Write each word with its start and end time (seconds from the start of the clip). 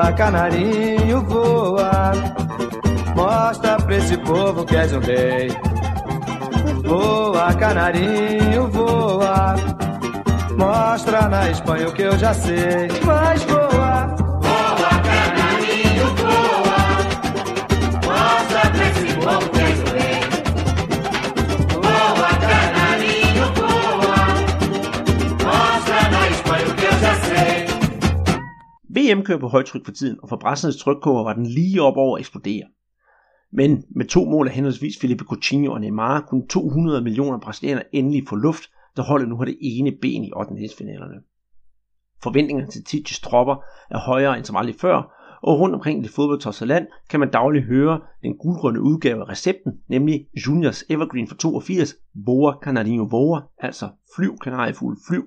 Voa, 0.00 0.12
canarinho, 0.12 1.22
voa. 1.24 2.12
Mostra 3.14 3.76
pra 3.76 3.96
esse 3.96 4.16
povo 4.16 4.64
que 4.64 4.74
és 4.74 4.90
um 4.94 4.98
rei. 4.98 5.50
Voa, 6.82 7.52
canarinho, 7.52 8.66
voa. 8.68 9.56
Mostra 10.56 11.28
na 11.28 11.50
Espanha 11.50 11.88
o 11.88 11.92
que 11.92 12.00
eu 12.00 12.16
já 12.16 12.32
sei. 12.32 12.88
Mas 13.04 13.42
voa. 13.44 13.59
VM 29.10 29.24
kører 29.24 29.38
på 29.38 29.48
højtryk 29.48 29.84
for 29.84 29.92
tiden, 29.92 30.18
og 30.22 30.28
for 30.28 30.36
brassernes 30.36 30.76
trykkoger 30.76 31.24
var 31.24 31.32
den 31.32 31.46
lige 31.46 31.82
op 31.82 31.96
over 31.96 32.16
at 32.16 32.20
eksplodere. 32.20 32.64
Men 33.52 33.84
med 33.96 34.06
to 34.06 34.24
mål 34.24 34.48
af 34.48 34.54
henholdsvis 34.54 34.98
Felipe 35.00 35.24
Coutinho 35.24 35.72
og 35.72 35.80
Neymar 35.80 36.20
kunne 36.20 36.46
200 36.48 37.02
millioner 37.02 37.38
brasilianere 37.38 37.94
endelig 37.94 38.28
få 38.28 38.36
luft, 38.36 38.62
da 38.96 39.02
holdet 39.02 39.28
nu 39.28 39.36
har 39.36 39.44
det 39.44 39.58
ene 39.60 39.92
ben 40.02 40.24
i 40.24 40.32
8. 40.36 40.54
finalerne. 40.78 41.14
Forventningerne 42.22 42.70
til 42.70 42.84
Titis 42.84 43.20
tropper 43.20 43.56
er 43.90 43.98
højere 43.98 44.36
end 44.36 44.44
som 44.44 44.56
aldrig 44.56 44.74
før, 44.80 45.16
og 45.42 45.60
rundt 45.60 45.74
omkring 45.74 46.00
i 46.00 46.02
det 46.02 46.10
fodboldtossede 46.10 46.68
land 46.68 46.86
kan 47.10 47.20
man 47.20 47.30
dagligt 47.30 47.64
høre 47.64 48.00
den 48.22 48.38
guldgrønne 48.38 48.80
udgave 48.80 49.20
af 49.20 49.28
recepten, 49.28 49.72
nemlig 49.88 50.26
Juniors 50.46 50.84
Evergreen 50.90 51.28
for 51.28 51.34
82, 51.34 51.94
Boa 52.24 52.52
Canarinho 52.62 53.06
Boa, 53.06 53.40
altså 53.58 53.88
flyv 54.16 54.38
kanariefugl 54.38 54.96
flyv. 55.08 55.24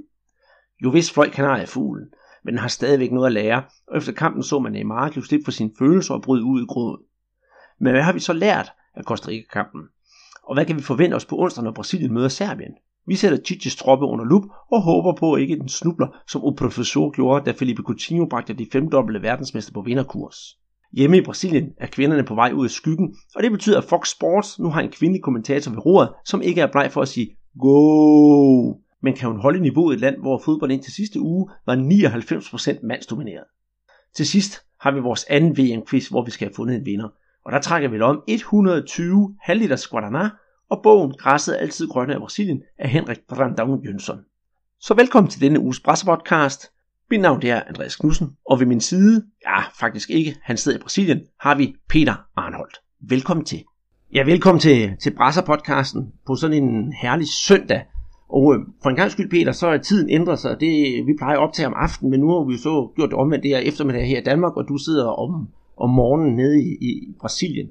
Jo 0.83 0.89
vist 0.89 1.13
fløj 1.13 1.29
kanariefuglen, 1.29 2.07
men 2.45 2.57
har 2.57 2.67
stadigvæk 2.67 3.11
noget 3.11 3.27
at 3.27 3.33
lære, 3.33 3.63
og 3.87 3.97
efter 3.97 4.11
kampen 4.11 4.43
så 4.43 4.59
man 4.59 4.71
Neymar 4.71 5.09
give 5.09 5.25
slip 5.25 5.41
for 5.45 5.51
sine 5.51 5.71
følelser 5.79 6.13
og 6.13 6.21
bryde 6.21 6.43
ud 6.43 6.61
i 6.61 6.65
gråd. 6.65 7.03
Men 7.79 7.91
hvad 7.91 8.01
har 8.01 8.13
vi 8.13 8.19
så 8.19 8.33
lært 8.33 8.71
af 8.95 9.03
Costa 9.03 9.29
Rica-kampen? 9.29 9.81
Og 10.43 10.55
hvad 10.55 10.65
kan 10.65 10.77
vi 10.77 10.81
forvente 10.81 11.15
os 11.15 11.25
på 11.25 11.39
onsdag, 11.39 11.63
når 11.63 11.71
Brasilien 11.71 12.13
møder 12.13 12.27
Serbien? 12.27 12.73
Vi 13.07 13.15
sætter 13.15 13.37
Chichis 13.45 13.75
troppe 13.75 14.05
under 14.05 14.25
lup 14.25 14.43
og 14.71 14.81
håber 14.81 15.13
på, 15.19 15.33
at 15.33 15.41
ikke 15.41 15.59
den 15.59 15.69
snubler, 15.69 16.07
som 16.27 16.43
O 16.43 16.51
Professor 16.57 17.11
gjorde, 17.11 17.45
da 17.45 17.51
Felipe 17.51 17.83
Coutinho 17.83 18.25
bragte 18.25 18.53
de 18.53 18.67
femdobbelte 18.71 19.21
verdensmester 19.21 19.73
på 19.73 19.81
vinderkurs. 19.81 20.35
Hjemme 20.93 21.17
i 21.17 21.21
Brasilien 21.21 21.69
er 21.77 21.87
kvinderne 21.87 22.23
på 22.23 22.35
vej 22.35 22.51
ud 22.51 22.65
af 22.65 22.71
skyggen, 22.71 23.15
og 23.35 23.43
det 23.43 23.51
betyder, 23.51 23.77
at 23.77 23.83
Fox 23.83 24.09
Sports 24.09 24.59
nu 24.59 24.69
har 24.69 24.81
en 24.81 24.91
kvindelig 24.91 25.23
kommentator 25.23 25.71
ved 25.71 25.85
roret, 25.85 26.09
som 26.25 26.41
ikke 26.41 26.61
er 26.61 26.71
bleg 26.71 26.91
for 26.91 27.01
at 27.01 27.07
sige 27.07 27.37
Go! 27.59 28.73
Men 29.03 29.13
kan 29.13 29.29
hun 29.29 29.39
holde 29.39 29.59
niveauet 29.59 29.93
i 29.93 29.95
et 29.95 30.01
land, 30.01 30.17
hvor 30.17 30.41
fodbold 30.45 30.71
indtil 30.71 30.93
sidste 30.93 31.19
uge 31.19 31.49
var 31.65 31.75
99% 31.75 32.87
mandsdomineret? 32.87 33.43
Til 34.15 34.27
sidst 34.27 34.61
har 34.81 34.91
vi 34.91 34.99
vores 34.99 35.25
anden 35.29 35.57
VM-quiz, 35.57 36.09
hvor 36.09 36.25
vi 36.25 36.31
skal 36.31 36.47
have 36.47 36.55
fundet 36.55 36.75
en 36.75 36.85
vinder. 36.85 37.09
Og 37.45 37.51
der 37.51 37.59
trækker 37.59 37.89
vi 37.89 38.01
om 38.01 38.23
120 38.27 39.35
halvliters 39.41 39.85
Guaraná 39.85 40.27
og 40.69 40.79
bogen 40.83 41.13
Græsset 41.13 41.55
er 41.55 41.59
altid 41.59 41.87
grønne 41.87 42.13
af 42.13 42.19
Brasilien 42.19 42.63
af 42.79 42.89
Henrik 42.89 43.17
Brandão 43.31 43.85
Jønsson. 43.85 44.19
Så 44.79 44.93
velkommen 44.93 45.29
til 45.29 45.41
denne 45.41 45.59
uges 45.59 45.79
Brasserpodcast. 45.79 46.71
Mit 47.09 47.21
navn 47.21 47.45
er 47.45 47.63
Andreas 47.67 47.95
Knudsen, 47.95 48.27
og 48.45 48.59
ved 48.59 48.65
min 48.65 48.81
side, 48.81 49.25
ja 49.45 49.61
faktisk 49.79 50.09
ikke, 50.09 50.35
han 50.43 50.57
sidder 50.57 50.77
i 50.77 50.81
Brasilien, 50.81 51.21
har 51.39 51.55
vi 51.55 51.75
Peter 51.89 52.15
Arnholdt. 52.35 52.77
Velkommen 53.01 53.45
til. 53.45 53.63
Ja, 54.13 54.23
velkommen 54.23 54.59
til, 54.59 54.97
til 55.01 55.15
Brasserpodcasten 55.15 56.13
på 56.27 56.35
sådan 56.35 56.63
en 56.63 56.93
herlig 56.93 57.27
søndag. 57.47 57.85
Og 58.33 58.55
øh, 58.55 58.59
for 58.83 58.89
en 58.89 58.95
gang 58.95 59.11
skyld, 59.11 59.29
Peter, 59.29 59.51
så 59.51 59.67
er 59.67 59.77
tiden 59.77 60.09
ændret 60.09 60.39
sig. 60.39 60.57
Det, 60.59 61.05
vi 61.07 61.13
plejer 61.17 61.37
at 61.37 61.43
optage 61.43 61.67
om 61.67 61.73
aftenen, 61.75 62.11
men 62.11 62.19
nu 62.19 62.29
har 62.29 62.43
vi 62.43 62.57
så 62.57 62.89
gjort 62.95 63.09
det 63.09 63.17
omvendt. 63.17 63.43
Det 63.43 63.55
er 63.55 63.59
eftermiddag 63.59 64.07
her 64.07 64.21
i 64.21 64.23
Danmark, 64.23 64.57
og 64.57 64.65
du 64.67 64.77
sidder 64.77 65.07
om, 65.07 65.47
om 65.77 65.89
morgenen 65.89 66.35
nede 66.35 66.61
i, 66.61 66.77
i 66.81 67.15
Brasilien. 67.19 67.69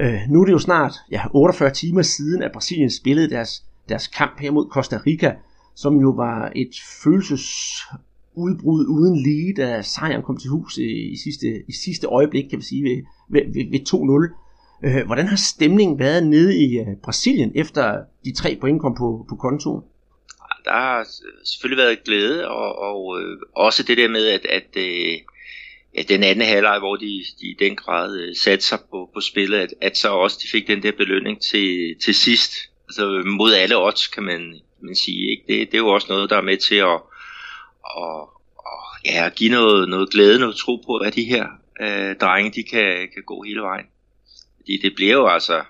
Øh, 0.00 0.20
nu 0.28 0.40
er 0.40 0.44
det 0.44 0.52
jo 0.52 0.58
snart 0.58 0.94
ja, 1.10 1.22
48 1.34 1.70
timer 1.70 2.02
siden, 2.02 2.42
at 2.42 2.52
Brasilien 2.52 2.90
spillede 2.90 3.30
deres, 3.30 3.64
deres 3.88 4.06
kamp 4.06 4.40
her 4.40 4.50
mod 4.50 4.66
Costa 4.70 4.98
Rica, 5.06 5.34
som 5.74 6.00
jo 6.00 6.10
var 6.10 6.52
et 6.56 6.74
følelsesudbrud 7.04 8.86
uden 8.86 9.16
lige, 9.22 9.54
da 9.56 9.82
sejren 9.82 10.22
kom 10.22 10.36
til 10.36 10.50
hus 10.50 10.78
i, 10.78 11.12
i, 11.12 11.16
sidste, 11.16 11.46
i 11.68 11.72
sidste 11.72 12.06
øjeblik, 12.06 12.44
kan 12.50 12.58
vi 12.58 12.64
sige, 12.64 12.84
ved, 12.84 13.02
ved, 13.28 13.42
ved, 13.54 13.70
ved 13.70 13.80
2-0. 14.28 14.49
Øh, 14.84 15.06
hvordan 15.06 15.26
har 15.26 15.36
stemningen 15.36 15.98
været 15.98 16.26
nede 16.26 16.56
i 16.56 16.78
øh, 16.78 16.86
Brasilien, 17.04 17.52
efter 17.54 17.98
de 18.24 18.34
tre 18.34 18.56
point 18.60 18.80
kom 18.80 18.94
på, 18.94 19.26
på 19.28 19.36
kontoen? 19.36 19.82
Der 20.64 20.70
har 20.72 21.06
selvfølgelig 21.44 21.84
været 21.84 22.04
glæde, 22.04 22.48
og, 22.48 22.78
og 22.78 23.20
øh, 23.20 23.38
også 23.56 23.82
det 23.82 23.98
der 23.98 24.08
med, 24.08 24.26
at, 24.26 24.46
at 24.46 24.76
øh, 24.76 25.18
ja, 25.96 26.02
den 26.08 26.22
anden 26.22 26.46
halvleg, 26.46 26.78
hvor 26.78 26.96
de, 26.96 27.24
de 27.40 27.46
i 27.46 27.56
den 27.58 27.76
grad 27.76 28.16
øh, 28.16 28.36
satte 28.36 28.66
sig 28.66 28.78
på, 28.90 29.10
på 29.14 29.20
spillet, 29.20 29.58
at, 29.58 29.74
at 29.80 29.96
så 29.96 30.08
også 30.08 30.38
de 30.42 30.48
fik 30.48 30.66
den 30.66 30.82
der 30.82 30.92
belønning 30.92 31.42
til, 31.42 31.96
til 32.04 32.14
sidst. 32.14 32.52
Altså 32.88 33.22
mod 33.38 33.52
alle 33.54 33.76
odds, 33.76 34.06
kan 34.06 34.22
man, 34.22 34.54
man 34.82 34.94
sige. 34.94 35.30
Ikke? 35.30 35.42
Det, 35.48 35.72
det 35.72 35.74
er 35.74 35.82
jo 35.82 35.88
også 35.88 36.06
noget, 36.10 36.30
der 36.30 36.36
er 36.36 36.42
med 36.42 36.56
til 36.56 36.74
at, 36.74 37.00
at, 37.96 38.22
at 38.70 39.12
ja, 39.12 39.26
at 39.26 39.34
give 39.34 39.50
noget, 39.50 39.88
noget 39.88 40.10
glæde, 40.10 40.38
noget 40.38 40.56
tro 40.56 40.76
på, 40.86 40.96
at 40.96 41.14
de 41.14 41.24
her 41.24 41.46
øh, 41.80 42.16
drenge, 42.16 42.50
de 42.50 42.62
kan, 42.62 43.08
kan 43.14 43.22
gå 43.26 43.42
hele 43.42 43.60
vejen. 43.60 43.86
Fordi 44.60 44.76
det 44.82 44.94
bliver 44.94 45.12
jo 45.12 45.28
altså 45.28 45.64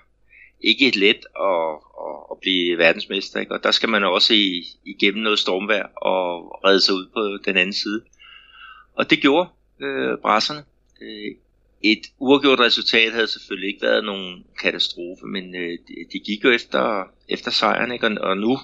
ikke 0.61 0.87
et 0.87 0.95
let 0.95 1.25
at, 1.39 1.73
at, 2.07 2.17
at 2.31 2.37
blive 2.41 2.77
verdensmester, 2.77 3.39
ikke? 3.39 3.53
og 3.53 3.63
der 3.63 3.71
skal 3.71 3.89
man 3.89 4.03
også 4.03 4.33
i, 4.33 4.65
igennem 4.85 5.23
noget 5.23 5.39
stormvær 5.39 5.83
og 5.83 6.59
redde 6.65 6.81
sig 6.81 6.95
ud 6.95 7.05
på 7.13 7.43
den 7.45 7.57
anden 7.57 7.73
side. 7.73 8.01
Og 8.93 9.09
det 9.09 9.21
gjorde 9.21 9.49
øh, 9.81 10.17
brasserne. 10.21 10.63
Øh, 11.01 11.35
et 11.83 12.01
uafgjort 12.19 12.59
resultat 12.59 13.11
havde 13.11 13.27
selvfølgelig 13.27 13.67
ikke 13.67 13.81
været 13.81 14.05
nogen 14.05 14.45
katastrofe, 14.61 15.25
men 15.25 15.55
øh, 15.55 15.69
de, 15.87 15.95
de 16.13 16.19
gik 16.19 16.43
jo 16.43 16.51
efter, 16.51 17.03
efter 17.29 17.51
sejren, 17.51 17.91
ikke? 17.91 18.07
Og, 18.07 18.17
og 18.21 18.37
nu 18.37 18.57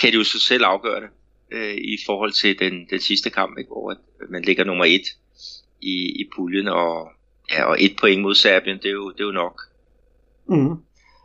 kan 0.00 0.12
de 0.12 0.16
jo 0.16 0.24
så 0.24 0.40
selv 0.40 0.64
afgøre 0.64 1.00
det 1.00 1.08
øh, 1.52 1.74
i 1.74 1.98
forhold 2.06 2.32
til 2.32 2.58
den, 2.58 2.86
den 2.90 3.00
sidste 3.00 3.30
kamp, 3.30 3.58
ikke? 3.58 3.68
hvor 3.68 3.96
man 4.30 4.42
ligger 4.42 4.64
nummer 4.64 4.84
et 4.84 5.06
i, 5.80 6.20
i 6.20 6.30
puljen, 6.36 6.68
og, 6.68 7.08
ja, 7.52 7.64
og 7.64 7.76
et 7.80 7.96
point 8.00 8.22
mod 8.22 8.34
Serbien, 8.34 8.76
det 8.76 8.86
er 8.86 8.92
jo, 8.92 9.10
det 9.10 9.20
er 9.20 9.24
jo 9.24 9.32
nok. 9.32 9.60
Mm. 10.48 10.76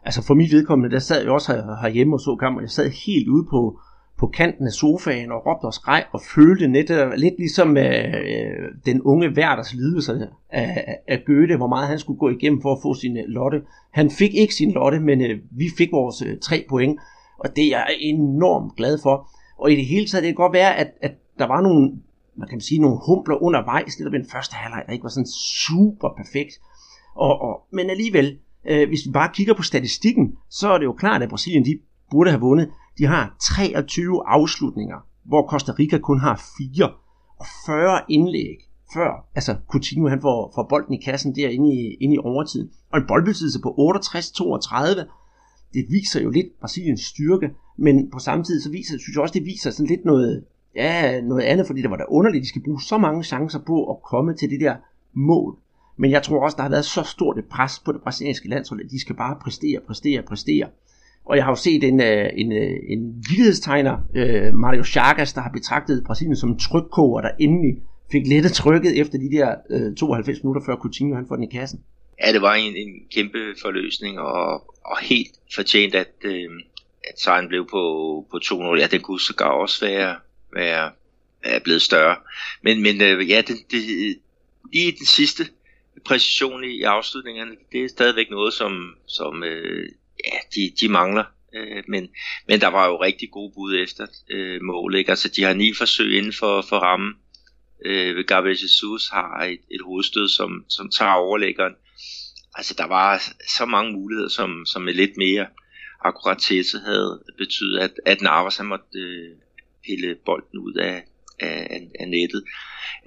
Altså 0.06 0.24
for 0.28 0.34
mit 0.34 0.52
vedkommende, 0.52 0.96
der 0.96 1.00
sad 1.00 1.22
jeg 1.22 1.32
også 1.32 1.54
her, 1.54 1.82
herhjemme 1.82 2.16
og 2.16 2.20
så 2.20 2.36
kampen, 2.36 2.62
jeg 2.62 2.70
sad 2.70 2.90
helt 3.06 3.28
ude 3.28 3.46
på, 3.50 3.80
på 4.20 4.28
kanten 4.28 4.66
af 4.66 4.72
sofaen 4.72 5.32
og 5.32 5.46
råbte 5.46 5.66
og 5.66 5.74
skreg 5.74 6.04
og 6.12 6.22
følte 6.36 6.68
net, 6.68 6.90
øh, 6.90 7.12
lidt 7.12 7.34
ligesom 7.38 7.78
øh, 7.78 8.14
øh, 8.34 8.68
den 8.86 9.02
unge 9.02 9.30
Werders 9.38 9.74
lidelse 9.74 10.28
af, 10.50 10.98
af 11.08 11.24
Goethe, 11.26 11.58
hvor 11.58 11.68
meget 11.68 11.88
han 11.88 12.00
skulle 12.00 12.20
gå 12.20 12.30
igennem 12.30 12.62
for 12.62 12.72
at 12.72 12.80
få 12.82 12.94
sin 12.94 13.18
øh, 13.18 13.24
lotte. 13.28 13.62
Han 13.92 14.12
fik 14.12 14.34
ikke 14.34 14.56
sin 14.56 14.72
lotte, 14.72 15.00
men 15.00 15.22
øh, 15.22 15.40
vi 15.52 15.66
fik 15.78 15.92
vores 15.92 16.22
øh, 16.22 16.38
tre 16.42 16.66
point, 16.70 17.00
og 17.40 17.56
det 17.56 17.66
er 17.66 17.70
jeg 17.70 17.88
enormt 18.00 18.76
glad 18.76 18.98
for. 19.04 19.30
Og 19.58 19.72
i 19.72 19.76
det 19.76 19.86
hele 19.86 20.08
taget, 20.08 20.24
det 20.24 20.30
kan 20.30 20.44
godt 20.44 20.54
være, 20.54 20.76
at, 20.76 20.88
at 21.02 21.12
der 21.40 21.48
var 21.48 21.62
nogle, 21.62 21.92
man 22.40 22.48
kan 22.50 22.62
sige, 22.62 22.82
nogle 22.82 23.00
humbler 23.08 23.44
undervejs, 23.44 24.00
lidt 24.00 24.12
der 24.12 24.18
den 24.18 24.30
første 24.32 24.56
halvleg, 24.56 24.84
der 24.86 24.94
ikke 24.94 25.04
var 25.04 25.10
sådan 25.10 25.34
super 25.66 26.10
perfekt. 26.18 26.54
Og, 27.16 27.42
og, 27.42 27.54
men 27.72 27.90
alligevel, 27.90 28.38
øh, 28.70 28.88
hvis 28.88 29.06
vi 29.06 29.12
bare 29.12 29.30
kigger 29.34 29.54
på 29.54 29.64
statistikken, 29.64 30.26
så 30.50 30.70
er 30.74 30.78
det 30.78 30.86
jo 30.86 30.94
klart, 30.94 31.22
at 31.24 31.30
Brasilien 31.30 31.66
de 31.66 31.80
burde 32.12 32.30
have 32.30 32.42
vundet. 32.42 32.70
De 32.98 33.06
har 33.06 33.36
23 33.42 34.28
afslutninger, 34.28 34.98
hvor 35.26 35.48
Costa 35.48 35.72
Rica 35.80 35.98
kun 35.98 36.20
har 36.20 36.42
4 36.58 36.92
og 37.40 37.46
40 37.66 38.02
indlæg 38.10 38.58
før, 38.94 39.28
altså 39.36 39.56
Coutinho 39.72 40.08
han 40.08 40.22
får, 40.22 40.52
får 40.56 40.66
bolden 40.70 40.94
i 40.94 41.02
kassen 41.02 41.36
derinde 41.36 41.74
i, 41.74 41.94
inde 42.04 42.16
i 42.16 42.18
overtiden. 42.18 42.70
Og 42.92 43.00
en 43.00 43.08
boldbesiddelse 43.08 43.60
på 43.62 43.70
68-32, 43.70 45.00
det 45.74 45.86
viser 45.90 46.22
jo 46.22 46.30
lidt 46.30 46.48
Brasiliens 46.60 47.02
styrke, 47.02 47.50
men 47.78 48.12
på 48.12 48.20
samme 48.20 48.44
tid 48.44 48.62
så 48.62 48.70
viser, 48.72 48.98
synes 48.98 49.16
jeg 49.16 49.22
også, 49.22 49.34
det 49.34 49.46
viser 49.46 49.72
sådan 49.72 49.88
lidt 49.88 50.06
noget, 50.06 50.46
ja, 50.76 51.22
noget 51.22 51.44
andet, 51.44 51.68
fordi 51.68 51.82
det 51.82 51.90
var 51.90 51.98
da 51.98 52.04
underligt, 52.08 52.44
de 52.44 52.50
skal 52.50 52.64
bruge 52.64 52.82
så 52.82 52.98
mange 52.98 53.24
chancer 53.24 53.60
på 53.60 53.92
at 53.92 54.02
komme 54.04 54.34
til 54.34 54.50
det 54.50 54.60
der 54.60 54.76
mål. 55.14 55.58
Men 55.98 56.12
jeg 56.12 56.24
tror 56.24 56.44
også, 56.44 56.56
der 56.56 56.64
har 56.64 56.70
været 56.70 56.86
så 56.86 57.04
stort 57.04 57.38
et 57.38 57.46
pres 57.46 57.80
på 57.86 57.92
det 57.92 58.02
brasilianske 58.02 58.50
landshold, 58.50 58.82
at 58.86 58.92
de 58.92 59.02
skal 59.02 59.16
bare 59.16 59.38
præstere, 59.44 59.80
præstere, 59.88 60.22
præstere. 60.22 60.68
Og 61.26 61.38
jeg 61.38 61.44
har 61.46 61.52
jo 61.52 61.56
set 61.56 61.84
en, 61.84 62.02
øh, 62.02 62.30
en, 62.34 62.52
øh, 62.52 62.78
en 62.90 63.24
vildhedstegner, 63.30 63.98
øh, 64.16 64.54
Mario 64.54 64.84
Chagas, 64.84 65.34
der 65.34 65.42
har 65.42 65.50
betragtet 65.50 66.04
Brasilien 66.04 66.36
som 66.36 66.50
en 66.50 66.60
trykkoger, 66.60 67.22
der 67.22 67.30
endelig 67.40 67.82
fik 68.12 68.28
lettet 68.28 68.52
trykket 68.52 69.00
efter 69.00 69.18
de 69.18 69.32
der 69.32 69.56
92 69.96 70.44
minutter, 70.44 70.62
før 70.66 70.76
Coutinho 70.76 71.16
han 71.16 71.28
får 71.28 71.36
den 71.36 71.44
i 71.44 71.52
kassen. 71.58 71.80
Ja, 72.24 72.34
det 72.34 72.42
var 72.42 72.54
en, 72.54 72.76
en 72.76 72.94
kæmpe 73.16 73.40
forløsning, 73.62 74.20
og, 74.20 74.52
og 74.86 74.98
helt 75.02 75.32
fortjent, 75.56 75.96
at, 75.96 76.14
øh, 76.24 76.50
at 77.10 77.20
sejren 77.20 77.48
blev 77.48 77.68
på, 77.72 77.84
på 78.32 78.38
2-0. 78.46 78.80
Ja, 78.80 78.88
den 78.92 79.02
kunne 79.02 79.20
så 79.20 79.34
også 79.64 79.86
være, 79.86 80.16
være, 80.54 80.92
være 81.44 81.60
blevet 81.60 81.82
større. 81.82 82.16
Men, 82.62 82.82
men 82.82 83.02
øh, 83.02 83.30
ja, 83.30 83.42
det, 83.48 83.58
det, 83.72 84.18
lige 84.74 84.92
den 84.92 85.06
sidste 85.06 85.48
præcision 86.06 86.64
i, 86.64 86.68
i 86.68 86.84
afslutningerne, 86.84 87.52
det 87.72 87.84
er 87.84 87.90
stadigvæk 87.90 88.30
noget, 88.30 88.54
som, 88.54 88.96
som 89.08 89.44
øh, 89.44 89.90
ja, 90.26 90.38
de, 90.56 90.72
de 90.82 90.90
mangler. 90.90 91.24
Øh, 91.56 91.84
men, 91.88 92.10
men 92.48 92.62
der 92.62 92.68
var 92.68 92.88
jo 92.88 93.02
rigtig 93.02 93.32
gode 93.32 93.52
bud 93.56 93.76
efter 93.76 94.08
øh, 94.30 94.62
målet. 94.62 95.00
Ikke? 95.00 95.10
Altså, 95.10 95.30
de 95.30 95.44
har 95.44 95.54
ni 95.54 95.74
forsøg 95.74 96.18
inden 96.18 96.34
for, 96.34 96.62
for 96.62 96.78
rammen. 96.78 97.14
Øh, 97.86 98.26
Gabriel 98.26 98.58
Jesus 98.62 99.10
har 99.10 99.44
et, 99.44 99.60
et 99.72 99.82
hovedstød, 99.86 100.30
som, 100.30 100.66
som 100.70 100.90
tager 100.90 101.12
overlæggeren. 101.12 101.74
Altså, 102.56 102.74
der 102.78 102.88
var 102.88 103.24
så 103.58 103.66
mange 103.66 103.94
muligheder, 103.94 104.30
som, 104.30 104.66
som 104.66 104.82
med 104.82 104.94
lidt 104.94 105.18
mere 105.18 105.48
akkuratesse 106.02 106.80
havde 106.80 107.24
betydet, 107.38 107.80
at, 107.80 107.92
at 108.06 108.22
Navas 108.22 108.58
han 108.58 108.66
måtte 108.66 109.00
øh, 109.00 109.36
pille 109.90 110.16
bolden 110.26 110.60
ud 110.60 110.74
af, 110.74 111.04
af, 111.40 111.82
af 112.00 112.08
nettet. 112.08 112.44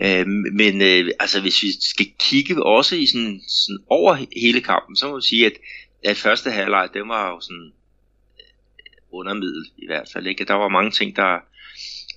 Øh, 0.01 0.27
men 0.53 0.83
øh, 0.83 1.11
altså 1.21 1.41
hvis 1.41 1.63
vi 1.63 1.69
skal 1.81 2.07
kigge 2.21 2.63
også 2.63 2.97
i 2.97 3.07
sådan, 3.07 3.41
sådan 3.49 3.85
over 3.87 4.15
hele 4.37 4.61
kampen, 4.61 4.97
så 4.97 5.09
må 5.09 5.17
vi 5.17 5.23
sige, 5.23 5.47
at, 5.47 5.53
at 6.05 6.17
første 6.17 6.51
halvleg, 6.51 6.89
det 6.95 7.09
var 7.09 7.31
jo 7.31 7.41
sådan 7.41 7.73
øh, 8.41 8.47
undermiddel 9.13 9.65
i 9.77 9.87
hvert 9.87 10.09
fald. 10.13 10.27
Ikke? 10.27 10.45
Der 10.45 10.55
var 10.55 10.69
mange 10.69 10.91
ting, 10.91 11.17
der, 11.17 11.39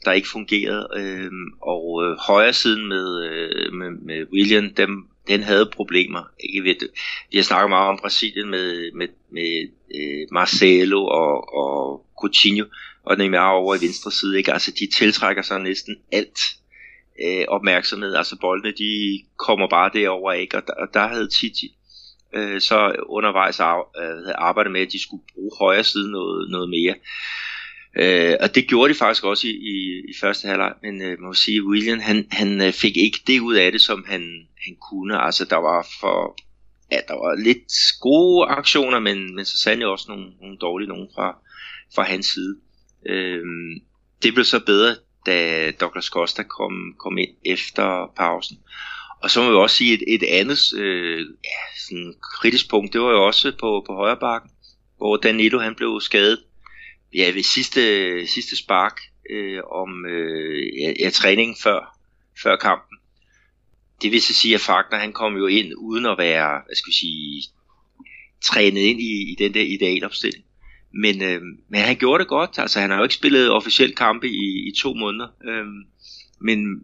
der 0.05 0.11
ikke 0.11 0.27
fungerede, 0.27 0.87
øh, 0.95 1.31
og 1.61 2.03
øh, 2.03 2.17
højre 2.17 2.53
siden 2.53 2.87
med, 2.87 3.23
øh, 3.23 3.73
med, 3.73 3.91
med 3.91 4.25
William, 4.33 4.73
dem, 4.73 5.07
den 5.27 5.43
havde 5.43 5.69
problemer. 5.73 6.23
Ikke 6.39 6.63
ved, 6.63 6.89
vi 7.31 7.37
har 7.37 7.43
snakket 7.43 7.69
meget 7.69 7.89
om 7.89 7.99
Brasilien 8.01 8.49
med, 8.49 8.91
med, 8.91 9.07
med 9.31 9.69
øh, 9.95 10.27
Marcelo 10.31 11.05
og, 11.05 11.53
og 11.53 12.05
Coutinho, 12.21 12.65
og 13.05 13.17
Neymar 13.17 13.49
over 13.49 13.75
i 13.75 13.81
venstre 13.81 14.11
side. 14.11 14.37
Ikke? 14.37 14.53
Altså, 14.53 14.71
de 14.79 14.87
tiltrækker 14.97 15.41
sig 15.41 15.59
næsten 15.59 15.95
alt 16.11 16.39
øh, 17.25 17.45
opmærksomhed. 17.47 18.15
Altså, 18.15 18.37
boldene, 18.41 18.71
de 18.71 19.19
kommer 19.37 19.67
bare 19.69 19.91
derover, 19.93 20.33
ikke? 20.33 20.57
Og 20.57 20.63
der, 20.67 20.73
og 20.73 20.87
der 20.93 21.07
havde 21.07 21.27
Titi 21.27 21.75
øh, 22.35 22.61
så 22.61 22.95
undervejs 23.09 23.59
øh, 23.59 24.33
arbejdet 24.37 24.71
med, 24.71 24.81
at 24.81 24.91
de 24.91 25.03
skulle 25.03 25.23
bruge 25.33 25.51
højre 25.59 25.83
side 25.83 26.11
noget, 26.11 26.51
noget 26.51 26.69
mere. 26.69 26.95
Øh, 27.97 28.35
og 28.41 28.55
det 28.55 28.67
gjorde 28.67 28.93
de 28.93 28.97
faktisk 28.97 29.23
også 29.23 29.47
i, 29.47 29.51
i, 29.51 29.99
i 30.09 30.13
første 30.21 30.47
halvleg, 30.47 30.73
men 30.83 31.01
øh, 31.01 31.19
må 31.19 31.33
sige, 31.33 31.63
William 31.63 31.99
han, 31.99 32.27
han 32.31 32.61
øh, 32.61 32.73
fik 32.73 32.97
ikke 32.97 33.19
det 33.27 33.39
ud 33.39 33.55
af 33.55 33.71
det, 33.71 33.81
som 33.81 34.05
han, 34.07 34.21
han 34.65 34.75
kunne. 34.89 35.21
Altså 35.21 35.45
der 35.45 35.55
var 35.57 35.87
for, 35.99 36.37
ja, 36.91 36.99
der 37.07 37.13
var 37.13 37.43
lidt 37.43 37.73
gode 38.01 38.47
aktioner, 38.47 38.99
men, 38.99 39.35
men 39.35 39.45
så 39.45 39.57
sandelig 39.57 39.87
også 39.87 40.05
nogle, 40.07 40.25
nogle 40.41 40.57
dårlige 40.57 40.89
nogen 40.89 41.07
fra, 41.15 41.37
fra 41.95 42.03
hans 42.03 42.25
side. 42.25 42.57
Øh, 43.05 43.43
det 44.23 44.33
blev 44.33 44.45
så 44.45 44.59
bedre, 44.65 44.95
da 45.25 45.71
Douglas 45.71 46.05
Costa 46.05 46.43
kom, 46.43 46.95
kom 46.99 47.17
ind 47.17 47.35
efter 47.45 48.13
pausen. 48.17 48.57
Og 49.23 49.31
så 49.31 49.43
må 49.43 49.49
vi 49.49 49.55
også 49.55 49.75
sige, 49.75 49.93
et, 49.93 50.03
et 50.07 50.23
andet 50.23 50.73
øh, 50.77 51.19
ja, 51.19 51.79
sådan 51.87 52.13
kritisk 52.21 52.69
punkt, 52.69 52.93
det 52.93 53.01
var 53.01 53.11
jo 53.11 53.25
også 53.25 53.51
på, 53.59 53.83
på 53.87 53.93
højre 53.93 54.17
bakken, 54.17 54.51
hvor 54.97 55.17
Danilo 55.17 55.59
han 55.59 55.75
blev 55.75 56.01
skadet 56.01 56.39
ja, 57.13 57.31
ved 57.31 57.43
sidste, 57.43 58.27
sidste 58.27 58.57
spark 58.57 58.99
øh, 59.29 59.61
om 59.71 60.05
øh, 60.05 60.81
ja, 60.81 60.93
ja, 60.99 61.09
træningen 61.09 61.57
før, 61.63 61.97
før 62.43 62.55
kampen. 62.55 62.97
Det 64.01 64.11
vil 64.11 64.21
så 64.21 64.33
sige, 64.33 64.55
at 64.55 64.61
Fagner 64.61 64.97
han 64.97 65.13
kom 65.13 65.37
jo 65.37 65.47
ind 65.47 65.73
uden 65.77 66.05
at 66.05 66.17
være, 66.17 66.61
hvad 66.65 66.75
skal 66.75 66.89
vi 66.89 66.95
sige, 66.95 67.43
trænet 68.43 68.81
ind 68.81 69.01
i, 69.01 69.31
i 69.31 69.35
den 69.39 69.53
der 69.53 69.61
idealopstilling. 69.61 70.44
Men, 70.95 71.23
øh, 71.23 71.41
men 71.69 71.81
han 71.81 71.95
gjorde 71.95 72.21
det 72.21 72.27
godt. 72.27 72.49
Altså 72.57 72.79
han 72.79 72.89
har 72.89 72.97
jo 72.97 73.03
ikke 73.03 73.15
spillet 73.15 73.51
officielt 73.51 73.95
kampe 73.95 74.27
i, 74.27 74.67
i 74.67 74.71
to 74.77 74.93
måneder. 74.93 75.27
Øh, 75.47 75.65
men, 76.41 76.83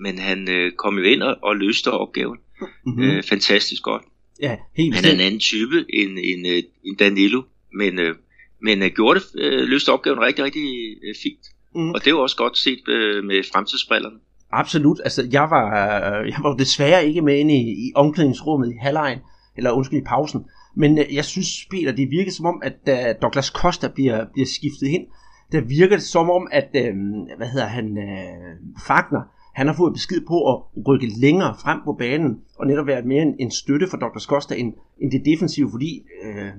men 0.00 0.18
han 0.18 0.50
øh, 0.50 0.72
kom 0.72 0.98
jo 0.98 1.04
ind 1.04 1.22
og, 1.22 1.36
og 1.42 1.56
løste 1.56 1.90
opgaven. 1.90 2.38
Mm-hmm. 2.86 3.02
Øh, 3.02 3.22
fantastisk 3.22 3.82
godt. 3.82 4.02
Ja, 4.40 4.56
helt 4.76 4.94
Han 4.94 5.04
er 5.04 5.12
en 5.12 5.20
anden 5.20 5.40
type 5.40 5.84
end, 5.88 6.18
end, 6.18 6.48
øh, 6.48 6.62
end 6.84 6.96
Danilo. 6.96 7.42
Men, 7.72 7.98
øh, 7.98 8.14
men 8.62 8.82
øh, 8.82 8.90
gjorde 8.90 9.20
det, 9.20 9.26
øh, 9.38 9.68
løste 9.68 9.92
opgaven 9.92 10.20
rigtig, 10.20 10.44
rigtig 10.44 10.96
øh, 11.08 11.14
fint. 11.22 11.46
Mm. 11.74 11.90
Og 11.90 12.04
det 12.04 12.14
var 12.14 12.20
også 12.20 12.36
godt 12.36 12.58
set 12.58 12.88
øh, 12.88 13.24
med 13.24 13.42
fremtidsbrillerne. 13.52 14.16
Absolut. 14.52 15.00
Altså, 15.04 15.28
jeg 15.32 15.50
var, 15.50 15.66
øh, 16.20 16.28
jeg 16.28 16.38
var 16.42 16.56
desværre 16.56 17.06
ikke 17.06 17.22
med 17.22 17.38
inde 17.38 17.54
i, 17.54 17.86
i 17.86 17.92
omklædningsrummet 17.94 18.68
i 18.72 18.76
halvlejen, 18.82 19.18
eller 19.56 19.70
undskyld, 19.70 19.98
i 19.98 20.04
pausen. 20.06 20.44
Men 20.74 20.98
øh, 20.98 21.14
jeg 21.14 21.24
synes, 21.24 21.66
Peter, 21.70 21.92
det 21.92 22.10
virker 22.10 22.32
som 22.32 22.46
om, 22.46 22.62
at 22.64 22.72
da 22.86 23.14
Douglas 23.22 23.46
Costa 23.46 23.88
bliver, 23.88 24.24
bliver 24.32 24.46
skiftet 24.46 24.86
ind, 24.86 25.06
der 25.52 25.60
virker 25.60 25.96
det 25.96 26.04
som 26.04 26.30
om, 26.30 26.48
at, 26.52 26.68
øh, 26.74 26.94
hvad 27.36 27.46
hedder 27.46 27.66
han, 27.66 27.98
øh, 27.98 28.56
Fagner, 28.86 29.22
han 29.54 29.66
har 29.66 29.74
fået 29.74 29.92
besked 29.92 30.20
på 30.28 30.36
at 30.52 30.62
rykke 30.88 31.08
længere 31.20 31.54
frem 31.62 31.78
på 31.84 31.92
banen, 31.92 32.40
og 32.58 32.66
netop 32.66 32.86
være 32.86 33.02
mere 33.02 33.22
en, 33.22 33.34
en 33.38 33.50
støtte 33.50 33.86
for 33.90 33.96
Douglas 33.96 34.22
Costa 34.22 34.54
end, 34.54 34.72
end 35.00 35.10
det 35.10 35.22
defensive, 35.24 35.70
fordi 35.70 36.02
øh, 36.24 36.52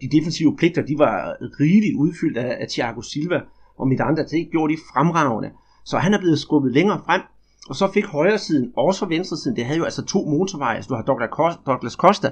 de 0.00 0.16
defensive 0.16 0.56
pligter, 0.56 0.82
de 0.82 0.98
var 0.98 1.36
rigeligt 1.60 1.96
udfyldt 1.96 2.36
af, 2.36 2.56
af 2.60 2.66
Thiago 2.68 3.00
Silva, 3.00 3.40
og 3.78 3.88
mit 3.88 4.00
andre 4.00 4.22
det 4.22 4.48
gjorde 4.50 4.72
de 4.74 4.78
fremragende. 4.92 5.50
Så 5.84 5.98
han 5.98 6.14
er 6.14 6.18
blevet 6.18 6.38
skubbet 6.38 6.72
længere 6.72 7.00
frem, 7.06 7.20
og 7.68 7.76
så 7.76 7.92
fik 7.94 8.04
højre 8.04 8.38
siden, 8.38 8.72
også 8.76 9.06
venstre 9.06 9.36
siden, 9.36 9.56
det 9.56 9.64
havde 9.64 9.78
jo 9.78 9.84
altså 9.84 10.04
to 10.04 10.24
motorveje, 10.24 10.76
altså 10.76 10.88
du 10.88 10.94
har 10.94 11.62
Douglas 11.66 11.92
Costa, 11.92 12.30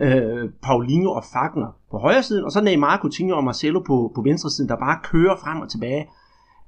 øh, 0.00 0.50
Paulinho 0.62 1.10
og 1.10 1.24
Fagner 1.32 1.78
på 1.90 1.98
højre 1.98 2.22
siden, 2.22 2.44
og 2.44 2.52
så 2.52 2.60
Neymar, 2.60 2.98
Coutinho 2.98 3.36
og 3.36 3.44
Marcelo 3.44 3.80
på, 3.80 4.12
på 4.14 4.22
venstre 4.22 4.50
siden, 4.50 4.68
der 4.68 4.76
bare 4.76 4.98
kører 5.02 5.36
frem 5.36 5.60
og 5.60 5.70
tilbage. 5.70 6.06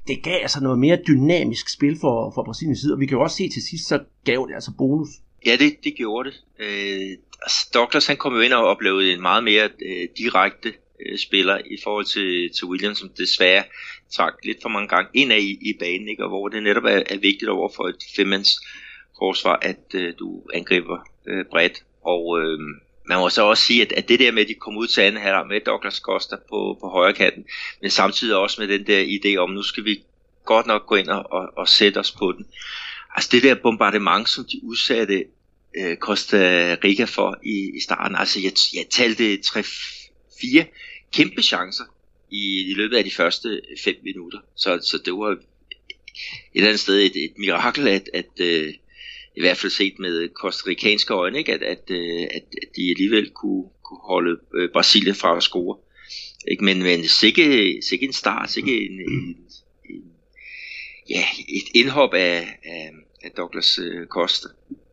Det 0.07 0.23
gav 0.23 0.39
altså 0.43 0.63
noget 0.63 0.79
mere 0.79 0.99
dynamisk 1.09 1.69
spil 1.69 1.99
for, 2.01 2.33
for 2.35 2.43
Brasiliens 2.43 2.81
side, 2.81 2.93
og 2.93 3.01
vi 3.01 3.07
kan 3.07 3.17
jo 3.17 3.23
også 3.23 3.37
se 3.37 3.49
til 3.49 3.63
sidst, 3.63 3.89
så 3.89 4.01
gav 4.25 4.47
det 4.49 4.55
altså 4.55 4.73
bonus. 4.79 5.09
Ja, 5.47 5.57
det, 5.57 5.77
det 5.85 5.95
gjorde 5.97 6.31
det. 6.31 6.37
Øh, 6.59 7.19
altså, 7.43 7.71
Douglas 7.75 8.07
han 8.07 8.17
kom 8.17 8.35
jo 8.35 8.41
ind 8.41 8.53
og 8.53 8.65
oplevede 8.65 9.13
en 9.13 9.23
meget 9.23 9.45
mere 9.45 9.69
øh, 9.87 10.09
direkte 10.19 10.73
øh, 11.07 11.19
spiller 11.19 11.59
i 11.59 11.77
forhold 11.85 12.05
til, 12.05 12.51
til 12.57 12.67
William, 12.67 12.95
som 12.95 13.11
desværre 13.19 13.65
trak 14.13 14.35
lidt 14.45 14.59
for 14.63 14.69
mange 14.69 14.89
gange 14.89 15.11
ind 15.15 15.33
i, 15.33 15.59
i 15.71 15.73
banen, 15.81 16.09
ikke? 16.09 16.23
og 16.25 16.29
hvor 16.29 16.49
det 16.49 16.63
netop 16.63 16.85
er, 16.85 17.03
er 17.07 17.19
vigtigt 17.19 17.49
over 17.49 17.69
for 17.77 17.89
et 17.89 18.03
femmands 18.17 18.51
forsvar, 19.19 19.59
at 19.63 19.95
øh, 19.95 20.15
du 20.19 20.43
angriber 20.55 20.99
øh, 21.27 21.45
bredt. 21.51 21.85
Og 22.03 22.41
øh, 22.41 22.59
man 23.09 23.19
må 23.19 23.29
så 23.29 23.43
også 23.43 23.65
sige, 23.65 23.83
at, 23.83 23.93
at 23.93 24.09
det 24.09 24.21
der 24.21 24.33
med, 24.33 24.43
at 24.43 24.49
de 24.49 24.55
kom 24.55 24.77
ud 24.77 24.87
til 24.87 25.01
anden 25.01 25.23
halvleg 25.23 25.47
med 25.47 25.61
Douglas 25.67 25.95
Costa 25.97 26.37
på, 26.37 26.79
på 26.81 26.89
højre 26.89 27.13
kanten, 27.13 27.45
men 27.83 27.91
samtidig 27.91 28.37
også 28.37 28.61
med 28.61 28.69
den 28.69 28.87
der 28.87 29.05
idé 29.05 29.37
om, 29.37 29.51
nu 29.51 29.63
skal 29.63 29.85
vi 29.85 30.03
godt 30.45 30.67
nok 30.67 30.87
gå 30.87 30.95
ind 30.95 31.09
og, 31.09 31.33
og, 31.33 31.49
og 31.57 31.69
sætte 31.69 31.99
os 31.99 32.13
på 32.13 32.33
den. 32.33 32.47
Altså 33.15 33.31
det 33.33 33.43
der 33.43 33.55
bombardement, 33.55 34.29
som 34.29 34.45
de 34.45 34.61
udsatte 34.63 35.25
øh, 35.77 35.97
Costa 35.97 36.77
Rica 36.85 37.05
for 37.05 37.39
i, 37.43 37.77
i 37.77 37.81
starten. 37.81 38.17
Altså 38.17 38.41
jeg, 38.41 38.53
jeg 38.75 38.87
talte 38.91 39.39
3-4 39.47 40.65
kæmpe 41.13 41.43
chancer 41.43 41.85
i, 42.31 42.71
i 42.71 42.75
løbet 42.75 42.97
af 42.97 43.05
de 43.05 43.11
første 43.11 43.61
5 43.85 43.95
minutter. 44.03 44.39
Så, 44.57 44.79
så 44.83 44.99
det 45.05 45.13
var 45.13 45.31
et 45.31 45.39
eller 46.55 46.69
andet 46.69 46.81
sted 46.81 46.97
et, 46.97 47.25
et 47.25 47.39
mirakel, 47.39 47.89
at, 47.89 48.11
at 48.15 48.41
øh, 48.41 48.75
i 49.37 49.41
hvert 49.41 49.57
fald 49.57 49.73
set 49.73 49.99
med 49.99 50.29
kostarikanske 50.35 51.15
øjne, 51.15 51.39
ikke? 51.39 51.53
At, 51.53 51.91
øh, 51.91 52.23
at, 52.23 52.45
at 52.63 52.69
de 52.77 52.91
alligevel 52.91 53.31
kunne, 53.31 53.65
kunne 53.85 54.01
holde 54.05 54.39
øh, 54.55 54.69
Brasilien 54.73 55.15
fra 55.15 55.37
at 55.37 55.43
score. 55.43 55.77
Ikke? 56.51 56.65
Men, 56.65 56.83
men 56.83 57.05
sikke, 57.05 57.79
sikke 57.89 58.07
en 58.07 58.13
start, 58.13 58.51
sikke 58.51 58.87
en, 58.87 58.93
en, 58.93 59.37
en, 59.91 60.03
ja, 61.11 61.25
et 61.49 61.81
indhop 61.81 62.15
af, 62.15 62.59
af, 62.65 62.91
af 63.25 63.31
Douglas 63.31 63.79
øh, 63.79 64.07
Costa. 64.07 64.49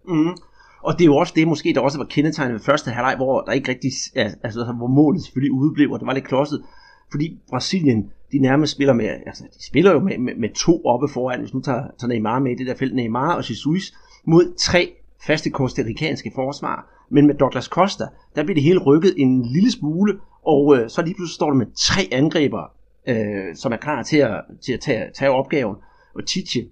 Mm. 0.08 0.38
Og 0.84 0.94
det 0.94 1.02
er 1.02 1.06
jo 1.06 1.16
også 1.16 1.34
det, 1.36 1.48
måske 1.48 1.74
der 1.74 1.82
også 1.82 1.98
var 1.98 2.06
kendetegnet 2.06 2.54
ved 2.54 2.60
første 2.60 2.92
halvleg, 2.92 3.16
hvor 3.16 3.42
der 3.42 3.52
ikke 3.52 3.70
rigtig, 3.70 3.92
altså, 4.16 4.38
altså 4.44 4.74
hvor 4.78 4.88
målet 4.88 5.24
selvfølgelig 5.24 5.52
udeblev, 5.52 5.92
og 5.92 6.00
det 6.00 6.08
var 6.08 6.14
lidt 6.14 6.28
klodset, 6.28 6.64
fordi 7.12 7.40
Brasilien, 7.50 8.12
de 8.32 8.40
nærmest 8.40 8.72
spiller 8.72 8.94
med, 8.94 9.10
altså 9.26 9.44
de 9.44 9.66
spiller 9.66 9.92
jo 9.92 10.00
med, 10.00 10.18
med, 10.18 10.36
med 10.36 10.50
to 10.56 10.86
oppe 10.86 11.08
foran, 11.14 11.40
hvis 11.40 11.54
nu 11.54 11.62
tager, 11.62 11.84
tager 12.00 12.08
Neymar 12.08 12.40
med 12.40 12.52
i 12.52 12.56
det 12.56 12.68
der 12.68 12.76
felt, 12.76 12.96
Neymar 12.96 13.36
og 13.36 13.50
Jesus, 13.50 13.94
mod 14.26 14.54
tre 14.58 14.94
faste 15.28 15.50
kostarikanske 15.50 16.32
forsvar. 16.36 17.06
Men 17.10 17.28
med 17.28 17.36
Douglas 17.36 17.66
Costa, 17.66 18.04
der 18.36 18.44
bliver 18.44 18.56
det 18.56 18.64
hele 18.64 18.80
rykket 18.80 19.14
en 19.18 19.46
lille 19.46 19.72
smule, 19.72 20.20
og 20.46 20.78
øh, 20.78 20.90
så 20.90 21.02
lige 21.02 21.16
pludselig 21.16 21.36
står 21.36 21.50
der 21.50 21.58
med 21.58 21.66
tre 21.78 22.02
angriber, 22.12 22.72
øh, 23.08 23.56
som 23.56 23.72
er 23.72 23.78
klar 23.78 24.04
til 24.04 24.18
at, 24.18 24.42
til 24.62 24.74
at 24.74 24.80
tage, 24.80 25.06
tage 25.16 25.32
opgaven. 25.32 25.76
Og 26.16 26.26
Tietje, 26.28 26.66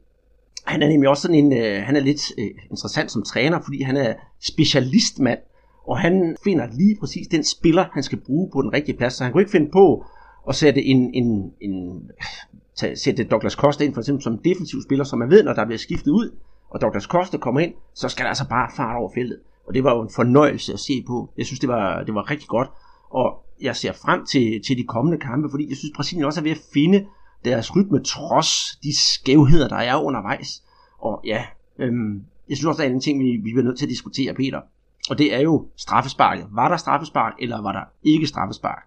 han 0.65 0.81
er 0.81 0.87
nemlig 0.87 1.09
også 1.09 1.21
sådan 1.21 1.37
en, 1.37 1.53
øh, 1.53 1.83
han 1.83 1.95
er 1.95 1.99
lidt 1.99 2.21
øh, 2.37 2.49
interessant 2.69 3.11
som 3.11 3.23
træner, 3.23 3.59
fordi 3.63 3.81
han 3.81 3.97
er 3.97 4.13
specialistmand, 4.41 5.39
og 5.87 5.99
han 5.99 6.35
finder 6.43 6.67
lige 6.73 6.97
præcis 6.99 7.27
den 7.27 7.43
spiller, 7.43 7.85
han 7.93 8.03
skal 8.03 8.17
bruge 8.17 8.49
på 8.53 8.61
den 8.61 8.73
rigtige 8.73 8.97
plads, 8.97 9.13
så 9.13 9.23
han 9.23 9.31
kunne 9.31 9.41
ikke 9.41 9.51
finde 9.51 9.71
på 9.71 10.05
at 10.49 10.55
sætte 10.55 10.83
en, 10.83 11.13
en, 11.13 11.51
en 11.61 11.95
øh, 11.95 12.25
tage, 12.75 12.95
sætte 12.95 13.23
Douglas 13.23 13.53
Costa 13.53 13.83
ind 13.83 13.93
for 13.93 14.01
eksempel 14.01 14.23
som 14.23 14.37
defensiv 14.37 14.81
spiller, 14.81 15.05
som 15.05 15.19
man 15.19 15.29
ved, 15.29 15.43
når 15.43 15.53
der 15.53 15.65
bliver 15.65 15.79
skiftet 15.79 16.11
ud, 16.11 16.35
og 16.71 16.81
Douglas 16.81 17.03
Costa 17.03 17.37
kommer 17.37 17.61
ind, 17.61 17.73
så 17.93 18.09
skal 18.09 18.23
der 18.23 18.29
altså 18.29 18.47
bare 18.49 18.69
fart 18.75 18.97
over 18.97 19.11
feltet. 19.15 19.39
Og 19.67 19.73
det 19.73 19.83
var 19.83 19.95
jo 19.95 20.01
en 20.01 20.09
fornøjelse 20.15 20.73
at 20.73 20.79
se 20.79 21.03
på. 21.07 21.33
Jeg 21.37 21.45
synes, 21.45 21.59
det 21.59 21.69
var, 21.69 22.03
det 22.03 22.13
var 22.13 22.31
rigtig 22.31 22.47
godt. 22.47 22.69
Og 23.09 23.45
jeg 23.61 23.75
ser 23.75 23.93
frem 23.93 24.25
til, 24.25 24.61
til 24.67 24.77
de 24.77 24.83
kommende 24.83 25.19
kampe, 25.19 25.49
fordi 25.51 25.69
jeg 25.69 25.77
synes, 25.77 25.91
Brasilien 25.95 26.25
også 26.25 26.39
er 26.39 26.43
ved 26.43 26.51
at 26.51 26.61
finde 26.73 27.05
deres 27.45 27.75
rytme, 27.75 28.03
trods 28.03 28.77
de 28.83 28.97
skævheder, 28.97 29.67
der 29.67 29.75
er 29.75 29.95
undervejs. 29.95 30.63
Og 30.99 31.21
ja, 31.25 31.45
øhm, 31.79 32.23
jeg 32.49 32.57
synes 32.57 32.65
også, 32.65 32.81
der 32.81 32.89
er 32.89 32.93
en 32.93 33.01
ting, 33.01 33.19
vi, 33.19 33.25
vi 33.25 33.51
bliver 33.53 33.63
nødt 33.63 33.77
til 33.77 33.85
at 33.85 33.89
diskutere, 33.89 34.33
Peter. 34.33 34.61
Og 35.09 35.17
det 35.17 35.35
er 35.35 35.39
jo 35.39 35.67
straffesparket. 35.77 36.47
Var 36.51 36.69
der 36.69 36.77
straffespark, 36.77 37.33
eller 37.39 37.61
var 37.61 37.71
der 37.71 37.83
ikke 38.03 38.27
straffespark? 38.27 38.83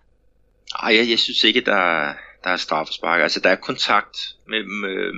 Nej, 0.83 0.97
jeg, 0.97 1.11
jeg 1.11 1.19
synes 1.19 1.45
ikke, 1.45 1.61
der, 1.61 2.13
der 2.45 2.51
er 2.51 2.57
straffespark. 2.57 3.21
Altså, 3.21 3.41
der 3.41 3.51
er 3.51 3.57
kontakt 3.57 4.17
mellem, 4.49 4.85
øh, 4.85 5.15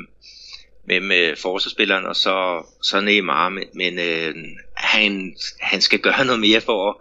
med, 0.87 1.01
med 1.01 1.37
forsvarsspilleren 1.37 2.07
og 2.07 2.17
så, 2.17 2.67
så 2.83 3.01
Neymar, 3.01 3.49
men, 3.49 3.65
men 3.75 3.99
øh, 3.99 4.35
han, 4.75 5.37
han 5.61 5.81
skal 5.81 5.99
gøre 5.99 6.25
noget 6.25 6.41
mere 6.41 6.61
for 6.61 6.91
at, 6.91 6.97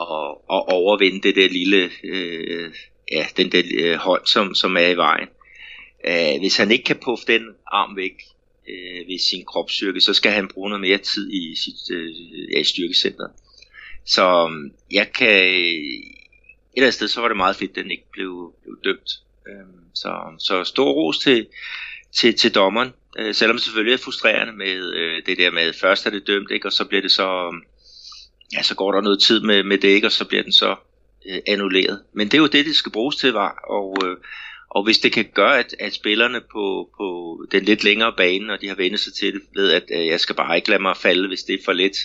at, 0.00 0.36
at 0.50 0.74
overvinde 0.74 1.22
det 1.22 1.36
der 1.36 1.48
lille, 1.48 1.90
øh, 2.04 2.72
ja, 3.12 3.26
den 3.36 3.52
der 3.52 3.62
øh, 3.74 3.94
hold, 3.94 4.26
som, 4.26 4.54
som 4.54 4.76
er 4.76 4.88
i 4.88 4.96
vejen. 4.96 5.28
Øh, 6.06 6.38
hvis 6.38 6.56
han 6.56 6.70
ikke 6.70 6.84
kan 6.84 7.00
puffe 7.04 7.26
den 7.26 7.42
arm 7.72 7.96
væk 7.96 8.22
øh, 8.68 9.08
ved 9.08 9.18
sin 9.18 9.44
kropsstyrke, 9.44 10.00
så 10.00 10.14
skal 10.14 10.32
han 10.32 10.48
bruge 10.48 10.68
noget 10.68 10.80
mere 10.80 10.98
tid 10.98 11.32
i 11.32 11.54
sit 11.54 11.96
øh, 11.96 12.12
ja, 12.56 12.62
styrkecenter. 12.62 13.28
Så 14.04 14.48
øh, 14.50 14.70
jeg 14.92 15.12
kan... 15.12 15.44
Et 16.76 16.78
eller 16.78 16.86
andet 16.86 16.94
sted, 16.94 17.08
så 17.08 17.20
var 17.20 17.28
det 17.28 17.36
meget 17.36 17.56
fedt, 17.56 17.70
at 17.70 17.76
den 17.76 17.90
ikke 17.90 18.10
blev, 18.12 18.54
blev 18.62 18.78
dømt. 18.84 19.10
Øh, 19.48 19.66
så, 19.94 20.34
så 20.38 20.64
stor 20.64 20.92
ros 20.92 21.18
til, 21.18 21.46
til, 22.18 22.34
til 22.34 22.54
dommeren, 22.54 22.92
øh, 23.18 23.34
selvom 23.34 23.56
det 23.56 23.64
selvfølgelig 23.64 23.94
er 23.94 24.04
frustrerende 24.04 24.52
med 24.52 24.94
øh, 24.94 25.22
det 25.26 25.38
der 25.38 25.50
med, 25.50 25.72
først 25.72 26.06
er 26.06 26.10
det 26.10 26.26
dømt, 26.26 26.50
ikke, 26.50 26.68
og 26.68 26.72
så 26.72 26.84
bliver 26.84 27.02
det 27.02 27.10
så, 27.10 27.48
um, 27.48 27.62
ja, 28.52 28.62
så 28.62 28.74
går 28.74 28.92
der 28.92 29.00
noget 29.00 29.22
tid 29.22 29.40
med, 29.40 29.62
med 29.62 29.78
det, 29.78 29.88
ikke, 29.88 30.06
og 30.06 30.12
så 30.12 30.24
bliver 30.24 30.42
den 30.42 30.52
så 30.52 30.76
øh, 31.30 31.38
annulleret. 31.46 32.02
Men 32.12 32.26
det 32.26 32.34
er 32.34 32.38
jo 32.38 32.46
det, 32.46 32.66
det 32.66 32.76
skal 32.76 32.92
bruges 32.92 33.16
til, 33.16 33.32
var, 33.32 33.58
og, 33.68 33.96
øh, 34.04 34.16
og 34.70 34.84
hvis 34.84 34.98
det 34.98 35.12
kan 35.12 35.26
gøre, 35.34 35.58
at, 35.58 35.74
at 35.80 35.94
spillerne 35.94 36.40
på, 36.40 36.90
på 36.96 37.06
den 37.52 37.64
lidt 37.64 37.84
længere 37.84 38.12
bane, 38.16 38.52
og 38.52 38.60
de 38.60 38.68
har 38.68 38.74
vendt 38.74 39.00
sig 39.00 39.14
til 39.14 39.32
det, 39.32 39.42
ved 39.54 39.72
at 39.72 39.84
øh, 39.92 40.06
jeg 40.06 40.20
skal 40.20 40.34
bare 40.34 40.56
ikke 40.56 40.70
lade 40.70 40.82
mig 40.82 40.96
falde, 40.96 41.28
hvis 41.28 41.42
det 41.42 41.54
er 41.54 41.64
for 41.64 41.72
let, 41.72 41.96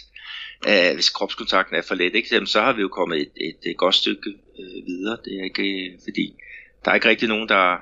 øh, 0.68 0.94
hvis 0.94 1.10
kropskontakten 1.10 1.76
er 1.76 1.82
for 1.82 1.96
let, 1.96 2.16
ikke? 2.16 2.30
Jamen, 2.32 2.48
så 2.48 2.62
har 2.62 2.74
vi 2.74 2.82
jo 2.82 2.88
kommet 2.88 3.22
et, 3.22 3.32
et, 3.36 3.72
et 3.72 3.78
godt 3.78 3.96
stykke 3.96 4.30
øh, 4.30 4.86
videre. 4.88 5.18
Det 5.26 5.40
er 5.40 5.44
ikke, 5.44 5.64
øh, 5.64 6.00
fordi 6.04 6.36
der 6.86 6.92
er 6.92 6.96
ikke 6.96 7.10
rigtig 7.10 7.28
nogen, 7.28 7.50
der, 7.50 7.78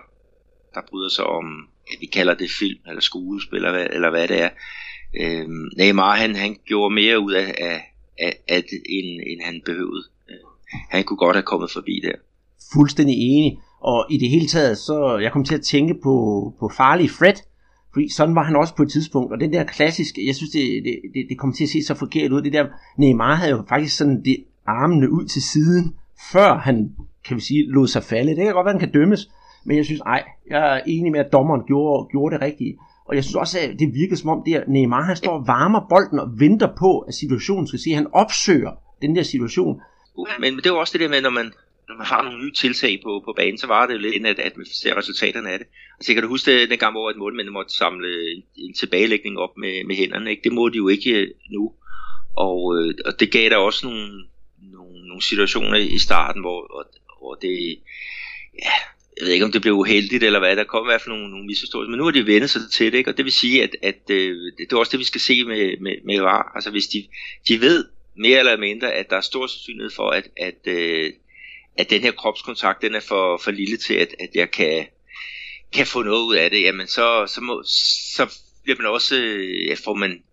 der 0.73 0.81
bryder 0.89 1.09
sig 1.09 1.25
om, 1.25 1.69
vi 1.99 2.05
kalder 2.05 2.33
det 2.33 2.49
film, 2.59 2.79
eller 2.87 3.01
skuespil, 3.01 3.55
eller 3.55 3.71
hvad, 3.71 3.87
eller 3.91 4.09
hvad 4.09 4.27
det 4.27 4.41
er. 4.41 4.49
Øh, 5.21 5.47
Neymar, 5.77 6.15
han, 6.15 6.35
han 6.35 6.55
gjorde 6.65 6.95
mere 6.95 7.19
ud 7.19 7.31
af, 7.33 7.55
af, 7.57 7.93
af, 8.19 8.33
af 8.47 8.63
det, 8.63 8.81
end, 8.89 9.21
end 9.27 9.41
han 9.43 9.61
behøvede. 9.65 10.03
Øh, 10.29 10.35
han 10.89 11.03
kunne 11.03 11.17
godt 11.17 11.35
have 11.35 11.43
kommet 11.43 11.71
forbi 11.71 12.01
der. 12.03 12.15
Fuldstændig 12.73 13.15
enig. 13.15 13.59
Og 13.81 14.05
i 14.09 14.17
det 14.17 14.29
hele 14.29 14.47
taget, 14.47 14.77
så 14.77 15.17
jeg 15.21 15.31
kom 15.31 15.43
til 15.43 15.55
at 15.55 15.61
tænke 15.61 15.93
på, 16.03 16.13
på 16.59 16.71
farlig 16.77 17.09
Fred, 17.09 17.33
fordi 17.93 18.13
sådan 18.13 18.35
var 18.35 18.43
han 18.43 18.55
også 18.55 18.75
på 18.75 18.83
et 18.83 18.91
tidspunkt, 18.91 19.33
og 19.33 19.39
den 19.39 19.53
der 19.53 19.63
klassiske, 19.63 20.27
jeg 20.27 20.35
synes, 20.35 20.51
det, 20.51 20.83
det, 20.83 20.95
det, 21.13 21.25
det 21.29 21.37
kom 21.37 21.53
til 21.53 21.63
at 21.63 21.69
se 21.69 21.83
så 21.83 21.95
forkert 21.95 22.31
ud, 22.31 22.41
det 22.41 22.53
der, 22.53 22.65
Neymar 22.97 23.35
havde 23.35 23.51
jo 23.51 23.63
faktisk 23.69 23.97
sådan 23.97 24.23
det 24.25 24.37
armene 24.65 25.11
ud 25.11 25.25
til 25.25 25.41
siden, 25.41 25.95
før 26.31 26.57
han, 26.57 26.95
kan 27.25 27.37
vi 27.37 27.41
sige, 27.41 27.71
lod 27.71 27.87
sig 27.87 28.03
falde. 28.03 28.35
Det 28.35 28.45
kan 28.45 28.53
godt 28.53 28.65
være, 28.65 28.73
han 28.73 28.79
kan 28.79 28.91
dømmes, 28.91 29.29
men 29.65 29.77
jeg 29.77 29.85
synes, 29.85 30.01
ej, 30.05 30.23
jeg 30.49 30.75
er 30.75 30.81
enig 30.87 31.11
med, 31.11 31.19
at 31.19 31.31
dommeren 31.31 31.63
gjorde, 31.67 32.07
gjorde 32.11 32.35
det 32.35 32.41
rigtige. 32.41 32.77
Og 33.09 33.15
jeg 33.15 33.23
synes 33.23 33.35
også, 33.35 33.59
at 33.59 33.79
det 33.79 33.93
virker 33.93 34.15
som 34.15 34.29
om, 34.29 34.41
det 34.45 34.53
er, 34.55 34.63
Neymar 34.67 35.01
han 35.01 35.15
står 35.15 35.31
og 35.39 35.47
varmer 35.47 35.81
bolden 35.89 36.19
og 36.19 36.29
venter 36.39 36.69
på, 36.79 36.99
at 36.99 37.13
situationen 37.13 37.67
skal 37.67 37.79
se. 37.79 37.91
Han 37.91 38.07
opsøger 38.13 38.71
den 39.01 39.15
der 39.15 39.23
situation. 39.23 39.81
Uh, 40.15 40.27
men 40.39 40.57
det 40.57 40.65
er 40.65 40.71
også 40.71 40.93
det 40.93 41.01
der 41.01 41.09
med, 41.09 41.21
når 41.21 41.29
man, 41.29 41.53
når 41.87 41.97
man 41.97 42.05
har 42.05 42.21
nogle 42.23 42.43
nye 42.43 42.51
tiltag 42.51 42.99
på, 43.03 43.21
på 43.25 43.33
banen, 43.37 43.57
så 43.57 43.67
var 43.67 43.87
det 43.87 43.93
jo 43.93 43.99
lidt, 43.99 44.25
at, 44.25 44.39
at 44.39 44.57
man 44.57 44.65
ser 44.65 44.97
resultaterne 44.97 45.49
af 45.49 45.59
det. 45.59 45.67
Altså, 45.95 46.07
så 46.07 46.13
kan 46.13 46.23
du 46.23 46.29
huske 46.29 46.51
det, 46.51 46.69
den 46.69 46.79
gang, 46.79 46.93
hvor 46.93 47.09
et 47.09 47.17
målmænd 47.17 47.49
måtte 47.49 47.73
samle 47.73 48.07
en 48.55 48.73
tilbagelægning 48.73 49.37
op 49.37 49.57
med, 49.57 49.83
med 49.87 49.95
hænderne. 49.95 50.29
Ikke? 50.29 50.43
Det 50.43 50.53
må 50.53 50.69
de 50.69 50.77
jo 50.77 50.87
ikke 50.87 51.11
øh, 51.11 51.27
nu. 51.51 51.73
Og, 52.37 52.77
øh, 52.77 52.93
og 53.05 53.19
det 53.19 53.31
gav 53.31 53.49
der 53.49 53.57
også 53.57 53.87
nogle, 53.87 54.07
nogle, 54.75 55.07
nogle 55.07 55.21
situationer 55.21 55.77
i 55.77 55.99
starten, 55.99 56.41
hvor, 56.41 56.59
hvor 57.19 57.35
det, 57.35 57.79
ja, 58.63 58.75
jeg 59.19 59.25
ved 59.25 59.33
ikke 59.33 59.45
om 59.45 59.51
det 59.51 59.61
blev 59.61 59.73
uheldigt 59.73 60.23
eller 60.23 60.39
hvad, 60.39 60.55
der 60.55 60.63
kom 60.63 60.85
i 60.85 60.89
hvert 60.89 61.01
fald 61.01 61.15
nogle, 61.15 61.31
nogle 61.31 61.45
misforståelser, 61.45 61.89
men 61.89 61.97
nu 61.97 62.03
har 62.03 62.11
de 62.11 62.27
vendt 62.27 62.49
sig 62.49 62.61
til 62.71 62.91
det, 62.91 62.97
ikke? 62.97 63.09
og 63.09 63.17
det 63.17 63.25
vil 63.25 63.33
sige, 63.33 63.63
at, 63.63 63.75
at 63.81 64.09
øh, 64.09 64.51
det 64.57 64.73
er 64.73 64.77
også 64.77 64.91
det, 64.91 64.99
vi 64.99 65.03
skal 65.03 65.21
se 65.21 65.43
med, 65.43 65.77
med, 65.81 65.95
med 66.05 66.19
VAR. 66.19 66.51
Altså 66.55 66.71
hvis 66.71 66.87
de, 66.87 67.07
de 67.47 67.61
ved 67.61 67.85
mere 68.17 68.39
eller 68.39 68.57
mindre, 68.57 68.93
at 68.93 69.09
der 69.09 69.17
er 69.17 69.21
stor 69.21 69.47
sandsynlighed 69.47 69.91
for, 69.95 70.09
at, 70.09 70.27
at, 70.37 70.67
øh, 70.67 71.13
at 71.77 71.89
den 71.89 72.01
her 72.01 72.11
kropskontakt, 72.11 72.81
den 72.81 72.95
er 72.95 72.99
for, 72.99 73.37
for 73.43 73.51
lille 73.51 73.77
til, 73.77 73.93
at, 73.93 74.15
at 74.19 74.29
jeg 74.35 74.51
kan, 74.51 74.87
kan 75.73 75.87
få 75.87 76.03
noget 76.03 76.25
ud 76.25 76.35
af 76.35 76.49
det, 76.49 76.61
jamen 76.61 76.87
så, 76.87 77.27
så, 77.27 77.41
må, 77.41 77.63
så 78.15 78.39
bliver 78.63 78.77
man 78.77 78.91
også, 78.91 79.15
øh, 79.15 79.67
ja, 79.67 79.75
får 79.85 79.93
man 79.93 80.23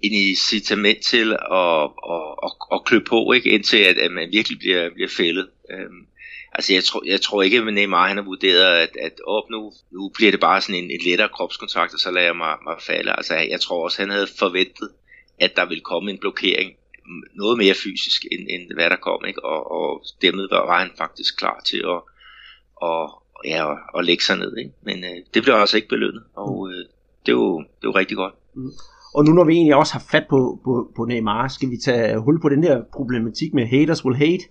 en 0.00 0.12
incitament 0.12 0.98
til 1.04 1.32
at, 1.32 1.82
at, 2.14 2.34
at, 2.44 2.50
at 2.72 2.84
klø 2.86 2.98
på, 2.98 3.32
ikke? 3.32 3.50
indtil 3.50 3.78
at, 3.78 3.98
at 3.98 4.12
man 4.12 4.32
virkelig 4.32 4.58
bliver, 4.58 4.90
bliver 4.94 5.08
fældet. 5.08 5.48
Øhm, 5.70 6.06
altså 6.58 6.72
jeg 6.74 6.84
tror, 6.84 7.02
jeg 7.06 7.20
tror 7.20 7.42
ikke, 7.42 7.58
at 7.58 7.74
Neymar 7.74 8.08
han 8.08 8.16
har 8.16 8.24
vurderet, 8.24 8.76
at, 8.84 8.92
at 9.06 9.12
op 9.26 9.50
nu, 9.50 9.72
nu 9.90 10.10
bliver 10.16 10.30
det 10.30 10.40
bare 10.40 10.60
sådan 10.60 10.84
en, 10.84 10.90
en 10.90 11.00
lettere 11.06 11.28
kropskontakt, 11.36 11.94
og 11.94 12.00
så 12.00 12.10
lader 12.10 12.26
jeg 12.26 12.36
mig, 12.36 12.54
mig 12.64 12.76
falde. 12.86 13.12
Altså 13.18 13.34
jeg 13.34 13.60
tror 13.60 13.84
også, 13.84 14.02
han 14.02 14.10
havde 14.10 14.28
forventet, 14.38 14.88
at 15.40 15.56
der 15.56 15.66
ville 15.68 15.84
komme 15.92 16.10
en 16.10 16.18
blokering, 16.18 16.72
noget 17.34 17.58
mere 17.58 17.74
fysisk, 17.84 18.24
end, 18.32 18.46
end 18.54 18.72
hvad 18.74 18.90
der 18.90 18.96
kom, 18.96 19.20
ikke? 19.28 19.44
Og, 19.44 19.60
og 19.78 20.04
dermed 20.22 20.48
var, 20.50 20.66
var 20.66 20.78
han 20.78 20.90
faktisk 20.98 21.38
klar 21.38 21.60
til 21.70 21.82
at, 21.94 22.00
og, 22.76 23.22
ja, 23.44 23.72
at, 23.72 23.78
at 23.98 24.04
lægge 24.04 24.24
sig 24.24 24.38
ned. 24.38 24.56
Ikke? 24.56 24.72
Men 24.82 25.04
øh, 25.04 25.18
det 25.34 25.42
blev 25.42 25.54
altså 25.54 25.76
ikke 25.76 25.88
belønnet, 25.88 26.22
og 26.36 26.70
øh, 26.70 26.84
det, 27.26 27.34
var, 27.36 27.56
det 27.80 27.86
var 27.88 27.96
rigtig 27.96 28.16
godt. 28.16 28.34
Mm. 28.54 28.70
Og 29.14 29.24
nu 29.24 29.32
når 29.32 29.44
vi 29.44 29.52
egentlig 29.52 29.76
også 29.76 29.92
har 29.92 30.04
fat 30.12 30.26
på, 30.30 30.60
på, 30.64 30.92
på 30.96 31.04
Neymar, 31.04 31.48
skal 31.48 31.70
vi 31.70 31.76
tage 31.76 32.18
hul 32.18 32.40
på 32.40 32.48
den 32.48 32.62
der 32.62 32.82
problematik 32.92 33.54
med 33.54 33.66
haters 33.66 34.04
will 34.04 34.16
hate. 34.16 34.44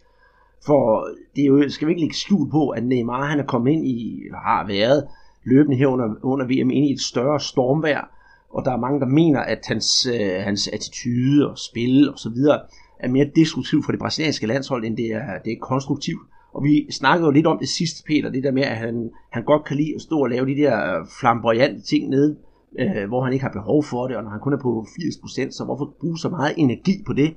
For 0.65 1.07
det 1.35 1.41
er 1.41 1.45
jo, 1.45 1.69
skal 1.69 1.87
vi 1.87 1.91
ikke 1.91 2.01
lægge 2.01 2.15
skjul 2.15 2.51
på, 2.51 2.69
at 2.69 2.85
Neymar 2.85 3.25
han 3.25 3.39
er 3.39 3.45
kommet 3.45 3.71
ind 3.71 3.85
i, 3.85 4.21
har 4.45 4.67
været 4.67 5.07
løbende 5.45 5.77
her 5.77 5.87
under, 5.87 6.07
under 6.23 6.45
VM 6.45 6.69
ind 6.71 6.85
i 6.85 6.91
et 6.91 7.01
større 7.01 7.39
stormvær. 7.39 8.13
Og 8.49 8.65
der 8.65 8.71
er 8.71 8.77
mange, 8.77 8.99
der 8.99 9.05
mener, 9.05 9.39
at 9.39 9.59
hans, 9.67 10.07
øh, 10.13 10.41
hans 10.43 10.67
attitude 10.67 11.49
og 11.49 11.57
spil 11.57 12.11
og 12.11 12.19
så 12.19 12.29
videre 12.29 12.59
er 12.99 13.09
mere 13.09 13.29
destruktiv 13.35 13.83
for 13.83 13.91
det 13.91 13.99
brasilianske 13.99 14.47
landshold, 14.47 14.85
end 14.85 14.97
det 14.97 15.05
er, 15.05 15.39
det 15.45 15.53
er 15.53 15.57
konstruktivt. 15.61 16.21
Og 16.53 16.63
vi 16.63 16.91
snakkede 16.91 17.25
jo 17.25 17.31
lidt 17.31 17.47
om 17.47 17.57
det 17.59 17.69
sidste, 17.69 18.03
Peter, 18.07 18.29
det 18.29 18.43
der 18.43 18.51
med, 18.51 18.63
at 18.63 18.77
han, 18.77 19.09
han 19.31 19.43
godt 19.43 19.65
kan 19.65 19.77
lide 19.77 19.95
at 19.95 20.01
stå 20.01 20.19
og 20.19 20.29
lave 20.29 20.45
de 20.45 20.55
der 20.55 20.99
øh, 20.99 21.05
flamboyante 21.19 21.81
ting 21.81 22.09
nede, 22.09 22.37
øh, 22.79 23.07
hvor 23.07 23.23
han 23.23 23.33
ikke 23.33 23.45
har 23.45 23.51
behov 23.51 23.83
for 23.83 24.07
det, 24.07 24.17
og 24.17 24.23
når 24.23 24.31
han 24.31 24.39
kun 24.39 24.53
er 24.53 24.57
på 24.57 24.85
80%, 24.89 25.51
så 25.51 25.63
hvorfor 25.65 25.95
bruge 25.99 26.17
så 26.17 26.29
meget 26.29 26.53
energi 26.57 27.03
på 27.05 27.13
det? 27.13 27.33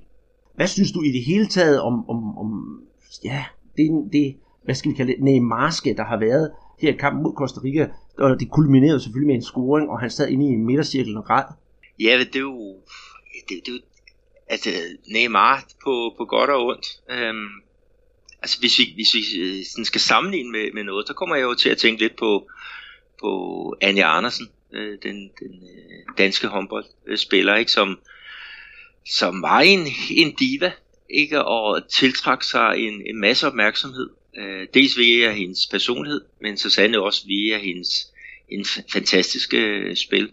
Hvad 0.56 0.66
synes 0.66 0.92
du 0.92 1.02
i 1.02 1.12
det 1.12 1.24
hele 1.24 1.46
taget 1.46 1.80
om, 1.80 2.10
om, 2.10 2.38
om 2.38 2.48
ja, 3.24 3.44
det, 3.76 4.12
det, 4.12 4.36
hvad 4.64 4.74
skal 4.74 4.90
vi 4.90 4.96
kalde 4.96 5.12
det, 5.12 5.22
Neymarske, 5.22 5.94
der 5.96 6.04
har 6.04 6.18
været 6.18 6.52
her 6.78 6.94
i 6.94 6.96
kampen 6.96 7.22
mod 7.22 7.32
Costa 7.32 7.60
Rica, 7.64 7.88
og 8.18 8.40
det 8.40 8.50
kulminerede 8.50 9.00
selvfølgelig 9.00 9.26
med 9.26 9.34
en 9.34 9.42
scoring, 9.42 9.90
og 9.90 10.00
han 10.00 10.10
sad 10.10 10.28
inde 10.28 10.46
i 10.52 10.56
midtercirklen 10.56 11.16
og 11.16 11.24
græd. 11.24 11.44
Ja, 12.00 12.18
det 12.18 12.36
er 12.36 12.40
jo, 12.40 12.76
det, 13.48 13.60
det 13.66 13.68
er 13.68 13.72
jo 13.72 13.80
altså 14.48 14.70
Neymar 15.06 15.64
på, 15.84 16.14
på 16.18 16.24
godt 16.24 16.50
og 16.50 16.66
ondt. 16.66 16.86
Øhm, 17.10 17.48
altså 18.42 18.60
hvis 18.60 18.78
vi, 18.78 18.84
hvis 18.94 19.14
vi 19.14 19.40
øh, 19.40 19.64
sådan 19.64 19.84
skal 19.84 20.00
sammenligne 20.00 20.50
med, 20.52 20.72
med 20.74 20.84
noget, 20.84 21.08
så 21.08 21.14
kommer 21.14 21.36
jeg 21.36 21.42
jo 21.42 21.54
til 21.54 21.68
at 21.68 21.78
tænke 21.78 22.02
lidt 22.02 22.16
på, 22.16 22.48
på 23.20 23.30
Anja 23.80 24.16
Andersen, 24.16 24.48
øh, 24.72 24.98
den, 25.02 25.16
den 25.40 25.54
øh, 25.62 26.18
danske 26.18 26.46
håndboldspiller, 26.46 27.56
ikke, 27.56 27.72
som, 27.72 27.98
som 29.06 29.42
var 29.42 29.60
en, 29.60 29.86
en 30.10 30.34
diva, 30.34 30.72
ikke, 31.14 31.44
og 31.44 31.88
tiltrække 31.88 32.46
sig 32.46 32.74
en, 32.78 33.02
en 33.06 33.20
masse 33.20 33.46
opmærksomhed. 33.46 34.10
Øh, 34.38 34.66
dels 34.74 34.98
via 34.98 35.32
hendes 35.32 35.66
personlighed, 35.70 36.20
men 36.40 36.56
så 36.56 36.70
sandelig 36.70 37.00
også 37.00 37.26
via 37.26 37.58
hendes 37.58 38.12
en 38.48 38.64
fantastiske 38.92 39.56
øh, 39.56 39.96
spil. 39.96 40.30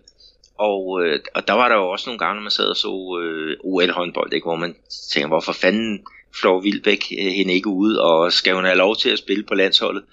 Og, 0.57 1.05
øh, 1.05 1.19
og 1.35 1.47
der 1.47 1.53
var 1.53 1.69
der 1.69 1.75
jo 1.75 1.89
også 1.89 2.09
nogle 2.09 2.19
gange, 2.19 2.35
når 2.35 2.41
man 2.41 2.51
sad 2.51 2.65
og 2.65 2.77
så 2.77 3.19
øh, 3.23 3.57
OL-håndbold, 3.63 4.33
ikke, 4.33 4.45
hvor 4.45 4.55
man 4.55 4.75
tænker, 5.11 5.27
hvorfor 5.27 5.53
fanden 5.53 6.05
flår 6.39 6.61
Vildbæk 6.61 7.05
øh, 7.19 7.25
hende 7.25 7.53
ikke 7.53 7.69
ud, 7.69 7.93
og 7.95 8.33
skal 8.33 8.53
hun 8.55 8.65
have 8.65 8.77
lov 8.77 8.95
til 8.95 9.09
at 9.09 9.19
spille 9.19 9.43
på 9.43 9.55
landsholdet? 9.55 10.03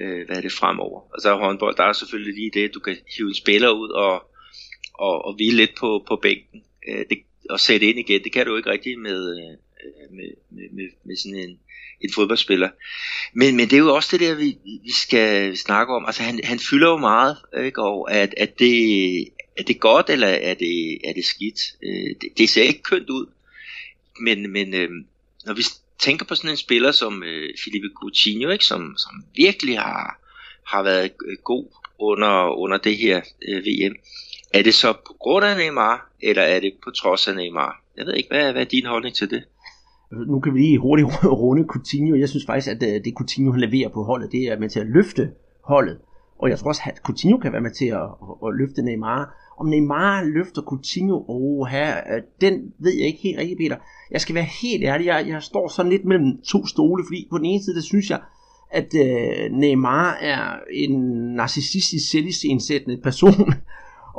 Øh, 0.00 0.26
hvad 0.26 0.36
er 0.36 0.40
det 0.40 0.52
fremover? 0.52 1.00
Og 1.14 1.20
så 1.20 1.30
er 1.30 1.38
håndbold, 1.38 1.76
der 1.76 1.84
er 1.84 1.92
selvfølgelig 1.92 2.34
lige 2.34 2.50
det, 2.54 2.74
du 2.74 2.80
kan 2.80 2.96
hive 3.16 3.28
en 3.28 3.34
spiller 3.34 3.70
ud 3.70 3.88
og, 3.88 4.14
og, 4.94 5.24
og 5.24 5.34
hvile 5.34 5.56
lidt 5.56 5.74
på, 5.78 6.04
på 6.08 6.16
bænken. 6.16 6.62
Øh, 6.88 7.04
det, 7.10 7.18
og 7.50 7.60
sætte 7.60 7.86
ind 7.86 7.98
igen, 7.98 8.24
det 8.24 8.32
kan 8.32 8.46
du 8.46 8.56
ikke 8.56 8.70
rigtig 8.70 8.98
med, 8.98 9.38
øh, 9.38 9.56
Øh, 9.88 10.16
med, 10.16 10.30
med, 10.50 10.70
med, 10.72 10.88
med 11.04 11.16
sådan 11.16 11.38
en, 11.38 11.58
en 12.00 12.12
fodboldspiller. 12.12 12.70
Men, 13.32 13.56
men 13.56 13.70
det 13.70 13.72
er 13.72 13.78
jo 13.78 13.94
også 13.94 14.08
det 14.12 14.20
der, 14.20 14.34
vi, 14.34 14.56
vi 14.84 14.92
skal 14.92 15.56
snakke 15.56 15.94
om. 15.94 16.06
Altså 16.06 16.22
han, 16.22 16.40
han 16.44 16.58
fylder 16.58 16.88
jo 16.88 16.96
meget, 16.96 17.36
ikke? 17.64 17.82
og 17.82 18.12
at, 18.12 18.34
at 18.36 18.58
det, 18.58 19.20
er 19.58 19.62
det 19.62 19.80
godt, 19.80 20.10
eller 20.10 20.28
er 20.28 20.54
det, 20.54 20.98
er 21.08 21.12
det 21.12 21.24
skidt? 21.24 21.60
Øh, 21.82 22.14
det, 22.20 22.38
det 22.38 22.48
ser 22.48 22.62
ikke 22.62 22.82
kønt 22.82 23.10
ud. 23.10 23.26
Men, 24.20 24.52
men 24.52 24.74
øh, 24.74 24.90
når 25.46 25.54
vi 25.54 25.62
tænker 25.98 26.26
på 26.26 26.34
sådan 26.34 26.50
en 26.50 26.56
spiller 26.56 26.92
som 26.92 27.22
øh, 27.22 27.50
Felipe 27.64 27.88
Coutinho, 28.00 28.50
ikke? 28.50 28.64
Som, 28.64 28.94
som 28.98 29.24
virkelig 29.36 29.78
har, 29.78 30.20
har 30.66 30.82
været 30.82 31.12
god 31.44 31.66
under, 31.98 32.58
under 32.58 32.78
det 32.78 32.96
her 32.96 33.20
øh, 33.48 33.64
VM, 33.64 33.96
er 34.52 34.62
det 34.62 34.74
så 34.74 34.92
på 34.92 35.16
grund 35.20 35.44
af 35.44 35.56
Neymar, 35.56 36.10
eller 36.22 36.42
er 36.42 36.60
det 36.60 36.74
på 36.84 36.90
trods 36.90 37.28
af 37.28 37.34
Neymar? 37.34 37.82
Jeg 37.96 38.06
ved 38.06 38.14
ikke, 38.14 38.28
hvad, 38.28 38.52
hvad 38.52 38.62
er 38.62 38.66
din 38.66 38.86
holdning 38.86 39.16
til 39.16 39.30
det? 39.30 39.44
Altså, 40.12 40.32
nu 40.32 40.40
kan 40.40 40.54
vi 40.54 40.58
lige 40.58 40.78
hurtigt 40.78 41.08
runde 41.42 41.64
Coutinho. 41.68 42.14
Jeg 42.16 42.28
synes 42.28 42.46
faktisk, 42.46 42.68
at 42.68 42.82
øh, 42.82 43.04
det 43.04 43.14
Coutinho 43.16 43.52
leverer 43.52 43.88
på 43.88 44.02
holdet, 44.02 44.32
det 44.32 44.42
er 44.42 44.58
med 44.58 44.68
til 44.68 44.80
at 44.80 44.86
løfte 44.86 45.30
holdet. 45.64 45.98
og 46.38 46.50
jeg 46.50 46.58
tror 46.58 46.68
også, 46.68 46.82
at 46.84 46.98
Coutinho 46.98 47.38
kan 47.38 47.52
være 47.52 47.60
med 47.60 47.70
til 47.70 47.86
at, 47.86 48.02
at, 48.02 48.48
at 48.48 48.54
løfte 48.58 48.82
Neymar. 48.82 49.34
Om 49.60 49.66
Neymar 49.66 50.22
løfter 50.22 50.62
Coutinho, 50.62 51.24
oh, 51.28 51.66
her, 51.66 51.96
øh, 51.96 52.22
den 52.40 52.72
ved 52.78 52.92
jeg 52.98 53.06
ikke 53.06 53.22
helt 53.22 53.38
rigtigt, 53.38 53.58
Peter. 53.58 53.76
Jeg 54.10 54.20
skal 54.20 54.34
være 54.34 54.48
helt 54.62 54.84
ærlig, 54.84 55.06
jeg, 55.06 55.24
jeg 55.28 55.42
står 55.42 55.68
sådan 55.68 55.92
lidt 55.92 56.04
mellem 56.04 56.42
to 56.42 56.66
stole, 56.66 57.04
fordi 57.06 57.28
på 57.30 57.38
den 57.38 57.44
ene 57.44 57.62
side, 57.62 57.76
der 57.76 57.82
synes 57.82 58.10
jeg, 58.10 58.20
at 58.70 58.94
øh, 58.94 59.52
Neymar 59.52 60.18
er 60.20 60.58
en 60.72 61.00
narcissistisk 61.34 62.10
selvisensættende 62.10 63.00
person, 63.02 63.34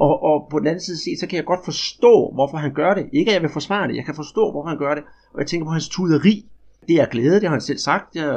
og, 0.06 0.24
og 0.24 0.48
på 0.52 0.60
den 0.60 0.68
anden 0.68 0.82
side 0.82 0.98
set, 1.04 1.20
så 1.20 1.28
kan 1.28 1.38
jeg 1.38 1.46
godt 1.46 1.66
forstå, 1.66 2.32
hvorfor 2.34 2.58
han 2.58 2.74
gør 2.74 2.94
det. 2.94 3.06
Ikke 3.14 3.30
at 3.32 3.34
jeg 3.34 3.42
vil 3.42 3.50
forsvare 3.50 3.88
det, 3.88 3.96
jeg 3.96 4.06
kan 4.06 4.16
forstå, 4.16 4.52
hvorfor 4.52 4.70
han 4.70 4.78
gør 4.78 4.96
det. 4.96 5.04
Og 5.34 5.40
jeg 5.40 5.48
tænker 5.48 5.66
på 5.66 5.72
hans 5.72 5.90
tuderi. 5.90 6.46
Det 6.88 6.96
er 7.02 7.06
glæde, 7.06 7.36
det 7.36 7.44
har 7.44 7.56
han 7.58 7.62
selv 7.62 7.78
sagt. 7.78 8.16
Jeg 8.16 8.30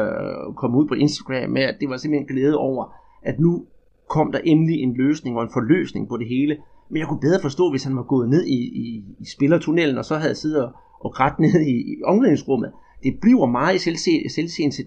kom 0.57 0.75
ud 0.75 0.87
på 0.89 0.95
Instagram 0.95 1.51
med, 1.51 1.63
at 1.63 1.77
det 1.81 1.89
var 1.89 1.97
simpelthen 1.97 2.29
glæde 2.37 2.57
over, 2.57 2.95
at 3.23 3.41
nu 3.41 3.65
kom 4.09 4.33
der 4.33 4.39
endelig 4.39 4.77
en 4.81 4.95
løsning 4.95 5.37
og 5.37 5.43
en 5.43 5.51
forløsning 5.53 6.09
på 6.09 6.17
det 6.17 6.29
hele. 6.29 6.57
Men 6.91 6.99
jeg 7.01 7.09
kunne 7.09 7.21
bedre 7.21 7.41
forstå, 7.43 7.71
hvis 7.71 7.85
han 7.85 7.97
var 7.97 8.03
gået 8.03 8.29
ned 8.29 8.45
i, 8.45 8.61
i, 8.85 9.05
i 9.21 9.25
spillertunnelen, 9.35 9.99
og 9.99 10.05
så 10.05 10.17
havde 10.17 10.35
siddet 10.35 10.65
og, 10.65 10.73
og 11.01 11.13
grædt 11.13 11.39
ned 11.39 11.61
i, 11.61 11.77
i 11.93 12.03
omklædningsrummet. 12.05 12.73
Det 13.03 13.13
bliver 13.21 13.47
meget 13.47 13.75
i 13.75 13.79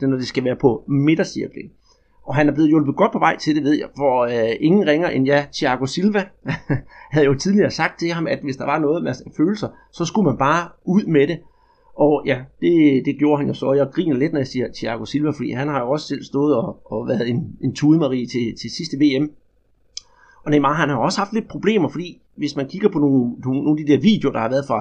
når 0.09 0.17
det 0.17 0.27
skal 0.27 0.43
være 0.43 0.55
på 0.55 0.83
midtercirklen. 0.87 1.69
Og 2.25 2.35
han 2.35 2.49
er 2.49 2.53
blevet 2.53 2.69
hjulpet 2.69 2.95
godt 2.95 3.11
på 3.11 3.19
vej 3.19 3.37
til 3.37 3.55
det, 3.55 3.63
ved 3.63 3.73
jeg, 3.73 3.87
for 3.97 4.21
øh, 4.21 4.55
ingen 4.59 4.87
ringer 4.87 5.09
end 5.09 5.25
jeg, 5.25 5.47
Thiago 5.53 5.85
Silva, 5.85 6.23
havde 7.13 7.25
jo 7.25 7.33
tidligere 7.33 7.71
sagt 7.71 7.99
til 7.99 8.11
ham, 8.11 8.27
at 8.27 8.39
hvis 8.43 8.57
der 8.57 8.65
var 8.65 8.79
noget 8.79 9.03
med 9.03 9.13
følelser, 9.37 9.67
så 9.91 10.05
skulle 10.05 10.25
man 10.25 10.37
bare 10.37 10.69
ud 10.85 11.05
med 11.05 11.27
det. 11.27 11.39
Og 11.95 12.23
ja, 12.25 12.41
det, 12.61 13.01
det 13.05 13.15
gjorde 13.19 13.37
han 13.37 13.47
jo 13.47 13.53
så. 13.53 13.73
Jeg 13.73 13.87
griner 13.93 14.15
lidt, 14.15 14.31
når 14.33 14.39
jeg 14.39 14.47
siger 14.47 14.67
Thiago 14.75 15.05
Silva, 15.05 15.29
fordi 15.29 15.51
han 15.51 15.67
har 15.67 15.79
jo 15.79 15.89
også 15.89 16.07
selv 16.07 16.23
stået 16.23 16.55
og, 16.55 16.91
og 16.91 17.07
været 17.07 17.29
en, 17.29 17.57
en 17.61 17.75
tudemarie 17.75 18.27
til, 18.27 18.55
til 18.61 18.69
sidste 18.71 18.97
VM. 18.97 19.31
Og 20.45 20.51
Neymar, 20.51 20.73
han 20.73 20.89
har 20.89 20.97
også 20.97 21.19
haft 21.19 21.33
lidt 21.33 21.47
problemer, 21.47 21.89
fordi 21.89 22.21
hvis 22.35 22.55
man 22.55 22.67
kigger 22.67 22.89
på 22.89 22.99
nogle, 22.99 23.31
nogle, 23.45 23.63
nogle 23.63 23.79
af 23.79 23.85
de 23.85 23.91
der 23.91 24.01
videoer, 24.01 24.33
der 24.33 24.39
har 24.39 24.49
været 24.49 24.65
fra, 24.67 24.79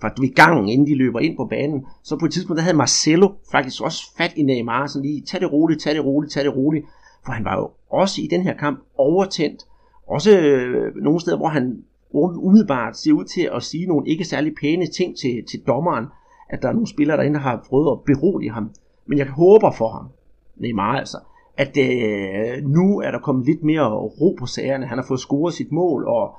fra 0.00 0.08
du 0.08 0.22
gangen, 0.34 0.68
inden 0.68 0.86
de 0.86 0.94
løber 0.94 1.20
ind 1.20 1.36
på 1.36 1.44
banen, 1.44 1.86
så 2.02 2.18
på 2.18 2.24
et 2.24 2.32
tidspunkt, 2.32 2.58
der 2.58 2.62
havde 2.62 2.76
Marcelo 2.76 3.28
faktisk 3.52 3.82
også 3.82 4.02
fat 4.16 4.32
i 4.36 4.42
Neymar, 4.42 4.86
sådan 4.86 5.06
lige, 5.06 5.20
tag 5.20 5.40
det 5.40 5.52
roligt, 5.52 5.80
tag 5.80 5.94
det 5.94 6.04
roligt, 6.04 6.32
tag 6.32 6.44
det 6.44 6.56
roligt, 6.56 6.86
for 7.24 7.32
han 7.32 7.44
var 7.44 7.56
jo 7.56 7.70
også 7.90 8.22
i 8.22 8.26
den 8.26 8.42
her 8.42 8.56
kamp 8.56 8.80
overtændt, 8.96 9.66
også 10.06 10.38
øh, 10.38 10.96
nogle 10.96 11.20
steder, 11.20 11.36
hvor 11.36 11.48
han 11.48 11.84
umiddelbart 12.12 12.96
ser 12.96 13.12
ud 13.12 13.24
til 13.24 13.50
at 13.54 13.62
sige 13.62 13.86
nogle 13.86 14.08
ikke 14.08 14.24
særlig 14.24 14.52
pæne 14.60 14.86
ting 14.86 15.16
til, 15.16 15.44
til 15.50 15.60
dommeren, 15.66 16.06
at 16.48 16.62
der 16.62 16.68
er 16.68 16.72
nogle 16.72 16.88
spillere 16.88 17.16
derinde, 17.16 17.34
der 17.34 17.40
har 17.40 17.66
prøvet 17.68 17.92
at 17.92 17.98
berolige 18.06 18.50
ham. 18.50 18.70
Men 19.06 19.18
jeg 19.18 19.26
håber 19.26 19.70
for 19.70 19.88
ham, 19.88 20.08
Neymar 20.56 20.98
altså, 20.98 21.18
at 21.56 21.76
øh, 21.76 22.64
nu 22.64 23.00
er 23.00 23.10
der 23.10 23.18
kommet 23.18 23.46
lidt 23.46 23.62
mere 23.62 23.94
ro 23.94 24.36
på 24.38 24.46
sagerne. 24.46 24.86
Han 24.86 24.98
har 24.98 25.04
fået 25.08 25.20
scoret 25.20 25.54
sit 25.54 25.72
mål 25.72 26.04
og 26.06 26.34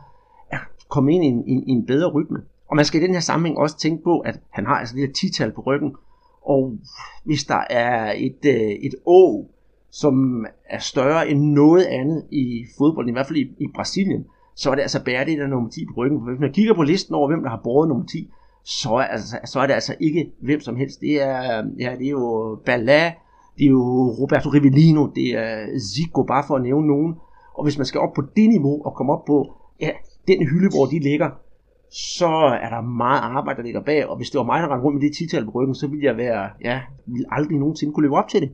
er 0.52 0.58
kommet 0.90 1.14
ind 1.14 1.24
i 1.24 1.28
en, 1.28 1.48
i, 1.48 1.64
i 1.68 1.72
en 1.72 1.86
bedre 1.86 2.12
rytme. 2.12 2.40
Og 2.72 2.76
man 2.76 2.86
skal 2.86 3.02
i 3.02 3.06
den 3.06 3.14
her 3.14 3.22
sammenhæng 3.22 3.58
også 3.58 3.78
tænke 3.78 4.04
på, 4.04 4.20
at 4.20 4.40
han 4.50 4.66
har 4.66 4.76
altså 4.76 4.96
det 4.96 5.08
her 5.08 5.14
tital 5.14 5.52
på 5.52 5.62
ryggen. 5.62 5.96
Og 6.46 6.78
hvis 7.26 7.44
der 7.44 7.64
er 7.70 8.14
et, 8.18 8.46
øh, 8.46 8.72
et 8.72 8.96
å, 9.06 9.46
som 9.90 10.46
er 10.70 10.80
større 10.80 11.30
end 11.30 11.42
noget 11.42 11.86
andet 11.86 12.26
i 12.32 12.66
fodbold, 12.78 13.10
i 13.10 13.12
hvert 13.12 13.28
fald 13.28 13.38
i, 13.38 13.52
i 13.60 13.68
Brasilien, 13.76 14.26
så 14.56 14.72
er 14.72 14.76
det 14.76 14.82
altså 14.82 15.04
Berti, 15.04 15.36
der 15.36 15.44
er 15.44 15.48
nummer 15.48 15.70
10 15.70 15.86
på 15.86 15.94
ryggen. 15.98 16.20
Hvis 16.20 16.40
man 16.40 16.54
kigger 16.54 16.74
på 16.74 16.84
listen 16.84 17.16
over, 17.16 17.28
hvem 17.28 17.44
der 17.44 17.50
har 17.50 17.62
båret 17.64 17.90
nummer 17.90 18.06
10, 18.06 18.30
så 18.64 18.90
er, 18.90 19.04
altså, 19.04 19.40
så 19.46 19.60
er 19.60 19.68
det 19.68 19.74
altså 19.74 19.96
ikke 20.00 20.32
hvem 20.42 20.60
som 20.60 20.76
helst. 20.76 21.02
Det 21.02 21.22
er, 21.22 21.64
ja, 21.80 21.96
det 22.00 22.06
er 22.06 22.12
jo 22.12 22.60
Bala, 22.66 23.14
det 23.58 23.66
er 23.66 23.70
jo 23.70 24.16
Roberto 24.22 24.50
Rivellino, 24.50 25.08
det 25.08 25.38
er 25.38 25.80
Zico, 25.80 26.24
bare 26.24 26.44
for 26.48 26.56
at 26.56 26.62
nævne 26.62 26.88
nogen. 26.88 27.16
Og 27.54 27.64
hvis 27.64 27.78
man 27.78 27.86
skal 27.86 28.02
op 28.02 28.14
på 28.14 28.22
det 28.36 28.50
niveau 28.50 28.86
og 28.86 28.96
komme 28.96 29.14
op 29.14 29.26
på 29.26 29.54
ja, 29.82 29.90
den 30.28 30.48
hylde, 30.48 30.70
hvor 30.70 30.86
de 30.86 31.00
ligger, 31.00 31.30
så 31.92 32.60
er 32.62 32.70
der 32.70 32.82
meget 32.82 33.22
arbejde, 33.22 33.58
der 33.58 33.64
ligger 33.64 33.82
bag. 33.82 34.06
Og 34.06 34.18
hvis 34.18 34.30
det 34.30 34.38
var 34.38 34.44
mig, 34.44 34.62
der 34.62 34.68
rendte 34.68 34.84
rundt 34.86 35.02
med 35.02 35.10
det 35.10 35.18
tital 35.18 35.46
på 35.46 35.52
ryggen, 35.52 35.76
så 35.76 35.88
ville 35.88 36.06
jeg 36.06 36.18
være, 36.18 36.50
ja, 36.64 36.82
ville 37.06 37.28
aldrig 37.32 37.58
nogensinde 37.58 37.94
kunne 37.94 38.06
leve 38.08 38.18
op 38.18 38.30
til 38.30 38.42
det. 38.42 38.52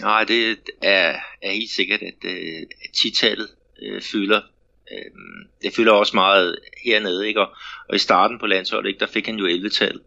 Nej, 0.00 0.24
det 0.24 0.56
er, 0.82 1.14
er 1.42 1.52
helt 1.52 1.70
sikkert, 1.70 2.02
at, 2.02 2.24
øh, 2.24 2.62
at 2.84 2.90
titallet 2.94 3.48
øh, 3.82 4.02
fylder. 4.02 4.40
Øh, 4.92 5.10
det 5.62 5.74
fylder 5.74 5.92
også 5.92 6.16
meget 6.16 6.58
hernede, 6.84 7.28
ikke? 7.28 7.40
Og, 7.40 7.48
og 7.88 7.94
i 7.94 7.98
starten 7.98 8.38
på 8.38 8.46
landsholdet, 8.46 8.88
ikke, 8.88 9.00
der 9.00 9.06
fik 9.06 9.26
han 9.26 9.36
jo 9.36 9.46
11-tal. 9.46 10.00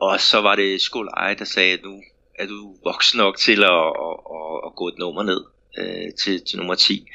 Og 0.00 0.20
så 0.20 0.40
var 0.40 0.56
det 0.56 0.80
Skolaj, 0.80 1.34
der 1.34 1.44
sagde, 1.44 1.72
at 1.72 1.84
nu 1.84 2.02
er 2.38 2.46
du 2.46 2.76
voksen 2.84 3.18
nok 3.18 3.38
til 3.38 3.62
at, 3.64 3.86
at, 4.06 4.16
at, 4.36 4.60
at 4.66 4.74
gå 4.76 4.88
et 4.88 4.98
nummer 4.98 5.22
ned 5.22 5.44
øh, 5.78 6.14
til, 6.22 6.44
til 6.44 6.58
nummer 6.58 6.74
10. 6.74 7.08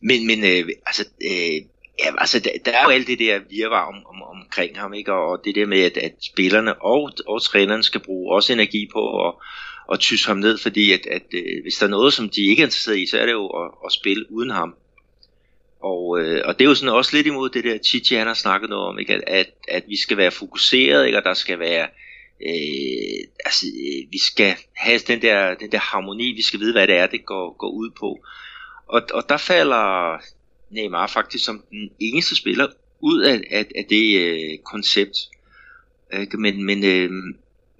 Men, 0.00 0.26
men 0.26 0.44
øh, 0.44 0.68
altså, 0.86 1.04
øh, 1.30 1.68
ja, 1.98 2.12
altså 2.18 2.40
der, 2.40 2.50
der 2.64 2.72
er 2.72 2.84
jo 2.84 2.90
alt 2.90 3.06
det 3.06 3.18
der 3.18 3.40
virvar 3.50 3.88
om, 3.88 3.94
om, 4.06 4.22
omkring 4.22 4.78
ham, 4.78 4.94
ikke? 4.94 5.12
Og 5.12 5.40
det 5.44 5.54
der 5.54 5.66
med, 5.66 5.82
at, 5.82 5.96
at 5.96 6.12
spillerne 6.20 6.82
og, 6.82 7.10
og 7.26 7.42
træneren 7.42 7.82
skal 7.82 8.00
bruge 8.00 8.34
også 8.34 8.52
energi 8.52 8.88
på 8.92 9.28
at, 9.28 9.34
at 9.92 10.00
tyse 10.00 10.28
ham 10.28 10.36
ned, 10.36 10.58
fordi 10.58 10.92
at, 10.92 11.06
at, 11.06 11.22
at 11.34 11.62
hvis 11.62 11.74
der 11.74 11.86
er 11.86 11.90
noget, 11.90 12.12
som 12.12 12.28
de 12.28 12.46
ikke 12.46 12.62
er 12.62 12.66
interesseret 12.66 12.98
i, 12.98 13.06
så 13.06 13.18
er 13.18 13.26
det 13.26 13.32
jo 13.32 13.46
at, 13.46 13.70
at 13.86 13.92
spille 13.92 14.32
uden 14.32 14.50
ham. 14.50 14.74
Og, 15.80 16.20
øh, 16.20 16.42
og 16.44 16.58
det 16.58 16.64
er 16.64 16.68
jo 16.68 16.74
sådan 16.74 16.94
også 16.94 17.16
lidt 17.16 17.26
imod 17.26 17.50
det 17.50 17.64
der 17.64 17.78
Chichi, 17.78 18.16
han 18.16 18.26
har 18.26 18.34
snakket 18.34 18.70
noget 18.70 18.86
om, 18.86 18.98
ikke? 18.98 19.14
At, 19.14 19.22
at, 19.26 19.50
at 19.68 19.84
vi 19.88 19.96
skal 19.96 20.16
være 20.16 20.30
fokuseret, 20.30 21.06
ikke? 21.06 21.18
og 21.18 21.24
der 21.24 21.34
skal 21.34 21.58
være 21.58 21.88
øh, 22.42 23.20
altså, 23.44 23.66
øh, 23.66 24.12
vi 24.12 24.18
skal 24.18 24.56
have 24.76 24.98
den 24.98 25.22
der, 25.22 25.54
den 25.54 25.72
der 25.72 25.78
harmoni, 25.78 26.32
vi 26.32 26.42
skal 26.42 26.60
vide, 26.60 26.72
hvad 26.72 26.86
det 26.86 26.96
er, 26.96 27.06
det 27.06 27.26
går, 27.26 27.56
går 27.58 27.70
ud 27.70 27.90
på. 27.90 28.24
Og, 28.88 29.02
og 29.14 29.28
der 29.28 29.36
falder 29.36 30.18
Neymar 30.70 31.06
faktisk 31.06 31.44
som 31.44 31.62
den 31.70 31.90
eneste 32.00 32.36
spiller 32.36 32.68
ud 33.00 33.20
af, 33.20 33.42
af, 33.50 33.66
af 33.76 33.84
det 33.88 34.20
øh, 34.20 34.58
koncept. 34.58 35.18
Øh, 36.12 36.26
men 36.38 36.64
men, 36.64 36.84
øh, 36.84 37.10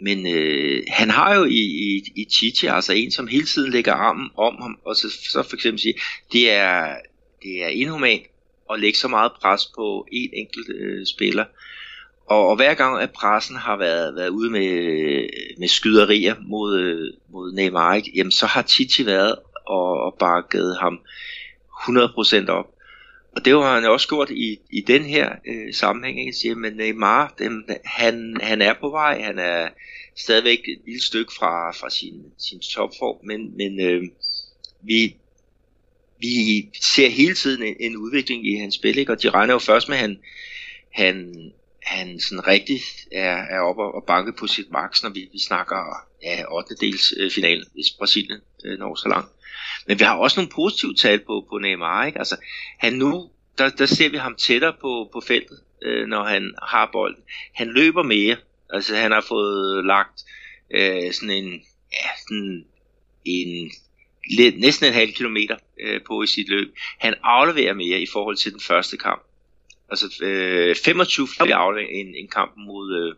men 0.01 0.27
øh, 0.27 0.83
han 0.89 1.11
har 1.11 1.35
jo 1.35 1.45
i, 1.45 1.61
i, 1.61 2.03
i 2.17 2.27
Chichi 2.33 2.67
altså 2.67 2.93
en, 2.93 3.11
som 3.11 3.27
hele 3.27 3.47
tiden 3.47 3.73
lægger 3.73 3.93
armen 3.93 4.31
om 4.37 4.57
ham, 4.61 4.79
og 4.85 4.97
så, 4.97 5.09
så 5.33 5.43
for 5.43 5.57
eksempel 5.57 5.81
siger, 5.81 5.95
det 6.33 6.51
er, 6.51 6.97
det 7.43 7.65
er 7.65 7.69
inhumant 7.69 8.23
at 8.71 8.81
lægge 8.81 8.99
så 8.99 9.09
meget 9.09 9.33
pres 9.43 9.67
på 9.77 10.07
en 10.13 10.31
enkelt 10.33 10.69
øh, 10.69 11.07
spiller. 11.07 11.45
Og, 12.27 12.49
og 12.49 12.57
hver 12.57 12.75
gang 12.75 13.03
at 13.03 13.11
pressen 13.11 13.57
har 13.57 13.77
været, 13.77 14.17
været 14.17 14.29
ude 14.29 14.51
med, 14.51 14.69
med 15.59 15.69
skyderier 15.69 16.35
mod, 16.41 16.81
øh, 16.81 17.13
mod 17.29 17.53
Neymar, 17.53 17.95
ikke? 17.95 18.13
jamen 18.15 18.31
så 18.31 18.47
har 18.47 18.63
Titi 18.63 19.07
været 19.07 19.35
og, 19.67 20.01
og 20.01 20.17
bakket 20.19 20.77
ham 20.81 21.01
100% 21.89 22.49
op. 22.49 22.76
Og 23.37 23.45
det 23.45 23.53
har 23.53 23.75
han 23.75 23.85
også 23.85 24.09
gjort 24.09 24.31
i, 24.31 24.59
i 24.71 24.81
den 24.81 25.03
her 25.03 25.31
øh, 25.47 25.75
sammenhæng. 25.75 26.21
Ikke? 26.21 26.33
Siger, 26.33 26.55
men 26.55 26.73
Neymar, 26.73 27.35
dem, 27.39 27.69
han, 27.85 28.37
han 28.43 28.63
er 28.63 28.75
på 28.81 28.91
vej, 28.91 29.23
han 29.23 29.39
er 29.39 29.69
stadigvæk 30.17 30.59
et 30.59 30.81
lille 30.87 31.03
stykke 31.03 31.33
fra, 31.39 31.73
fra 31.73 31.91
sin, 31.91 32.23
sin 32.39 32.61
topform, 32.61 33.27
men, 33.27 33.57
men 33.57 33.81
øh, 33.81 34.03
vi, 34.83 35.17
vi 36.19 36.69
ser 36.81 37.09
hele 37.09 37.35
tiden 37.35 37.63
en, 37.63 37.77
en 37.81 37.97
udvikling 37.97 38.49
i 38.49 38.57
hans 38.57 38.75
spil, 38.75 38.99
ikke? 38.99 39.13
og 39.13 39.23
de 39.23 39.31
regner 39.31 39.55
jo 39.55 39.59
først 39.59 39.89
med, 39.89 39.97
at 39.97 40.03
han, 40.03 40.19
han 40.91 41.53
han 41.87 42.21
sådan 42.21 42.47
rigtig 42.47 42.81
er, 43.13 43.37
er 43.37 43.61
oppe 43.61 43.83
og 43.83 44.05
banke 44.05 44.33
på 44.33 44.47
sit 44.47 44.71
max, 44.71 45.03
når 45.03 45.11
vi, 45.11 45.29
vi 45.33 45.39
snakker 45.39 46.06
ja, 46.27 46.45
8. 46.51 46.75
dels 46.75 47.15
øh, 47.17 47.31
final, 47.31 47.67
hvis 47.75 47.91
Brasilien 47.99 48.41
øh, 48.65 48.79
når 48.79 48.95
så 48.95 49.09
langt. 49.09 49.31
Men 49.87 49.99
vi 49.99 50.05
har 50.05 50.17
også 50.17 50.41
nogle 50.41 50.53
positive 50.55 50.95
tal 50.95 51.19
på, 51.19 51.47
på 51.51 51.59
Neymar. 51.59 52.07
Ikke? 52.07 52.19
Altså, 52.19 52.37
han 52.79 52.93
nu, 52.93 53.31
der, 53.59 53.69
der 53.69 53.87
ser 53.87 54.09
vi 54.09 54.17
ham 54.17 54.35
tættere 54.35 54.73
på, 54.81 55.11
på 55.13 55.21
feltet, 55.21 55.61
øh, 55.83 56.07
når 56.07 56.25
han 56.25 56.55
har 56.63 56.91
bolden. 56.93 57.23
Han 57.55 57.69
løber 57.69 58.03
mere. 58.03 58.37
Altså, 58.71 58.97
han 58.97 59.13
har 59.13 59.25
fået 59.29 59.85
lagt 59.85 60.21
øh, 60.71 61.13
sådan 61.13 61.31
en, 61.31 61.53
ja, 61.93 62.09
sådan 62.29 62.65
en 63.25 63.71
lidt, 64.37 64.61
næsten 64.61 64.87
en 64.87 64.95
halv 64.95 65.13
kilometer 65.13 65.57
øh, 65.81 66.01
på 66.07 66.23
i 66.23 66.27
sit 66.27 66.49
løb. 66.49 66.75
Han 66.99 67.15
afleverer 67.23 67.75
mere 67.75 68.01
i 68.01 68.07
forhold 68.13 68.37
til 68.37 68.53
den 68.53 68.61
første 68.61 68.97
kamp 68.97 69.23
altså 69.91 70.25
øh, 70.25 70.77
25 70.85 71.29
flere 71.29 71.55
afleveringer 71.55 72.01
end, 72.01 72.15
end 72.17 72.29
kampen 72.29 72.67
mod, 72.67 72.87
øh, 72.97 73.15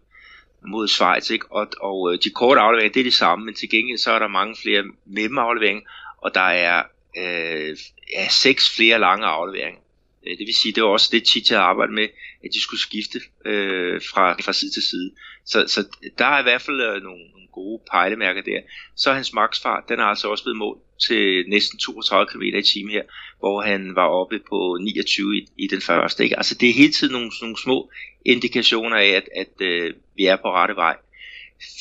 mod 0.67 0.89
Schweiz, 0.89 1.31
ikke? 1.31 1.47
Og, 1.53 1.67
og 1.81 2.13
øh, 2.13 2.19
de 2.25 2.31
korte 2.31 2.61
afleveringer, 2.61 2.93
det 2.93 3.01
er 3.01 3.05
det 3.05 3.15
samme, 3.15 3.45
men 3.45 3.55
til 3.55 3.71
gengæld 3.71 3.99
så 3.99 4.13
er 4.13 4.19
der 4.19 4.29
mange 4.29 4.57
flere 4.63 4.85
mellemafleveringer, 5.07 5.83
og 6.19 6.35
der 6.35 6.41
er 6.41 6.83
øh, 7.17 7.77
ja, 8.13 8.29
seks 8.29 8.77
flere 8.77 8.99
lange 8.99 9.27
afleveringer. 9.27 9.81
Øh, 10.29 10.39
det 10.39 10.47
vil 10.47 10.55
sige, 10.55 10.73
det 10.73 10.83
var 10.83 10.89
også 10.89 11.09
det 11.13 11.25
Tite 11.25 11.55
havde 11.55 11.63
arbejdet 11.63 11.95
med, 11.95 12.09
at 12.45 12.51
de 12.55 12.61
skulle 12.61 12.81
skifte 12.81 13.19
øh, 13.45 14.01
fra, 14.11 14.33
fra 14.33 14.53
side 14.53 14.71
til 14.71 14.83
side. 14.83 15.11
Så, 15.47 15.65
så 15.67 15.81
der 16.19 16.27
er 16.27 16.41
i 16.41 16.43
hvert 16.43 16.63
fald 16.63 16.81
øh, 16.81 17.03
nogle, 17.03 17.25
nogle 17.35 17.49
gode 17.53 17.83
pejlemærker 17.91 18.43
der. 18.43 18.61
Så 18.97 19.13
hans 19.13 19.33
maksfart, 19.33 19.85
den 19.89 19.99
er 20.01 20.05
altså 20.05 20.29
også 20.29 20.45
blevet 20.45 20.59
målt 20.59 20.81
til 21.07 21.45
næsten 21.49 21.79
32 21.79 22.27
km 22.31 22.43
i 22.43 22.63
timen 22.63 22.93
her, 22.93 23.03
hvor 23.39 23.63
han 23.63 23.95
var 23.95 24.09
oppe 24.09 24.39
på 24.39 24.79
29 24.81 25.37
i, 25.39 25.49
i 25.59 25.67
den 25.67 25.81
første. 25.81 26.25
Ikke? 26.25 26.37
Altså 26.37 26.55
det 26.55 26.69
er 26.69 26.73
hele 26.73 26.93
tiden 26.93 27.13
nogle, 27.13 27.31
nogle 27.41 27.57
små 27.59 27.91
indikationer 28.25 28.97
af, 28.97 29.09
at, 29.09 29.29
at 29.37 29.61
øh, 29.61 29.95
vi 30.17 30.25
er 30.25 30.37
på 30.37 30.53
rette 30.53 30.77
vej. 30.77 30.97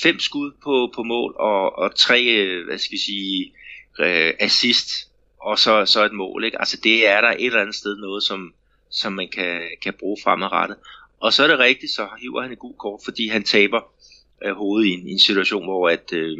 Fem 0.03 0.19
skud 0.19 0.51
på, 0.63 0.91
på 0.95 1.03
mål 1.03 1.35
og, 1.39 1.77
og 1.77 1.95
tre, 1.95 2.23
øh, 2.23 2.65
hvad 2.65 2.77
skal 2.77 2.91
vi 2.91 2.97
sige, 2.97 3.53
øh, 3.99 4.33
assist 4.39 4.89
og 5.41 5.59
så, 5.59 5.85
så 5.85 6.05
et 6.05 6.13
mål. 6.13 6.43
Ikke? 6.43 6.59
Altså 6.59 6.77
det 6.83 7.07
er 7.07 7.21
der 7.21 7.29
et 7.29 7.45
eller 7.45 7.61
andet 7.61 7.75
sted 7.75 7.97
noget, 7.97 8.23
som, 8.23 8.53
som 8.89 9.13
man 9.13 9.29
kan, 9.29 9.61
kan 9.81 9.93
bruge 9.99 10.17
fremadrettet. 10.23 10.77
Og 11.19 11.33
så 11.33 11.43
er 11.43 11.47
det 11.47 11.59
rigtigt, 11.59 11.91
så 11.91 12.07
hiver 12.21 12.41
han 12.41 12.51
et 12.51 12.59
god 12.59 12.73
kort, 12.77 13.01
fordi 13.05 13.27
han 13.27 13.43
taber 13.43 13.81
øh, 14.45 14.55
hovedet 14.55 14.87
i 14.87 14.91
en, 14.91 15.07
i 15.07 15.11
en 15.11 15.19
situation, 15.19 15.63
hvor 15.63 15.89
at, 15.89 16.13
øh, 16.13 16.37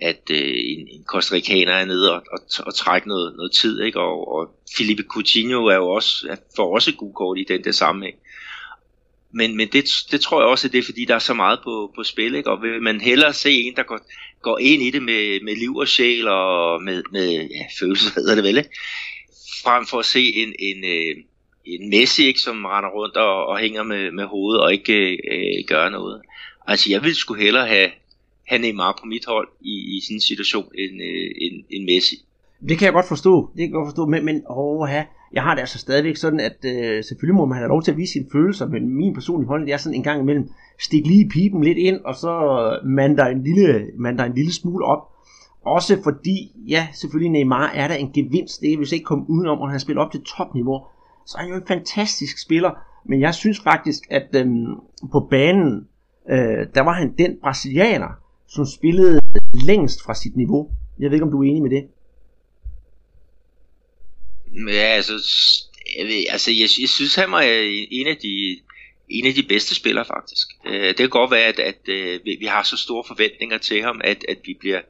at 0.00 0.30
øh, 0.30 0.54
en, 0.54 0.88
en 0.88 1.04
Costa 1.04 1.36
er 1.36 1.84
nede 1.84 2.12
og, 2.12 2.22
og, 2.32 2.40
og 2.66 2.74
trækker 2.74 3.08
noget, 3.08 3.36
noget 3.36 3.52
tid, 3.52 3.82
ikke? 3.82 4.00
Og, 4.00 4.32
og 4.32 4.54
Felipe 4.76 5.02
Coutinho 5.02 5.66
er 5.66 5.74
jo 5.74 5.88
også, 5.88 6.36
får 6.56 6.74
også 6.74 6.90
et 6.90 6.96
god 6.96 7.14
kort 7.14 7.38
i 7.38 7.44
den 7.48 7.64
der 7.64 7.72
sammenhæng. 7.72 8.16
Men, 9.32 9.56
men 9.56 9.68
det, 9.68 9.84
det 10.10 10.20
tror 10.20 10.40
jeg 10.40 10.48
også, 10.48 10.68
at 10.68 10.72
det 10.72 10.78
er 10.78 10.82
fordi, 10.82 11.04
der 11.04 11.14
er 11.14 11.18
så 11.18 11.34
meget 11.34 11.60
på, 11.64 11.92
på 11.96 12.04
spil, 12.04 12.34
ikke? 12.34 12.50
og 12.50 12.62
vil 12.62 12.82
man 12.82 13.00
hellere 13.00 13.32
se 13.32 13.50
en, 13.50 13.76
der 13.76 13.82
går, 13.82 14.00
går 14.42 14.58
ind 14.58 14.82
i 14.82 14.90
det 14.90 15.02
med, 15.02 15.44
med 15.44 15.56
liv 15.56 15.76
og 15.76 15.88
sjæl 15.88 16.28
og 16.28 16.82
med, 16.82 17.02
med 17.12 17.28
ja, 17.30 17.64
følelser, 17.80 18.10
hedder 18.20 18.34
det 18.34 18.44
vel, 18.44 18.58
ikke? 18.58 18.70
frem 19.64 19.86
for 19.86 19.98
at 19.98 20.04
se 20.04 20.22
en, 20.42 20.54
en, 20.58 20.84
øh, 20.84 21.16
en 21.64 21.90
Messi, 21.90 22.26
ikke, 22.26 22.40
som 22.40 22.64
render 22.64 22.90
rundt 22.90 23.16
og, 23.16 23.46
og 23.46 23.58
hænger 23.58 23.82
med, 23.82 24.10
med 24.10 24.24
hovedet 24.24 24.62
og 24.62 24.72
ikke 24.72 24.98
øh, 25.32 25.64
gør 25.66 25.88
noget. 25.88 26.22
Altså, 26.66 26.90
jeg 26.90 27.02
ville 27.02 27.14
sgu 27.14 27.34
hellere 27.34 27.66
have, 27.66 27.90
have 28.48 28.60
Neymar 28.60 28.98
på 29.00 29.06
mit 29.06 29.24
hold 29.26 29.48
i, 29.60 29.96
i 29.96 30.00
sådan 30.04 30.16
en 30.16 30.20
situation 30.20 30.70
end, 30.78 31.02
øh, 31.02 31.30
end, 31.44 31.64
end 31.70 31.84
Messi. 31.84 32.16
Det 32.68 32.78
kan 32.78 32.86
jeg 32.86 32.92
godt 32.92 33.08
forstå, 33.08 33.50
det 33.52 33.58
kan 33.58 33.68
jeg 33.68 33.72
godt 33.72 33.88
forstå, 33.88 34.06
men, 34.06 34.24
men 34.24 34.42
åh, 34.50 34.88
jeg 35.32 35.42
har 35.42 35.54
det 35.54 35.60
altså 35.60 35.78
stadigvæk 35.78 36.16
sådan, 36.16 36.40
at 36.40 36.56
øh, 36.64 37.04
selvfølgelig 37.04 37.36
må 37.36 37.46
man 37.46 37.58
have 37.58 37.68
lov 37.68 37.82
til 37.82 37.90
at 37.90 37.96
vise 37.96 38.12
sine 38.12 38.26
følelser, 38.32 38.66
men 38.66 38.96
min 38.96 39.14
personlige 39.14 39.48
holdning 39.48 39.72
er 39.72 39.76
sådan 39.76 39.94
en 39.94 40.02
gang 40.02 40.20
imellem, 40.20 40.50
stik 40.80 41.06
lige 41.06 41.28
pipen 41.28 41.64
lidt 41.64 41.78
ind, 41.78 42.00
og 42.04 42.14
så 42.14 42.32
man 42.84 43.16
der 43.16 43.26
en 43.26 43.42
lille, 43.42 43.86
man 43.98 44.18
der 44.18 44.24
en 44.24 44.34
lille 44.34 44.52
smule 44.52 44.84
op. 44.84 45.08
Også 45.64 46.02
fordi, 46.02 46.52
ja, 46.68 46.88
selvfølgelig 46.92 47.30
Neymar 47.30 47.70
er 47.74 47.88
der 47.88 47.94
en 47.94 48.12
gevinst, 48.12 48.60
det 48.60 48.72
er 48.72 48.76
hvis 48.76 48.92
ikke 48.92 49.04
komme 49.04 49.24
udenom, 49.28 49.62
at 49.62 49.70
han 49.70 49.80
spiller 49.80 50.02
op 50.02 50.12
til 50.12 50.22
topniveau, 50.22 50.80
så 51.26 51.38
er 51.38 51.42
han 51.42 51.50
jo 51.50 51.56
en 51.56 51.66
fantastisk 51.68 52.42
spiller, 52.42 52.70
men 53.04 53.20
jeg 53.20 53.34
synes 53.34 53.60
faktisk, 53.60 54.02
at 54.10 54.28
øh, 54.36 54.46
på 55.12 55.20
banen, 55.30 55.86
øh, 56.30 56.66
der 56.74 56.80
var 56.80 56.92
han 56.92 57.14
den 57.18 57.36
brasilianer, 57.42 58.08
som 58.46 58.64
spillede 58.64 59.20
længst 59.66 60.02
fra 60.02 60.14
sit 60.14 60.36
niveau. 60.36 60.70
Jeg 60.98 61.10
ved 61.10 61.14
ikke, 61.14 61.24
om 61.24 61.30
du 61.30 61.42
er 61.42 61.48
enig 61.48 61.62
med 61.62 61.70
det? 61.70 61.84
Ja, 64.68 64.72
altså, 64.72 65.12
jeg, 65.98 66.06
ved, 66.06 66.24
altså 66.28 66.50
jeg, 66.50 66.68
jeg 66.80 66.88
synes, 66.88 67.14
han 67.14 67.32
var 67.32 67.42
øh, 67.42 67.86
en 67.90 68.06
af 68.06 68.16
de, 68.16 68.58
en 69.08 69.26
af 69.26 69.34
de 69.34 69.42
bedste 69.42 69.74
spillere 69.74 70.04
faktisk. 70.04 70.48
Øh, 70.66 70.88
det 70.88 70.96
kan 70.96 71.08
godt 71.08 71.30
være, 71.30 71.44
at, 71.44 71.58
at, 71.58 71.88
øh, 71.88 72.14
at 72.14 72.40
vi 72.40 72.46
har 72.46 72.62
så 72.62 72.76
store 72.76 73.04
forventninger 73.06 73.58
til 73.58 73.82
ham, 73.82 74.00
at, 74.04 74.24
at 74.28 74.38
vi 74.44 74.54
bliver, 74.54 74.80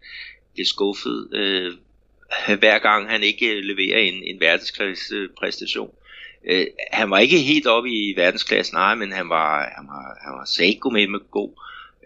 bliver 0.52 0.66
skuffet 0.66 1.28
øh, 1.32 1.72
hver 2.58 2.78
gang 2.78 3.08
han 3.08 3.22
ikke 3.22 3.46
øh, 3.46 3.64
leverer 3.64 3.98
en, 3.98 4.22
en 4.22 4.40
verdensklasse 4.40 5.28
præstation. 5.38 5.90
Øh, 6.44 6.66
han 6.92 7.10
var 7.10 7.18
ikke 7.18 7.38
helt 7.38 7.66
oppe 7.66 7.90
i 7.90 8.16
verdensklassen, 8.16 8.74
nej, 8.74 8.94
men 8.94 9.12
han 9.12 9.28
var, 9.28 9.72
han 9.76 9.86
var, 9.86 10.18
han 10.24 10.32
var 10.32 10.44
Sago 10.44 10.90
med 10.90 11.06
med 11.06 11.30
god. 11.30 11.50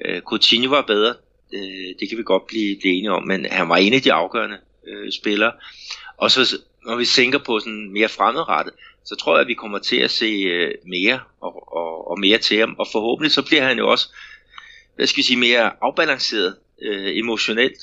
Øh, 0.04 0.20
Coutinho 0.22 0.70
var 0.70 0.82
bedre, 0.82 1.14
øh, 1.52 1.94
det 2.00 2.08
kan 2.08 2.18
vi 2.18 2.22
godt 2.22 2.46
blive, 2.46 2.76
blive 2.80 2.94
enige 2.94 3.12
om, 3.12 3.26
men 3.26 3.46
han 3.50 3.68
var 3.68 3.76
en 3.76 3.94
af 3.94 4.02
de 4.02 4.12
afgørende 4.12 4.58
øh, 4.86 5.12
spillere. 5.12 5.52
Og 6.16 6.30
så 6.30 6.58
når 6.86 6.96
vi 6.96 7.04
tænker 7.04 7.38
på 7.38 7.60
sådan 7.60 7.92
mere 7.92 8.08
fremadrettet, 8.08 8.74
så 9.04 9.16
tror 9.16 9.34
jeg, 9.34 9.40
at 9.40 9.48
vi 9.48 9.54
kommer 9.54 9.78
til 9.78 9.96
at 9.96 10.10
se 10.10 10.26
øh, 10.26 10.74
mere 10.86 11.20
og, 11.40 11.76
og, 11.76 12.10
og 12.10 12.18
mere 12.18 12.38
til 12.38 12.58
ham. 12.58 12.76
Og 12.78 12.86
forhåbentlig 12.92 13.32
så 13.32 13.42
bliver 13.42 13.62
han 13.62 13.78
jo 13.78 13.90
også, 13.90 14.08
hvad 14.96 15.06
skal 15.06 15.16
vi 15.16 15.22
sige, 15.22 15.36
mere 15.36 15.72
afbalanceret 15.82 16.56
øh, 16.82 17.18
emotionelt 17.18 17.78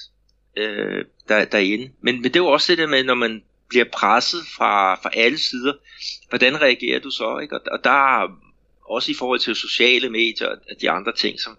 øh, 0.57 1.05
der, 1.27 1.45
derinde. 1.45 1.91
Men, 2.01 2.15
men 2.15 2.23
det 2.23 2.35
er 2.35 2.43
jo 2.43 2.47
også 2.47 2.71
det 2.71 2.77
der 2.77 2.87
med, 2.87 3.03
når 3.03 3.15
man 3.15 3.43
bliver 3.69 3.85
presset 3.93 4.39
fra, 4.57 4.95
fra 4.95 5.09
alle 5.13 5.37
sider, 5.37 5.73
hvordan 6.29 6.61
reagerer 6.61 6.99
du 6.99 7.09
så? 7.09 7.39
Ikke? 7.41 7.55
Og, 7.55 7.61
og 7.71 7.79
der 7.83 8.21
er 8.21 8.27
også 8.89 9.11
i 9.11 9.15
forhold 9.15 9.39
til 9.39 9.55
sociale 9.55 10.09
medier 10.09 10.47
og 10.47 10.57
de 10.81 10.89
andre 10.89 11.11
ting, 11.11 11.39
som, 11.39 11.57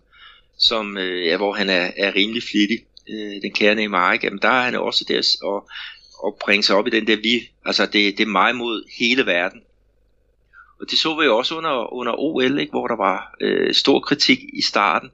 som 0.58 0.98
øh, 0.98 1.26
ja, 1.26 1.36
hvor 1.36 1.52
han 1.52 1.68
er, 1.68 1.90
er 1.96 2.14
rimelig 2.14 2.42
flittig, 2.42 2.78
øh, 3.10 3.42
den 3.42 3.52
kære 3.52 3.74
Neymar, 3.74 4.12
ikke? 4.12 4.26
Jamen, 4.26 4.42
der 4.42 4.48
er 4.48 4.62
han 4.62 4.74
også 4.74 5.04
der 5.08 5.36
og, 5.42 5.70
at 6.26 6.34
bringe 6.44 6.62
sig 6.62 6.76
op 6.76 6.86
i 6.86 6.90
den 6.90 7.06
der 7.06 7.16
vi, 7.16 7.50
altså 7.64 7.86
det, 7.86 8.18
det 8.18 8.20
er 8.20 8.26
mig 8.26 8.56
mod 8.56 8.84
hele 8.98 9.26
verden. 9.26 9.62
Og 10.80 10.90
det 10.90 10.98
så 10.98 11.16
vi 11.18 11.24
jo 11.24 11.36
også 11.36 11.56
under, 11.56 11.92
under 11.92 12.12
OL, 12.18 12.58
ikke? 12.58 12.70
hvor 12.70 12.86
der 12.86 12.96
var 12.96 13.36
øh, 13.40 13.74
stor 13.74 14.00
kritik 14.00 14.38
i 14.52 14.62
starten. 14.62 15.10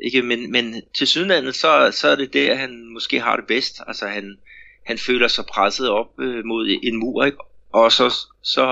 Ikke? 0.00 0.22
Men, 0.22 0.52
men 0.52 0.82
til 0.94 1.06
sydlandet, 1.06 1.54
så, 1.54 1.90
så 1.92 2.08
er 2.08 2.16
det 2.16 2.32
der, 2.32 2.54
han 2.54 2.92
måske 2.92 3.20
har 3.20 3.36
det 3.36 3.46
bedst. 3.46 3.80
Altså 3.86 4.06
han, 4.06 4.38
han 4.86 4.98
føler 4.98 5.28
sig 5.28 5.46
presset 5.46 5.90
op 5.90 6.20
øh, 6.20 6.44
mod 6.44 6.78
en 6.82 6.96
mur, 6.96 7.24
ikke? 7.24 7.38
og 7.72 7.92
så, 7.92 8.14
så, 8.42 8.66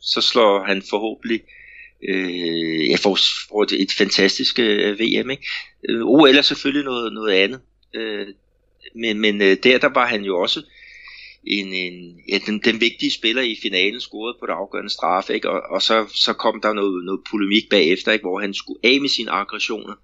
så 0.00 0.20
slår 0.20 0.64
han 0.64 0.82
forhåbentlig 0.90 1.40
øh, 2.08 2.90
ja, 2.90 2.96
får, 2.96 3.18
får 3.48 3.62
et, 3.62 3.72
et 3.72 3.92
fantastisk 3.92 4.58
øh, 4.58 4.98
VM. 5.00 5.30
Ikke? 5.30 5.46
Øh, 5.88 6.00
OL 6.04 6.36
er 6.36 6.42
selvfølgelig 6.42 6.84
noget, 6.84 7.12
noget 7.12 7.32
andet. 7.32 7.60
Øh, 7.94 8.26
men, 8.94 9.20
men 9.20 9.42
øh, 9.42 9.56
der, 9.62 9.78
der 9.78 9.88
var 9.88 10.06
han 10.06 10.24
jo 10.24 10.40
også 10.40 10.62
en, 11.46 11.72
en, 11.72 12.20
ja, 12.28 12.38
den, 12.46 12.60
den 12.64 12.80
vigtige 12.80 13.10
spiller 13.10 13.42
i 13.42 13.58
finalen 13.62 14.00
scorede 14.00 14.36
på 14.40 14.46
det 14.46 14.52
afgørende 14.52 14.90
straf, 14.90 15.30
ikke? 15.30 15.50
Og, 15.50 15.60
og 15.70 15.82
så, 15.82 16.06
så 16.14 16.32
kom 16.32 16.60
der 16.60 16.72
noget, 16.72 17.04
noget 17.04 17.20
polemik 17.30 17.68
bagefter, 17.70 18.12
ikke? 18.12 18.22
hvor 18.22 18.40
han 18.40 18.54
skulle 18.54 18.80
af 18.82 19.00
med 19.00 19.08
sine 19.08 19.30
aggressioner. 19.30 19.94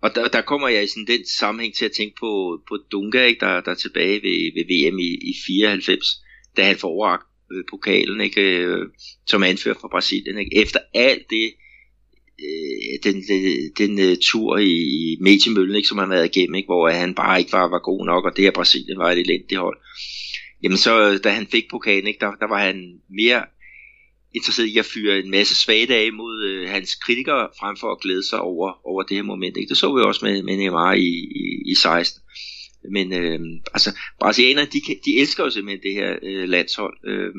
Og 0.00 0.14
der, 0.14 0.28
der 0.28 0.40
kommer 0.40 0.68
jeg 0.68 0.84
i 0.84 0.86
sådan 0.86 1.06
den 1.06 1.26
sammenhæng 1.26 1.74
til 1.74 1.84
at 1.84 1.92
tænke 1.92 2.16
på, 2.20 2.60
på 2.68 2.78
Dunga, 2.92 3.24
ikke? 3.24 3.40
Der, 3.40 3.60
der 3.60 3.70
er 3.70 3.74
tilbage 3.74 4.22
ved, 4.22 4.52
ved 4.54 4.64
VM 4.64 4.98
i, 4.98 5.10
i 5.30 5.34
94, 5.46 6.06
da 6.56 6.62
han 6.62 6.76
får 6.76 6.88
overragt 6.88 7.26
øh, 7.52 7.64
pokalen, 7.70 8.20
ikke? 8.20 8.40
Øh, 8.40 8.86
som 9.26 9.42
anfører 9.42 9.74
for 9.80 9.88
Brasilien. 9.88 10.38
Ikke? 10.38 10.56
Efter 10.56 10.80
alt 10.94 11.30
det, 11.30 11.54
Øh, 12.40 13.12
den, 13.12 13.16
øh, 13.30 13.70
den, 13.78 13.98
den 13.98 14.20
tur 14.20 14.58
i, 14.58 14.72
i 14.72 15.16
mediemøllen, 15.20 15.76
ikke, 15.76 15.88
som 15.88 15.98
han 15.98 16.10
havde 16.10 16.26
igennem, 16.26 16.54
ikke, 16.54 16.66
hvor 16.66 16.90
han 16.90 17.14
bare 17.14 17.38
ikke 17.38 17.52
var, 17.52 17.68
var 17.68 17.78
god 17.78 18.06
nok, 18.06 18.24
og 18.24 18.36
det 18.36 18.44
her 18.44 18.50
Brasilien 18.50 18.98
var 18.98 19.10
et 19.10 19.18
elendigt 19.18 19.60
hold. 19.60 19.78
Jamen 20.62 20.78
så, 20.78 21.18
da 21.24 21.30
han 21.30 21.46
fik 21.46 21.64
pokalen, 21.70 22.06
ikke, 22.06 22.20
der, 22.20 22.32
der 22.40 22.48
var 22.48 22.66
han 22.66 23.00
mere 23.10 23.42
interesseret 24.34 24.66
i 24.66 24.78
at 24.78 24.84
fyre 24.84 25.18
en 25.18 25.30
masse 25.30 25.54
svage 25.56 25.94
af 25.94 26.12
mod 26.12 26.44
øh, 26.44 26.68
hans 26.68 26.94
kritikere, 26.94 27.48
frem 27.60 27.76
for 27.76 27.92
at 27.92 28.00
glæde 28.00 28.28
sig 28.28 28.40
over, 28.40 28.86
over 28.86 29.02
det 29.02 29.16
her 29.16 29.22
moment. 29.22 29.56
Ikke? 29.56 29.68
Det 29.68 29.76
så 29.76 29.94
vi 29.94 30.02
også 30.02 30.24
med, 30.24 30.42
med 30.42 30.56
Neymar 30.56 30.92
i, 30.92 31.10
i, 31.42 31.70
i 31.70 31.74
16. 31.74 32.22
Men 32.92 33.12
øh, 33.12 33.40
altså, 33.74 33.90
brasilianerne, 34.20 34.70
de, 34.72 34.80
de 35.04 35.20
elsker 35.20 35.44
jo 35.44 35.50
simpelthen 35.50 35.82
det 35.82 35.94
her 35.94 36.16
øh, 36.22 36.48
landshold. 36.48 36.96
Øh, 37.06 37.34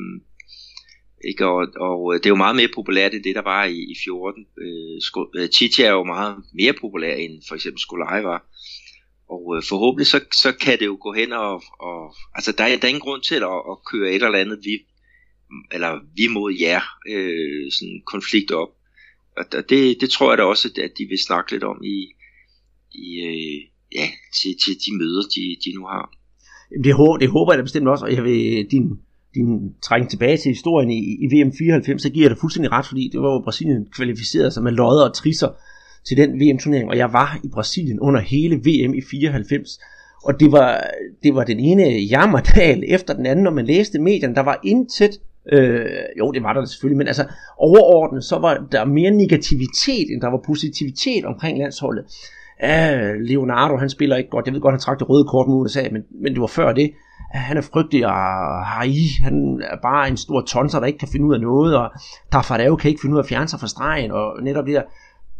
ikke? 1.28 1.46
Og, 1.46 1.66
og 1.80 2.14
øh, 2.14 2.18
det 2.18 2.26
er 2.26 2.30
jo 2.36 2.44
meget 2.44 2.56
mere 2.56 2.68
populært 2.74 3.14
end 3.14 3.24
det, 3.24 3.34
der 3.34 3.42
var 3.42 3.64
i, 3.64 3.78
i 3.92 3.94
14. 4.04 4.46
Øh, 4.58 5.00
øh, 5.36 5.48
Chichi 5.48 5.82
er 5.82 5.90
jo 5.90 6.04
meget 6.04 6.36
mere 6.54 6.74
populær 6.80 7.14
end 7.14 7.42
for 7.48 7.54
eksempel 7.54 7.80
Skolaj 7.80 8.22
var. 8.22 8.40
Og 9.28 9.56
øh, 9.56 9.62
forhåbentlig 9.68 10.06
så, 10.06 10.20
så 10.32 10.52
kan 10.52 10.78
det 10.78 10.86
jo 10.86 10.98
gå 11.00 11.12
hen 11.12 11.32
og, 11.32 11.62
og 11.80 12.14
altså 12.34 12.52
der 12.52 12.64
er, 12.64 12.76
der 12.76 12.84
er 12.84 12.94
ingen 12.94 13.08
grund 13.08 13.22
til 13.22 13.34
at, 13.34 13.60
at 13.72 13.76
køre 13.90 14.10
et 14.10 14.22
eller 14.22 14.38
andet 14.38 14.58
vi, 14.64 14.74
eller 15.72 16.00
vi 16.16 16.26
mod 16.28 16.52
jer 16.60 16.82
øh, 17.08 17.72
sådan 17.72 18.02
konflikt 18.06 18.50
op. 18.50 18.68
Og 19.36 19.44
det, 19.68 20.00
det 20.00 20.10
tror 20.10 20.30
jeg 20.30 20.38
da 20.38 20.42
også, 20.42 20.68
at 20.82 20.92
de 20.98 21.04
vil 21.04 21.18
snakke 21.18 21.52
lidt 21.52 21.64
om 21.64 21.84
i, 21.84 21.98
i 22.92 23.08
øh, 23.28 23.60
ja, 23.98 24.06
til, 24.36 24.50
til 24.64 24.74
de 24.84 24.96
møder, 24.98 25.22
de, 25.22 25.56
de 25.64 25.76
nu 25.78 25.86
har. 25.86 26.10
Det, 26.84 26.94
håber, 26.94 27.16
det 27.18 27.28
håber 27.28 27.52
jeg 27.52 27.58
da 27.58 27.62
bestemt 27.62 27.88
også, 27.88 28.04
og 28.04 28.12
jeg 28.12 28.24
vil 28.24 28.70
din 28.70 29.05
din 29.36 29.74
træng 29.82 30.10
tilbage 30.10 30.36
til 30.36 30.48
historien 30.48 30.90
i, 30.90 30.98
i 30.98 31.26
VM 31.26 31.52
94, 31.52 32.02
så 32.02 32.10
giver 32.10 32.24
jeg 32.24 32.30
dig 32.30 32.38
fuldstændig 32.40 32.72
ret, 32.72 32.86
fordi 32.86 33.10
det 33.12 33.20
var 33.20 33.32
jo 33.32 33.40
Brasilien 33.44 33.86
kvalificeret 33.96 34.52
sig 34.52 34.62
med 34.62 34.72
lodder 34.72 35.08
og 35.08 35.14
trisser 35.14 35.48
til 36.06 36.16
den 36.16 36.40
VM-turnering, 36.40 36.88
og 36.90 36.96
jeg 36.96 37.12
var 37.12 37.38
i 37.44 37.48
Brasilien 37.48 38.00
under 38.00 38.20
hele 38.20 38.56
VM 38.56 38.94
i 38.94 39.00
94, 39.10 39.78
og 40.24 40.40
det 40.40 40.52
var, 40.52 40.84
det 41.22 41.34
var 41.34 41.44
den 41.44 41.60
ene 41.60 41.82
jammerdal 41.82 42.84
efter 42.88 43.14
den 43.14 43.26
anden, 43.26 43.42
når 43.42 43.50
man 43.50 43.66
læste 43.66 43.98
medierne, 43.98 44.34
der 44.34 44.42
var 44.42 44.60
intet, 44.64 45.20
øh, 45.52 45.86
jo 46.18 46.30
det 46.30 46.42
var 46.42 46.52
der 46.52 46.64
selvfølgelig, 46.64 46.98
men 46.98 47.06
altså 47.06 47.24
overordnet, 47.58 48.24
så 48.24 48.38
var 48.38 48.66
der 48.72 48.84
mere 48.84 49.10
negativitet, 49.10 50.10
end 50.10 50.20
der 50.20 50.28
var 50.28 50.40
positivitet 50.46 51.24
omkring 51.24 51.58
landsholdet. 51.58 52.04
Uh, 52.62 53.20
Leonardo, 53.20 53.76
han 53.76 53.90
spiller 53.90 54.16
ikke 54.16 54.30
godt, 54.30 54.46
jeg 54.46 54.54
ved 54.54 54.60
godt, 54.60 54.72
han 54.72 54.80
trak 54.80 54.98
det 54.98 55.08
røde 55.08 55.24
kort 55.24 55.48
mod 55.48 55.64
USA, 55.64 55.82
men, 55.92 56.02
men 56.22 56.32
det 56.32 56.40
var 56.40 56.46
før 56.46 56.72
det, 56.72 56.90
han 57.36 57.56
er 57.56 57.60
frygtelig, 57.60 58.06
og 58.06 58.66
Hai, 58.66 59.06
han 59.22 59.62
er 59.70 59.76
bare 59.82 60.08
en 60.08 60.16
stor 60.16 60.40
tonser, 60.40 60.78
der 60.78 60.86
ikke 60.86 60.98
kan 60.98 61.08
finde 61.12 61.26
ud 61.26 61.34
af 61.34 61.40
noget, 61.40 61.76
og 61.76 61.90
Tafareo 62.32 62.76
kan 62.76 62.90
ikke 62.90 63.00
finde 63.00 63.14
ud 63.14 63.18
af 63.18 63.22
at 63.22 63.28
fjerne 63.28 63.48
sig 63.48 63.60
fra 63.60 63.66
stregen, 63.66 64.10
og 64.10 64.42
netop 64.42 64.66
det 64.66 64.74
der 64.74 64.82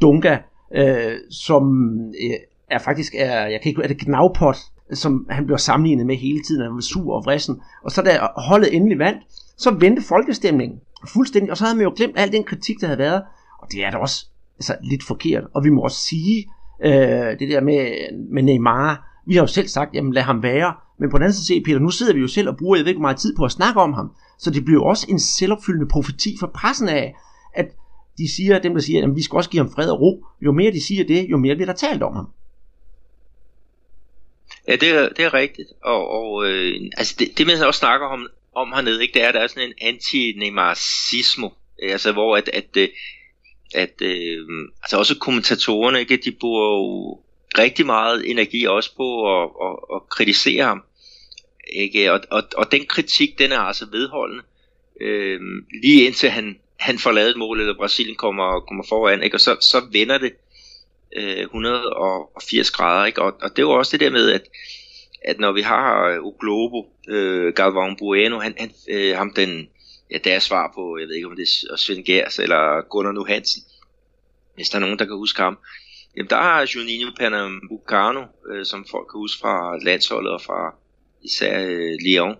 Dunga, 0.02 0.38
øh, 0.74 1.14
som 1.30 1.72
øh, 1.98 2.36
er 2.70 2.78
faktisk, 2.78 3.14
er, 3.18 3.46
jeg 3.46 3.60
kan 3.62 3.68
ikke 3.68 3.82
er 3.82 3.88
det 3.88 3.98
Gnavpot, 3.98 4.56
som 4.92 5.26
han 5.30 5.44
bliver 5.46 5.58
sammenlignet 5.58 6.06
med 6.06 6.16
hele 6.16 6.42
tiden, 6.42 6.62
han 6.62 6.74
var 6.74 6.80
sur 6.80 7.14
og 7.14 7.24
vrissen, 7.24 7.60
og 7.84 7.90
så 7.90 8.02
da 8.02 8.18
holdet 8.36 8.76
endelig 8.76 8.98
vandt, 8.98 9.22
så 9.58 9.70
vendte 9.70 10.02
folkestemningen 10.02 10.80
fuldstændig, 11.08 11.50
og 11.50 11.56
så 11.56 11.64
havde 11.64 11.76
man 11.76 11.84
jo 11.84 11.92
glemt 11.96 12.18
al 12.18 12.32
den 12.32 12.44
kritik, 12.44 12.80
der 12.80 12.86
havde 12.86 12.98
været, 12.98 13.22
og 13.62 13.72
det 13.72 13.84
er 13.84 13.90
da 13.90 13.96
også 13.96 14.26
altså, 14.58 14.76
lidt 14.82 15.02
forkert, 15.04 15.44
og 15.54 15.64
vi 15.64 15.70
må 15.70 15.80
også 15.80 16.00
sige, 16.00 16.46
øh, 16.84 17.38
det 17.38 17.48
der 17.48 17.60
med, 17.60 17.88
med 18.32 18.42
Neymar, 18.42 19.22
vi 19.26 19.34
har 19.34 19.42
jo 19.42 19.46
selv 19.46 19.68
sagt, 19.68 19.94
jamen 19.94 20.12
lad 20.12 20.22
ham 20.22 20.42
være, 20.42 20.74
men 20.98 21.10
på 21.10 21.16
den 21.18 21.22
anden 21.22 21.34
side, 21.34 21.62
Peter, 21.64 21.78
nu 21.78 21.90
sidder 21.90 22.14
vi 22.14 22.20
jo 22.20 22.28
selv 22.28 22.48
og 22.48 22.56
bruger, 22.56 22.76
jeg 22.76 22.84
ved 22.84 22.90
ikke 22.90 23.00
meget 23.00 23.16
tid 23.16 23.36
på 23.36 23.44
at 23.44 23.52
snakke 23.52 23.80
om 23.80 23.92
ham. 23.92 24.10
Så 24.38 24.50
det 24.50 24.64
bliver 24.64 24.80
jo 24.80 24.84
også 24.84 25.06
en 25.08 25.20
selvopfyldende 25.20 25.88
profeti 25.88 26.36
for 26.40 26.50
pressen 26.54 26.88
af, 26.88 27.14
at 27.54 27.66
de 28.18 28.34
siger, 28.36 28.58
dem 28.58 28.74
der 28.74 28.80
siger, 28.80 29.04
at 29.04 29.16
vi 29.16 29.22
skal 29.22 29.36
også 29.36 29.50
give 29.50 29.62
ham 29.62 29.72
fred 29.72 29.90
og 29.90 30.00
ro. 30.00 30.26
Jo 30.40 30.52
mere 30.52 30.72
de 30.72 30.86
siger 30.86 31.04
det, 31.04 31.26
jo 31.30 31.36
mere 31.36 31.54
bliver 31.54 31.66
der 31.66 31.74
talt 31.74 32.02
om 32.02 32.14
ham. 32.14 32.26
Ja, 34.68 34.76
det 34.76 34.88
er, 34.90 35.08
det 35.08 35.24
er 35.24 35.34
rigtigt. 35.34 35.68
Og, 35.84 36.10
og 36.10 36.46
øh, 36.46 36.90
altså 36.96 37.14
det, 37.18 37.38
det, 37.38 37.46
man 37.46 37.66
også 37.66 37.78
snakker 37.78 38.06
om, 38.06 38.26
om 38.54 38.72
hernede, 38.74 39.02
ikke, 39.02 39.14
det 39.14 39.22
er, 39.22 39.28
at 39.28 39.34
der 39.34 39.40
er 39.40 39.46
sådan 39.46 39.68
en 39.68 39.74
anti 39.80 40.32
Altså 41.82 42.12
hvor 42.12 42.36
at, 42.36 42.48
at, 42.48 42.76
at, 42.76 42.90
at 43.74 44.02
øh, 44.02 44.48
altså 44.82 44.98
også 44.98 45.18
kommentatorerne, 45.18 46.00
ikke, 46.00 46.16
de 46.16 46.32
bruger 46.40 46.64
jo 46.64 47.20
rigtig 47.58 47.86
meget 47.86 48.30
energi 48.30 48.64
også 48.64 48.96
på 48.96 49.42
at, 49.42 49.50
at, 49.62 49.96
at 49.96 50.08
kritisere 50.08 50.64
ham. 50.64 50.82
Ikke? 51.72 52.12
Og, 52.12 52.20
og, 52.30 52.42
og 52.56 52.72
den 52.72 52.86
kritik, 52.86 53.38
den 53.38 53.52
er 53.52 53.58
altså 53.58 53.86
vedholdende. 53.92 54.42
Øh, 55.00 55.40
lige 55.82 56.06
indtil 56.06 56.30
han, 56.30 56.58
han 56.76 56.98
får 56.98 57.12
lavet 57.12 57.30
et 57.30 57.36
mål, 57.36 57.60
eller 57.60 57.76
Brasilien 57.76 58.16
kommer, 58.16 58.60
kommer 58.60 58.84
foran, 58.88 59.22
ikke? 59.22 59.36
og 59.36 59.40
så, 59.40 59.56
så 59.60 59.86
vender 59.92 60.18
det 60.18 60.32
øh, 61.16 61.40
180 61.40 62.70
grader. 62.70 63.06
Ikke? 63.06 63.22
Og, 63.22 63.36
og 63.42 63.50
det 63.50 63.58
er 63.58 63.66
jo 63.66 63.70
også 63.70 63.92
det 63.92 64.00
der 64.00 64.10
med, 64.10 64.30
at, 64.30 64.42
at 65.24 65.38
når 65.38 65.52
vi 65.52 65.62
har 65.62 66.18
Oglobo, 66.22 66.92
øh, 67.08 67.52
Galvão 67.60 67.96
Bueno, 67.98 68.38
han, 68.38 68.54
han, 68.58 68.70
øh, 68.88 69.16
ham 69.16 69.32
den, 69.34 69.68
ja, 70.10 70.18
deres 70.18 70.42
svar 70.42 70.72
på, 70.74 70.98
jeg 70.98 71.08
ved 71.08 71.14
ikke 71.14 71.28
om 71.28 71.36
det 71.36 71.48
er 71.70 71.76
Svend 71.76 72.04
Gers 72.04 72.38
eller 72.38 72.88
Gunnar 72.88 73.12
Nu 73.12 73.24
Hansen, 73.24 73.62
hvis 74.54 74.68
der 74.68 74.76
er 74.76 74.80
nogen, 74.80 74.98
der 74.98 75.04
kan 75.04 75.16
huske 75.16 75.42
ham, 75.42 75.58
jamen 76.16 76.30
der 76.30 76.36
har 76.36 76.70
Juninho 76.74 77.10
Pernambucano, 77.18 78.24
øh, 78.50 78.66
som 78.66 78.86
folk 78.90 79.06
kan 79.10 79.18
huske 79.18 79.40
fra 79.40 79.78
landsholdet 79.78 80.32
og 80.32 80.42
fra 80.42 80.74
især 81.22 81.60
øh, 81.60 81.92
Lyon, 82.06 82.36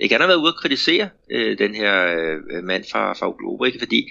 ikke? 0.00 0.14
Han 0.14 0.20
har 0.20 0.28
været 0.28 0.40
ude 0.40 0.48
at 0.48 0.60
kritisere 0.62 1.08
øh, 1.30 1.58
den 1.58 1.74
her 1.74 2.16
øh, 2.50 2.64
mand 2.64 2.84
fra, 2.92 3.12
fra 3.12 3.34
Globo, 3.38 3.64
ikke? 3.64 3.78
fordi 3.78 4.10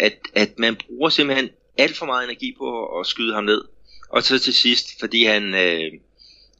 at, 0.00 0.18
at 0.34 0.58
man 0.58 0.76
bruger 0.76 1.08
simpelthen 1.08 1.50
alt 1.78 1.96
for 1.96 2.06
meget 2.06 2.24
energi 2.24 2.54
på 2.58 2.98
at 3.00 3.06
skyde 3.06 3.34
ham 3.34 3.44
ned. 3.44 3.64
Og 4.08 4.22
så 4.22 4.38
til 4.38 4.54
sidst, 4.54 5.00
fordi 5.00 5.24
han, 5.24 5.54
øh, 5.54 5.92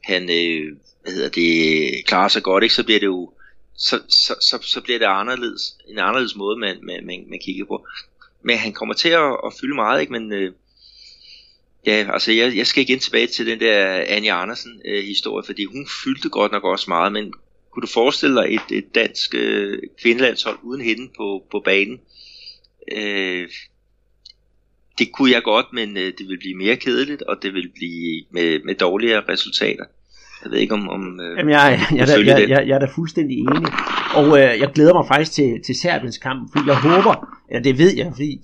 han 0.04 0.22
øh, 0.22 0.76
hvad 1.02 1.12
hedder 1.12 1.28
det, 1.28 2.06
klarer 2.06 2.28
sig 2.28 2.42
godt, 2.42 2.64
ikke? 2.64 2.74
så 2.74 2.84
bliver 2.84 3.00
det 3.00 3.06
jo 3.06 3.32
så, 3.76 4.00
så, 4.08 4.34
så, 4.40 4.58
så 4.62 4.80
bliver 4.80 4.98
det 4.98 5.06
anderledes, 5.06 5.76
en 5.88 5.98
anderledes 5.98 6.36
måde, 6.36 6.58
man, 6.58 6.78
man, 6.82 7.06
man, 7.06 7.24
man 7.30 7.38
kigger 7.44 7.64
på. 7.64 7.86
Men 8.42 8.58
han 8.58 8.72
kommer 8.72 8.94
til 8.94 9.08
at, 9.08 9.36
at 9.46 9.52
fylde 9.60 9.74
meget, 9.74 10.00
ikke? 10.00 10.12
men 10.12 10.32
øh, 10.32 10.52
ja, 11.86 12.06
altså 12.12 12.32
jeg, 12.32 12.56
jeg 12.56 12.66
skal 12.66 12.82
igen 12.82 12.98
tilbage 12.98 13.26
til 13.26 13.46
den 13.46 13.60
der 13.60 14.04
Anja 14.08 14.42
Andersen 14.42 14.80
øh, 14.84 15.04
historie, 15.04 15.46
fordi 15.46 15.64
hun 15.64 15.86
fyldte 16.04 16.28
godt 16.28 16.52
nok 16.52 16.64
også 16.64 16.84
meget, 16.88 17.12
men 17.12 17.32
kunne 17.72 17.82
du 17.82 17.86
forestille 17.86 18.36
dig 18.36 18.54
et, 18.54 18.76
et 18.78 18.94
dansk 18.94 19.34
øh, 19.34 19.78
kvindelandshold 20.02 20.58
uden 20.62 20.80
hende 20.80 21.10
på, 21.16 21.42
på 21.50 21.62
banen? 21.64 22.00
Øh, 22.92 23.48
det 24.98 25.12
kunne 25.12 25.30
jeg 25.30 25.42
godt, 25.42 25.66
men 25.72 25.96
øh, 25.96 26.12
det 26.18 26.28
vil 26.28 26.38
blive 26.38 26.54
mere 26.54 26.76
kedeligt, 26.76 27.22
og 27.22 27.36
det 27.42 27.54
vil 27.54 27.70
blive 27.74 28.24
med, 28.30 28.64
med 28.64 28.74
dårligere 28.74 29.22
resultater. 29.28 29.84
Jeg 30.44 30.50
ved 30.52 30.58
ikke 30.58 30.74
om... 30.74 30.88
om 30.88 31.20
øh, 31.20 31.38
Jamen, 31.38 31.52
jeg, 31.52 31.80
jeg, 31.90 31.98
jeg, 31.98 32.08
jeg, 32.08 32.26
jeg, 32.26 32.48
jeg, 32.48 32.68
jeg 32.68 32.74
er 32.74 32.78
da 32.78 32.88
fuldstændig 32.94 33.38
enig. 33.38 33.72
Og 34.14 34.26
øh, 34.38 34.60
jeg 34.60 34.70
glæder 34.74 34.94
mig 34.94 35.06
faktisk 35.08 35.32
til, 35.32 35.62
til 35.66 35.74
Serbiens 35.74 36.18
kamp, 36.18 36.52
fordi 36.52 36.68
jeg 36.68 36.76
håber, 36.76 37.38
ja 37.52 37.58
det 37.58 37.78
ved 37.78 37.96
jeg, 37.96 38.12
fordi 38.14 38.40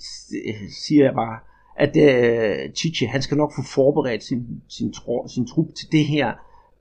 øh, 0.49 0.55
siger 0.87 1.05
jeg 1.05 1.15
bare, 1.15 1.39
at 1.79 1.97
øh, 1.97 2.73
Chichi, 2.75 3.07
han 3.07 3.23
skal 3.23 3.37
nok 3.37 3.53
få 3.57 3.63
forberedt 3.75 4.25
sin, 4.25 4.47
sin, 4.69 4.93
tro, 4.93 5.29
sin 5.29 5.47
trup 5.47 5.67
til 5.75 5.93
det 5.93 6.05
her 6.05 6.33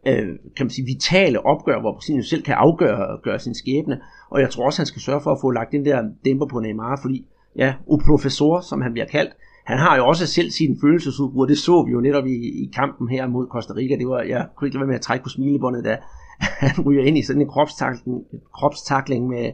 øh, 0.07 0.27
kan 0.57 0.65
man 0.65 0.69
sige, 0.69 0.86
vitale 0.86 1.45
opgør, 1.45 1.79
hvor 1.79 1.93
Brasilien 1.93 2.23
selv 2.23 2.43
kan 2.43 2.55
afgøre 2.55 3.19
gøre 3.23 3.39
sin 3.39 3.55
skæbne. 3.55 3.99
Og 4.29 4.41
jeg 4.41 4.49
tror 4.49 4.65
også, 4.65 4.79
han 4.79 4.86
skal 4.86 5.01
sørge 5.01 5.21
for 5.21 5.31
at 5.31 5.38
få 5.41 5.51
lagt 5.51 5.71
den 5.71 5.86
der 5.86 6.03
dæmper 6.25 6.45
på 6.45 6.60
Neymar, 6.60 6.99
fordi 7.01 7.25
ja, 7.55 7.73
o 7.88 7.99
professor, 8.07 8.62
som 8.62 8.81
han 8.81 8.93
bliver 8.93 9.07
kaldt, 9.07 9.33
han 9.65 9.77
har 9.77 9.97
jo 9.97 10.07
også 10.07 10.27
selv 10.27 10.51
sin 10.51 10.77
følelsesudbrud, 10.81 11.47
det 11.47 11.57
så 11.57 11.83
vi 11.83 11.91
jo 11.91 12.01
netop 12.01 12.25
i, 12.25 12.63
i 12.63 12.71
kampen 12.75 13.10
her 13.10 13.27
mod 13.27 13.47
Costa 13.47 13.73
Rica. 13.73 13.95
Det 13.95 14.07
var, 14.07 14.21
jeg 14.21 14.47
kunne 14.55 14.67
ikke 14.67 14.75
lade 14.75 14.81
være 14.81 14.88
med 14.88 14.95
at 14.95 15.01
trække 15.01 15.23
på 15.23 15.29
smilebåndet, 15.29 15.86
da 15.86 15.97
han 16.67 16.86
ryger 16.86 17.03
ind 17.03 17.17
i 17.17 17.21
sådan 17.21 17.41
en 17.41 17.47
kropstakling, 17.47 18.23
kropstakling 18.53 19.27
med, 19.27 19.51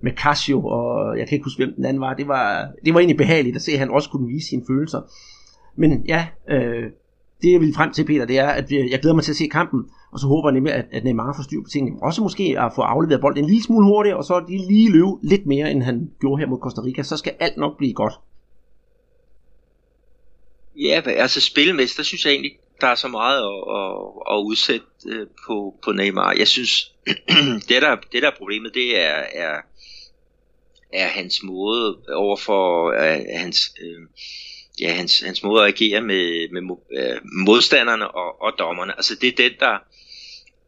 med 0.00 0.12
Casio, 0.12 0.66
og 0.66 1.18
jeg 1.18 1.28
kan 1.28 1.36
ikke 1.36 1.44
huske, 1.44 1.64
hvem 1.64 1.74
den 1.74 1.84
anden 1.84 2.00
var. 2.00 2.14
Det 2.14 2.28
var, 2.28 2.68
det 2.84 2.94
var 2.94 3.00
egentlig 3.00 3.16
behageligt 3.16 3.56
at 3.56 3.62
se, 3.62 3.72
at 3.72 3.78
han 3.78 3.90
også 3.90 4.10
kunne 4.10 4.28
vise 4.28 4.48
sine 4.48 4.62
følelser. 4.66 5.00
Men 5.76 6.04
ja, 6.08 6.26
øh, 6.48 6.84
det 7.42 7.52
jeg 7.52 7.60
vil 7.60 7.74
frem 7.74 7.92
til, 7.92 8.04
Peter, 8.04 8.24
det 8.24 8.38
er, 8.38 8.48
at 8.48 8.72
øh, 8.72 8.90
jeg 8.90 9.00
glæder 9.00 9.14
mig 9.14 9.24
til 9.24 9.32
at 9.32 9.36
se 9.36 9.46
kampen, 9.46 9.80
og 10.12 10.20
så 10.20 10.26
håber 10.26 10.48
jeg 10.48 10.54
nemlig, 10.54 10.72
at, 10.72 10.84
at 10.92 11.04
Neymar 11.04 11.34
får 11.36 11.42
styr 11.42 11.62
på 11.62 11.68
tingene. 11.68 12.02
Også 12.02 12.22
måske 12.22 12.56
at 12.58 12.72
få 12.74 12.82
afleveret 12.82 13.20
bolden 13.20 13.44
en 13.44 13.50
lille 13.50 13.62
smule 13.62 13.86
hurtigere, 13.86 14.16
og 14.16 14.24
så 14.24 14.44
de 14.48 14.58
lige 14.58 14.92
løbe 14.92 15.12
lidt 15.22 15.46
mere, 15.46 15.70
end 15.70 15.82
han 15.82 16.10
gjorde 16.20 16.40
her 16.40 16.46
mod 16.46 16.58
Costa 16.58 16.80
Rica. 16.80 17.02
Så 17.02 17.16
skal 17.16 17.34
alt 17.40 17.56
nok 17.56 17.76
blive 17.78 17.92
godt. 17.92 18.14
Ja, 20.76 21.00
altså 21.06 21.40
spilmæssigt, 21.40 21.96
der 21.96 22.02
synes 22.02 22.24
jeg 22.24 22.32
egentlig, 22.32 22.52
der 22.80 22.86
er 22.86 22.94
så 22.94 23.08
meget 23.08 23.38
at, 23.38 23.60
at, 23.78 24.36
at 24.36 24.42
udsætte 24.44 24.86
øh, 25.06 25.26
på, 25.46 25.74
på 25.84 25.92
Neymar. 25.92 26.32
Jeg 26.38 26.48
synes, 26.48 26.94
det 27.68 27.82
der, 27.82 27.96
det 28.12 28.22
der 28.22 28.30
er 28.30 28.36
problemet, 28.38 28.74
det 28.74 29.00
er, 29.00 29.22
er, 29.34 29.56
er 30.92 31.08
hans 31.08 31.42
måde 31.42 31.98
overfor 32.14 32.92
er 32.92 33.38
hans, 33.38 33.74
øh, 33.80 34.08
ja, 34.80 34.92
hans, 34.92 35.20
hans 35.20 35.42
måde 35.42 35.62
at 35.62 35.68
agere 35.68 36.00
med, 36.00 36.48
med 36.48 36.76
øh, 36.92 37.20
modstanderne 37.46 38.08
og, 38.08 38.42
og 38.42 38.52
dommerne. 38.58 38.96
Altså 38.96 39.14
det 39.14 39.28
er 39.28 39.48
den, 39.48 39.58
der, 39.60 39.78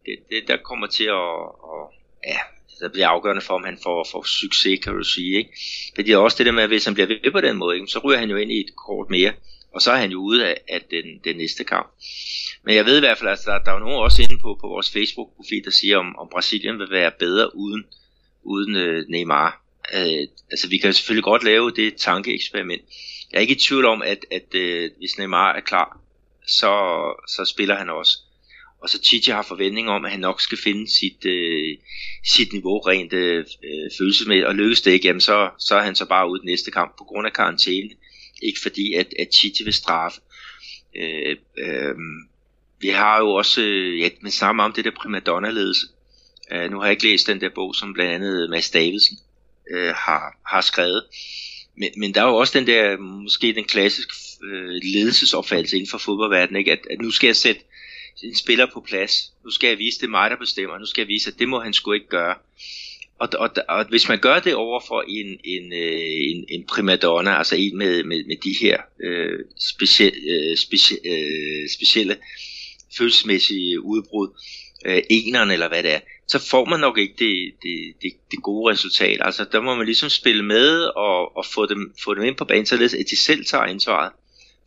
det, 0.06 0.18
det, 0.30 0.48
der 0.48 0.56
kommer 0.56 0.86
til 0.86 1.04
at, 1.04 1.38
at 1.74 2.32
ja, 2.32 2.38
der 2.80 2.88
bliver 2.88 3.08
afgørende 3.08 3.42
for, 3.42 3.54
om 3.54 3.64
han 3.64 3.78
får, 3.82 4.08
får 4.12 4.24
succes, 4.40 4.80
kan 4.84 4.92
du 4.92 5.02
sige. 5.02 5.38
Ikke? 5.38 5.50
Fordi 5.94 6.08
det 6.08 6.14
er 6.14 6.18
også 6.18 6.38
det 6.38 6.46
der 6.46 6.52
med, 6.52 6.62
at 6.62 6.68
hvis 6.68 6.84
han 6.84 6.94
bliver 6.94 7.06
ved 7.06 7.32
på 7.32 7.40
den 7.40 7.56
måde, 7.56 7.76
ikke, 7.76 7.86
så 7.86 7.98
ryger 7.98 8.18
han 8.18 8.30
jo 8.30 8.36
ind 8.36 8.52
i 8.52 8.60
et 8.60 8.76
kort 8.76 9.10
mere 9.10 9.32
og 9.72 9.82
så 9.82 9.92
er 9.92 9.96
han 9.96 10.10
jo 10.10 10.18
ude 10.18 10.46
af, 10.46 10.60
af 10.68 10.80
den, 10.90 11.04
den 11.24 11.36
næste 11.36 11.64
kamp. 11.64 11.88
Men 12.62 12.74
jeg 12.74 12.84
ved 12.84 12.96
i 12.96 13.00
hvert 13.00 13.18
fald, 13.18 13.30
at 13.30 13.38
der, 13.44 13.58
der 13.58 13.72
er 13.72 13.78
nogen 13.78 13.96
også 13.96 14.22
inde 14.22 14.38
på, 14.38 14.58
på 14.60 14.68
vores 14.68 14.90
Facebook-profil, 14.90 15.64
der 15.64 15.70
siger, 15.70 15.98
om, 15.98 16.18
om 16.18 16.28
Brasilien 16.28 16.78
vil 16.78 16.90
være 16.90 17.12
bedre 17.18 17.56
uden, 17.56 17.84
uden 18.42 18.76
øh, 18.76 19.04
Neymar. 19.08 19.64
Øh, 19.94 20.28
altså 20.50 20.68
vi 20.68 20.78
kan 20.78 20.92
selvfølgelig 20.92 21.24
godt 21.24 21.44
lave 21.44 21.70
det 21.70 21.96
tankeeksperiment. 21.96 22.82
Jeg 23.32 23.38
er 23.38 23.40
ikke 23.40 23.54
i 23.54 23.58
tvivl 23.58 23.84
om, 23.84 24.02
at, 24.02 24.24
at 24.30 24.54
øh, 24.54 24.90
hvis 24.98 25.18
Neymar 25.18 25.52
er 25.52 25.60
klar, 25.60 26.00
så, 26.46 26.72
så 27.28 27.44
spiller 27.44 27.76
han 27.76 27.90
også. 27.90 28.18
Og 28.82 28.88
så 28.88 28.98
Chichi 29.04 29.32
har 29.32 29.42
forventning 29.42 29.88
om, 29.88 30.04
at 30.04 30.10
han 30.10 30.20
nok 30.20 30.40
skal 30.40 30.58
finde 30.58 30.90
sit, 30.98 31.24
øh, 31.24 31.76
sit 32.34 32.52
niveau 32.52 32.78
rent 32.78 33.12
øh, 33.12 33.38
øh 33.38 33.90
følelsesmæssigt, 33.98 34.46
og 34.46 34.54
lykkes 34.54 34.80
det 34.80 34.90
ikke, 34.90 35.06
jamen 35.06 35.20
så, 35.20 35.50
så 35.58 35.74
er 35.76 35.82
han 35.82 35.94
så 35.94 36.04
bare 36.04 36.30
ude 36.30 36.40
den 36.40 36.48
næste 36.48 36.70
kamp 36.70 36.98
på 36.98 37.04
grund 37.04 37.26
af 37.26 37.32
karantæne. 37.32 37.90
Ikke 38.42 38.60
fordi, 38.62 38.94
at, 38.94 39.14
at 39.18 39.34
Chichi 39.34 39.64
vil 39.64 39.72
straffe. 39.72 40.20
Øh, 40.96 41.36
øh, 41.58 41.94
vi 42.80 42.88
har 42.88 43.18
jo 43.18 43.30
også, 43.30 43.62
øh, 43.62 44.00
ja, 44.00 44.08
men 44.20 44.30
samme 44.30 44.62
om 44.62 44.72
det 44.72 44.84
der 44.84 44.90
primadonna-ledelse. 44.90 45.86
Øh, 46.52 46.70
nu 46.70 46.78
har 46.78 46.84
jeg 46.84 46.92
ikke 46.92 47.04
læst 47.04 47.26
den 47.26 47.40
der 47.40 47.50
bog, 47.54 47.74
som 47.74 47.94
blandt 47.94 48.12
andet 48.12 48.50
Mads 48.50 48.70
Davidsen 48.70 49.18
øh, 49.70 49.94
har, 49.94 50.40
har 50.46 50.60
skrevet. 50.60 51.04
Men, 51.76 51.90
men 51.96 52.14
der 52.14 52.22
er 52.22 52.28
jo 52.28 52.36
også 52.36 52.58
den 52.58 52.66
der, 52.66 52.96
måske 52.98 53.52
den 53.54 53.64
klassiske 53.64 54.14
øh, 54.44 54.70
ledelsesopfattelse 54.82 55.76
inden 55.76 55.90
for 55.90 55.98
fodboldverdenen, 55.98 56.58
ikke? 56.58 56.72
At, 56.72 56.80
at 56.90 57.00
nu 57.00 57.10
skal 57.10 57.26
jeg 57.26 57.36
sætte 57.36 57.60
en 58.22 58.36
spiller 58.36 58.66
på 58.74 58.80
plads. 58.80 59.32
Nu 59.44 59.50
skal 59.50 59.68
jeg 59.68 59.78
vise, 59.78 59.98
det 60.00 60.06
er 60.06 60.10
mig, 60.10 60.30
der 60.30 60.36
bestemmer. 60.36 60.78
Nu 60.78 60.86
skal 60.86 61.02
jeg 61.02 61.08
vise, 61.08 61.30
at 61.30 61.38
det 61.38 61.48
må 61.48 61.60
han 61.60 61.72
sgu 61.72 61.92
ikke 61.92 62.08
gøre. 62.08 62.34
Og, 63.18 63.28
og, 63.38 63.50
og 63.68 63.84
hvis 63.88 64.08
man 64.08 64.18
gør 64.18 64.40
det 64.40 64.54
over 64.54 64.80
for 64.88 65.04
en, 65.08 65.40
en, 65.44 65.72
øh, 65.72 66.20
en, 66.30 66.44
en 66.48 66.64
primadonna, 66.66 67.38
altså 67.38 67.56
en 67.56 67.78
med, 67.78 68.04
med, 68.04 68.24
med 68.24 68.36
de 68.36 68.54
her 68.60 68.80
øh, 69.00 69.38
specie, 69.58 70.12
øh, 70.28 70.56
specie, 70.56 70.96
øh, 71.04 71.68
specielle 71.68 72.16
følelsesmæssige 72.98 73.80
udbrud, 73.80 74.28
øh, 74.86 75.02
eneren 75.10 75.50
eller 75.50 75.68
hvad 75.68 75.82
det 75.82 75.94
er, 75.94 76.00
så 76.28 76.48
får 76.50 76.64
man 76.64 76.80
nok 76.80 76.98
ikke 76.98 77.14
det, 77.18 77.54
det, 77.62 77.94
det, 78.02 78.12
det 78.30 78.42
gode 78.42 78.72
resultat. 78.72 79.20
Altså 79.20 79.44
der 79.52 79.60
må 79.60 79.74
man 79.74 79.86
ligesom 79.86 80.08
spille 80.08 80.44
med 80.44 80.82
og, 80.82 81.36
og 81.36 81.46
få, 81.46 81.66
dem, 81.66 81.94
få 82.04 82.14
dem 82.14 82.24
ind 82.24 82.36
på 82.36 82.44
banen, 82.44 82.66
således 82.66 82.94
at 82.94 83.06
de 83.10 83.16
selv 83.16 83.44
tager 83.44 83.64
ansvaret 83.64 84.12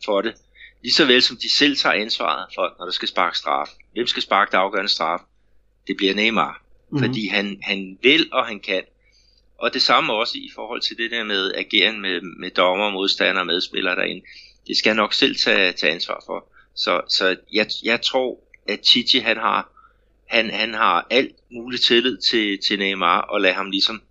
for 0.04 0.20
det. 0.20 0.34
Ligeså 0.82 1.04
vel 1.04 1.22
som 1.22 1.36
de 1.36 1.52
selv 1.52 1.76
tager 1.76 1.94
ansvaret 1.94 2.46
for, 2.54 2.76
når 2.78 2.84
der 2.84 2.92
skal 2.92 3.08
sparke 3.08 3.38
straf. 3.38 3.68
Hvem 3.92 4.06
skal 4.06 4.22
sparke 4.22 4.52
det 4.52 4.56
afgørende 4.56 4.90
straf? 4.90 5.20
Det 5.86 5.96
bliver 5.96 6.14
Neymar 6.14 6.62
mm-hmm. 6.92 7.04
fordi 7.04 7.28
han, 7.28 7.58
han 7.62 7.98
vil 8.02 8.28
og 8.32 8.46
han 8.46 8.60
kan. 8.60 8.82
Og 9.58 9.74
det 9.74 9.82
samme 9.82 10.12
også 10.12 10.38
i 10.38 10.50
forhold 10.54 10.80
til 10.80 10.96
det 10.96 11.10
der 11.10 11.24
med 11.24 11.52
ageren 11.54 12.00
med, 12.00 12.20
med 12.40 12.50
dommer, 12.50 12.90
modstandere 12.90 13.42
og 13.42 13.46
medspillere 13.46 13.96
derinde. 13.96 14.26
Det 14.66 14.76
skal 14.76 14.90
han 14.90 14.96
nok 14.96 15.14
selv 15.14 15.36
tage, 15.36 15.72
tage 15.72 15.92
ansvar 15.92 16.22
for. 16.26 16.48
Så, 16.74 17.00
så 17.08 17.36
jeg, 17.52 17.66
jeg 17.84 18.02
tror, 18.02 18.38
at 18.68 18.86
Chichi 18.86 19.18
han 19.18 19.36
har, 19.36 19.70
han, 20.32 20.50
han 20.50 20.74
har 20.74 21.06
alt 21.10 21.34
muligt 21.52 21.82
tillid 21.82 22.16
til, 22.30 22.58
til 22.68 22.78
Neymar 22.78 23.20
og 23.20 23.40
lade 23.40 23.54
ham 23.54 23.70
ligesom 23.70 24.02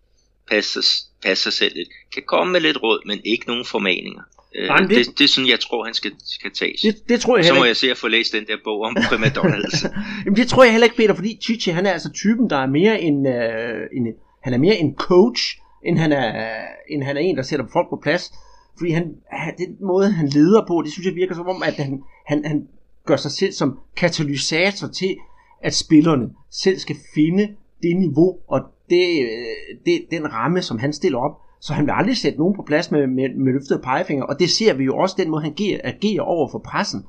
passe, 0.51 0.79
passe 1.23 1.43
sig 1.43 1.53
selv 1.53 1.75
lidt. 1.75 1.89
Kan 2.13 2.23
komme 2.27 2.53
med 2.53 2.61
lidt 2.61 2.83
råd, 2.83 3.07
men 3.07 3.19
ikke 3.25 3.47
nogen 3.47 3.65
formaninger. 3.65 4.21
Øh, 4.55 4.67
Nej, 4.67 4.77
det- 4.77 4.89
det, 4.89 5.17
det, 5.19 5.23
er 5.23 5.27
sådan, 5.27 5.49
jeg 5.49 5.59
tror, 5.59 5.85
han 5.85 5.93
skal, 5.93 6.11
skal 6.25 6.51
tages. 6.51 6.81
Det, 6.81 6.95
det 7.09 7.21
tror 7.21 7.37
jeg 7.37 7.45
Så 7.45 7.53
må 7.53 7.57
ikke. 7.57 7.67
jeg 7.67 7.75
se 7.77 7.91
at 7.91 7.97
få 7.97 8.07
læst 8.07 8.33
den 8.33 8.47
der 8.47 8.57
bog 8.63 8.81
om 8.81 8.95
primadonnas. 9.09 9.85
Jamen, 10.25 10.35
det 10.37 10.47
tror 10.47 10.63
jeg 10.63 10.71
heller 10.73 10.85
ikke, 10.85 10.97
Peter, 10.97 11.13
fordi 11.15 11.39
Chichi, 11.43 11.71
han 11.71 11.85
er 11.85 11.91
altså 11.91 12.11
typen, 12.11 12.49
der 12.49 12.57
er 12.57 12.67
mere 12.67 13.01
en, 13.01 13.27
øh, 13.27 13.87
en 13.97 14.07
han 14.43 14.53
er 14.53 14.57
mere 14.57 14.75
en 14.77 14.95
coach, 14.95 15.41
end 15.85 15.97
han 15.97 16.11
er, 16.11 16.51
end 16.89 17.03
han 17.03 17.17
er 17.17 17.21
en, 17.21 17.37
der 17.37 17.43
sætter 17.43 17.65
folk 17.73 17.89
på 17.89 17.99
plads. 18.03 18.31
Fordi 18.77 18.91
han, 18.91 19.03
han, 19.31 19.53
den 19.57 19.75
måde, 19.87 20.11
han 20.11 20.27
leder 20.29 20.65
på, 20.67 20.81
det 20.85 20.91
synes 20.91 21.05
jeg 21.05 21.15
virker 21.15 21.35
som 21.35 21.47
om, 21.47 21.63
at 21.63 21.73
han, 21.73 22.01
han, 22.27 22.45
han 22.45 22.67
gør 23.05 23.15
sig 23.15 23.31
selv 23.31 23.51
som 23.51 23.79
katalysator 23.97 24.87
til, 24.87 25.15
at 25.63 25.73
spillerne 25.73 26.29
selv 26.49 26.77
skal 26.77 26.95
finde 27.15 27.47
det 27.83 27.97
niveau 27.97 28.37
og 28.47 28.61
det, 28.89 29.21
øh, 29.21 29.77
det, 29.85 30.05
den 30.11 30.33
ramme, 30.33 30.61
som 30.61 30.79
han 30.79 30.93
stiller 30.93 31.19
op. 31.19 31.41
Så 31.59 31.73
han 31.73 31.85
vil 31.85 31.93
aldrig 31.95 32.17
sætte 32.17 32.39
nogen 32.39 32.55
på 32.55 32.63
plads 32.67 32.91
med, 32.91 33.07
med, 33.07 33.35
med 33.35 33.53
løftede 33.53 33.81
pegefinger, 33.83 34.25
og 34.25 34.39
det 34.39 34.49
ser 34.49 34.73
vi 34.73 34.83
jo 34.83 34.97
også 34.97 35.15
den 35.19 35.29
måde, 35.29 35.43
han 35.43 35.51
agerer, 35.51 35.79
agerer 35.83 36.21
over 36.21 36.47
for 36.51 36.59
pressen. 36.59 37.05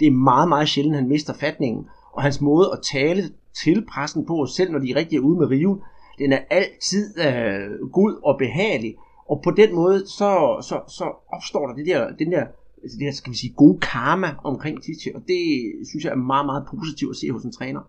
Det 0.00 0.06
er 0.06 0.10
meget, 0.10 0.48
meget 0.48 0.68
sjældent, 0.68 0.96
han 0.96 1.08
mister 1.08 1.34
fatningen. 1.34 1.86
Og 2.12 2.22
hans 2.22 2.40
måde 2.40 2.70
at 2.72 2.78
tale 2.92 3.22
til 3.64 3.86
pressen 3.92 4.26
på, 4.26 4.46
selv 4.46 4.72
når 4.72 4.78
de 4.78 4.90
er 4.90 4.96
rigtig 4.96 5.20
ude 5.20 5.38
med 5.38 5.46
riven, 5.46 5.80
den 6.18 6.32
er 6.32 6.38
altid 6.50 7.18
øh, 7.18 7.90
god 7.92 8.20
og 8.24 8.38
behagelig. 8.38 8.94
Og 9.28 9.40
på 9.44 9.50
den 9.50 9.74
måde, 9.74 10.06
så, 10.06 10.56
så, 10.68 10.80
så 10.88 11.04
opstår 11.32 11.66
der 11.66 11.74
det 11.74 11.86
der, 11.86 12.10
den 12.18 12.32
der, 12.32 12.46
altså 12.84 12.98
det 12.98 13.06
her, 13.06 13.12
skal 13.12 13.32
vi 13.32 13.36
sige, 13.36 13.52
gode 13.56 13.80
karma 13.80 14.34
omkring 14.44 14.82
Titi, 14.82 15.10
og 15.14 15.22
det 15.28 15.72
synes 15.90 16.04
jeg 16.04 16.10
er 16.10 16.16
meget, 16.16 16.46
meget 16.46 16.64
positivt 16.70 17.10
at 17.10 17.16
se 17.16 17.30
hos 17.30 17.42
en 17.42 17.52
træner. 17.52 17.80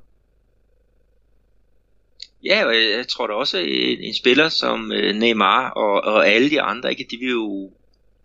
Ja, 2.43 2.65
og 2.65 2.75
jeg, 2.75 3.07
tror 3.07 3.27
da 3.27 3.33
også, 3.33 3.57
en, 3.57 3.99
en 3.99 4.13
spiller 4.13 4.49
som 4.49 4.91
øh, 4.91 5.15
Neymar 5.15 5.69
og, 5.69 6.13
og 6.13 6.27
alle 6.27 6.49
de 6.49 6.61
andre, 6.61 6.89
ikke, 6.89 7.07
de 7.11 7.17
vil 7.17 7.29
jo 7.29 7.71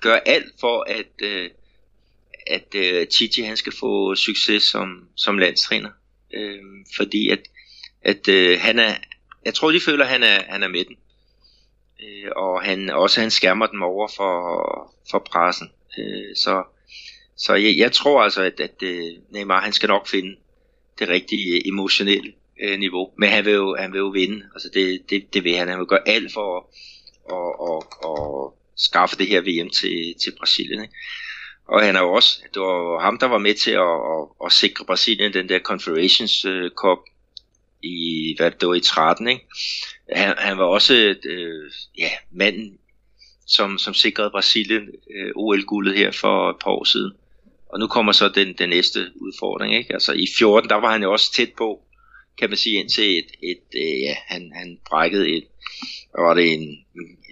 gøre 0.01 0.29
alt 0.29 0.53
for, 0.61 0.85
at, 0.89 1.13
øh, 1.23 1.51
at 2.47 2.75
øh, 2.75 3.47
han 3.47 3.57
skal 3.57 3.73
få 3.81 4.15
succes 4.15 4.63
som, 4.63 5.09
som 5.17 5.39
landstræner. 5.39 5.91
Øh, 6.35 6.63
fordi 6.97 7.31
at, 7.31 7.41
at 8.03 8.29
øh, 8.29 8.59
han 8.61 8.79
er, 8.79 8.95
jeg 9.45 9.55
tror, 9.55 9.71
de 9.71 9.81
føler, 9.81 10.05
at 10.05 10.11
han 10.11 10.23
er, 10.23 10.43
han 10.49 10.63
er 10.63 10.69
med 10.69 10.85
den. 10.85 10.97
Øh, 12.03 12.31
og 12.37 12.63
han 12.63 12.91
også 12.91 13.21
han 13.21 13.31
skærmer 13.31 13.67
dem 13.67 13.83
over 13.83 14.09
for, 14.17 14.33
for 15.11 15.19
pressen. 15.19 15.71
Øh, 16.01 16.37
så 16.37 16.65
så 17.37 17.55
jeg, 17.55 17.77
jeg 17.77 17.93
tror 17.93 18.23
altså, 18.23 18.43
at, 18.43 18.61
at 18.61 18.83
øh, 18.83 19.13
Neymar 19.31 19.61
han 19.61 19.73
skal 19.73 19.89
nok 19.89 20.09
finde 20.09 20.37
det 20.99 21.09
rigtige 21.09 21.55
øh, 21.55 21.61
emotionelle 21.65 22.33
øh, 22.63 22.79
niveau. 22.79 23.11
Men 23.19 23.29
han 23.29 23.45
vil 23.45 23.53
jo, 23.53 23.77
han 23.79 23.93
vil 23.93 23.99
jo 23.99 24.09
vinde. 24.09 24.45
Altså 24.55 24.71
det, 24.75 25.11
det, 25.11 25.35
det 25.35 25.45
vil 25.45 25.57
han. 25.57 25.69
Han 25.69 25.79
vil 25.79 25.87
gøre 25.87 26.09
alt 26.09 26.33
for 26.33 26.57
at, 26.57 26.65
at, 27.37 27.51
at, 27.71 27.83
at 28.11 28.53
skaffe 28.77 29.17
det 29.17 29.27
her 29.27 29.41
VM 29.41 29.71
til, 29.71 30.15
til 30.23 30.33
Brasilien. 30.39 30.83
Ikke? 30.83 30.95
Og 31.69 31.83
han 31.83 31.97
er 31.97 32.01
jo 32.01 32.13
også, 32.13 32.43
det 32.55 32.63
var 32.63 33.01
ham, 33.01 33.19
der 33.19 33.27
var 33.27 33.39
med 33.39 33.55
til 33.55 33.71
at, 33.71 33.95
at, 34.15 34.47
at 34.47 34.53
sikre 34.53 34.85
Brasilien 34.85 35.33
den 35.33 35.49
der 35.49 35.59
Confederations 35.59 36.45
øh, 36.45 36.71
Cup 36.71 36.99
i, 37.83 38.35
hvad 38.39 38.51
det 38.51 38.69
var 38.69 38.75
i 38.75 38.81
13, 38.81 39.29
ikke? 39.29 39.47
Han, 40.13 40.35
han 40.39 40.59
var 40.59 40.65
også 40.65 41.15
øh, 41.25 41.71
ja, 41.99 42.11
manden, 42.31 42.79
som, 43.51 43.79
som 43.79 43.95
sikrede 43.95 44.31
Brasilien 44.31 44.89
øh, 45.17 45.33
OL-guldet 45.37 45.97
her 45.97 46.11
for 46.11 46.51
et 46.51 46.57
par 46.65 46.71
år 46.71 46.85
siden. 46.85 47.13
Og 47.69 47.79
nu 47.79 47.87
kommer 47.87 48.13
så 48.13 48.29
den, 48.29 48.53
den 48.59 48.69
næste 48.69 49.01
udfordring, 49.15 49.77
ikke? 49.77 49.93
Altså 49.93 50.13
i 50.13 50.27
14, 50.39 50.71
der 50.71 50.77
var 50.77 50.93
han 50.93 51.03
jo 51.03 51.13
også 51.13 51.33
tæt 51.33 51.53
på, 51.59 51.81
kan 52.39 52.51
man 52.51 52.57
sige, 52.57 52.77
indtil 52.77 53.19
et, 53.19 53.31
et 53.43 53.65
øh, 53.75 54.01
ja, 54.01 54.17
han, 54.27 54.53
han 54.55 54.79
brækkede 54.89 55.29
et, 55.29 55.45
hvad 56.15 56.25
var 56.25 56.35
det 56.35 56.53
en, 56.53 56.79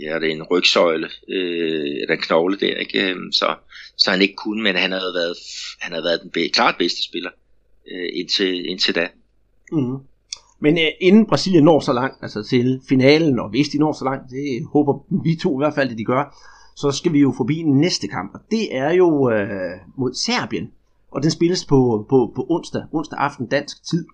ja, 0.00 0.14
det 0.20 0.28
er 0.28 0.34
en 0.34 0.42
rygsøjle, 0.42 1.10
øh, 1.28 1.96
eller 2.02 2.14
en 2.14 2.20
knogle 2.20 2.58
der, 2.58 2.76
ikke? 2.76 3.10
Øhm, 3.10 3.32
så, 3.32 3.54
så 3.96 4.10
han 4.10 4.22
ikke 4.22 4.34
kunne, 4.34 4.62
men 4.62 4.76
han 4.76 4.92
havde 4.92 5.14
været, 5.14 5.36
han 5.78 5.92
havde 5.92 6.04
været 6.04 6.22
den 6.22 6.30
be, 6.30 6.48
klart 6.48 6.76
bedste 6.78 7.02
spiller 7.02 7.30
øh, 7.92 8.08
indtil, 8.12 8.68
indtil 8.68 8.94
da. 8.94 9.08
Mm. 9.72 9.98
Men 10.60 10.78
øh, 10.78 10.90
inden 11.00 11.26
Brasilien 11.26 11.64
når 11.64 11.80
så 11.80 11.92
langt, 11.92 12.16
altså 12.22 12.42
til 12.42 12.80
finalen, 12.88 13.38
og 13.38 13.48
hvis 13.50 13.68
de 13.68 13.78
når 13.78 13.92
så 13.92 14.04
langt, 14.04 14.30
det 14.30 14.66
håber 14.72 15.22
vi 15.24 15.36
to 15.36 15.58
i 15.58 15.60
hvert 15.60 15.74
fald, 15.74 15.90
at 15.90 15.98
de 15.98 16.04
gør, 16.04 16.36
så 16.76 16.90
skal 16.90 17.12
vi 17.12 17.20
jo 17.20 17.34
forbi 17.36 17.62
næste 17.62 18.08
kamp, 18.08 18.34
og 18.34 18.40
det 18.50 18.76
er 18.76 18.92
jo 18.92 19.30
øh, 19.30 19.76
mod 19.96 20.14
Serbien, 20.14 20.70
og 21.10 21.22
den 21.22 21.30
spilles 21.30 21.64
på, 21.64 22.06
på, 22.10 22.32
på 22.36 22.46
onsdag, 22.48 22.82
onsdag 22.92 23.18
aften 23.18 23.46
dansk 23.46 23.84
tid. 23.90 24.06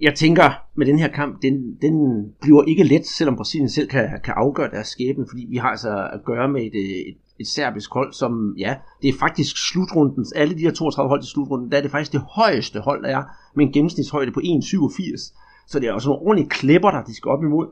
Jeg 0.00 0.14
tænker, 0.14 0.50
med 0.74 0.86
den 0.86 0.98
her 0.98 1.08
kamp, 1.08 1.42
den, 1.42 1.74
den 1.82 2.24
bliver 2.40 2.62
ikke 2.62 2.82
let, 2.82 3.06
selvom 3.06 3.36
Brasilien 3.36 3.68
selv 3.68 3.88
kan, 3.88 4.08
kan 4.24 4.34
afgøre 4.36 4.70
deres 4.70 4.88
skæbne, 4.88 5.26
fordi 5.28 5.46
vi 5.48 5.56
har 5.56 5.68
altså 5.68 6.08
at 6.12 6.24
gøre 6.24 6.48
med 6.48 6.62
et, 6.62 6.74
øh, 6.74 7.00
et, 7.10 7.16
et 7.40 7.46
serbisk 7.46 7.92
hold, 7.92 8.12
som, 8.12 8.54
ja, 8.58 8.76
det 9.02 9.08
er 9.08 9.18
faktisk 9.18 9.70
slutrundens, 9.70 10.32
alle 10.32 10.54
de 10.54 10.60
her 10.60 10.72
32 10.72 11.08
hold 11.08 11.22
til 11.22 11.30
slutrunden, 11.30 11.70
der 11.70 11.78
er 11.78 11.82
det 11.82 11.90
faktisk 11.90 12.12
det 12.12 12.20
højeste 12.20 12.80
hold, 12.80 13.02
der 13.02 13.08
er, 13.08 13.22
med 13.56 13.66
en 13.66 13.72
gennemsnitshøjde 13.72 14.32
på 14.32 14.40
1,87. 14.40 15.34
Så 15.70 15.80
det 15.80 15.88
er 15.88 15.92
også 15.92 16.08
nogle 16.08 16.22
ordentlige 16.22 16.48
klipper, 16.48 16.90
der 16.90 17.04
de 17.04 17.16
skal 17.16 17.28
op 17.28 17.42
imod. 17.42 17.66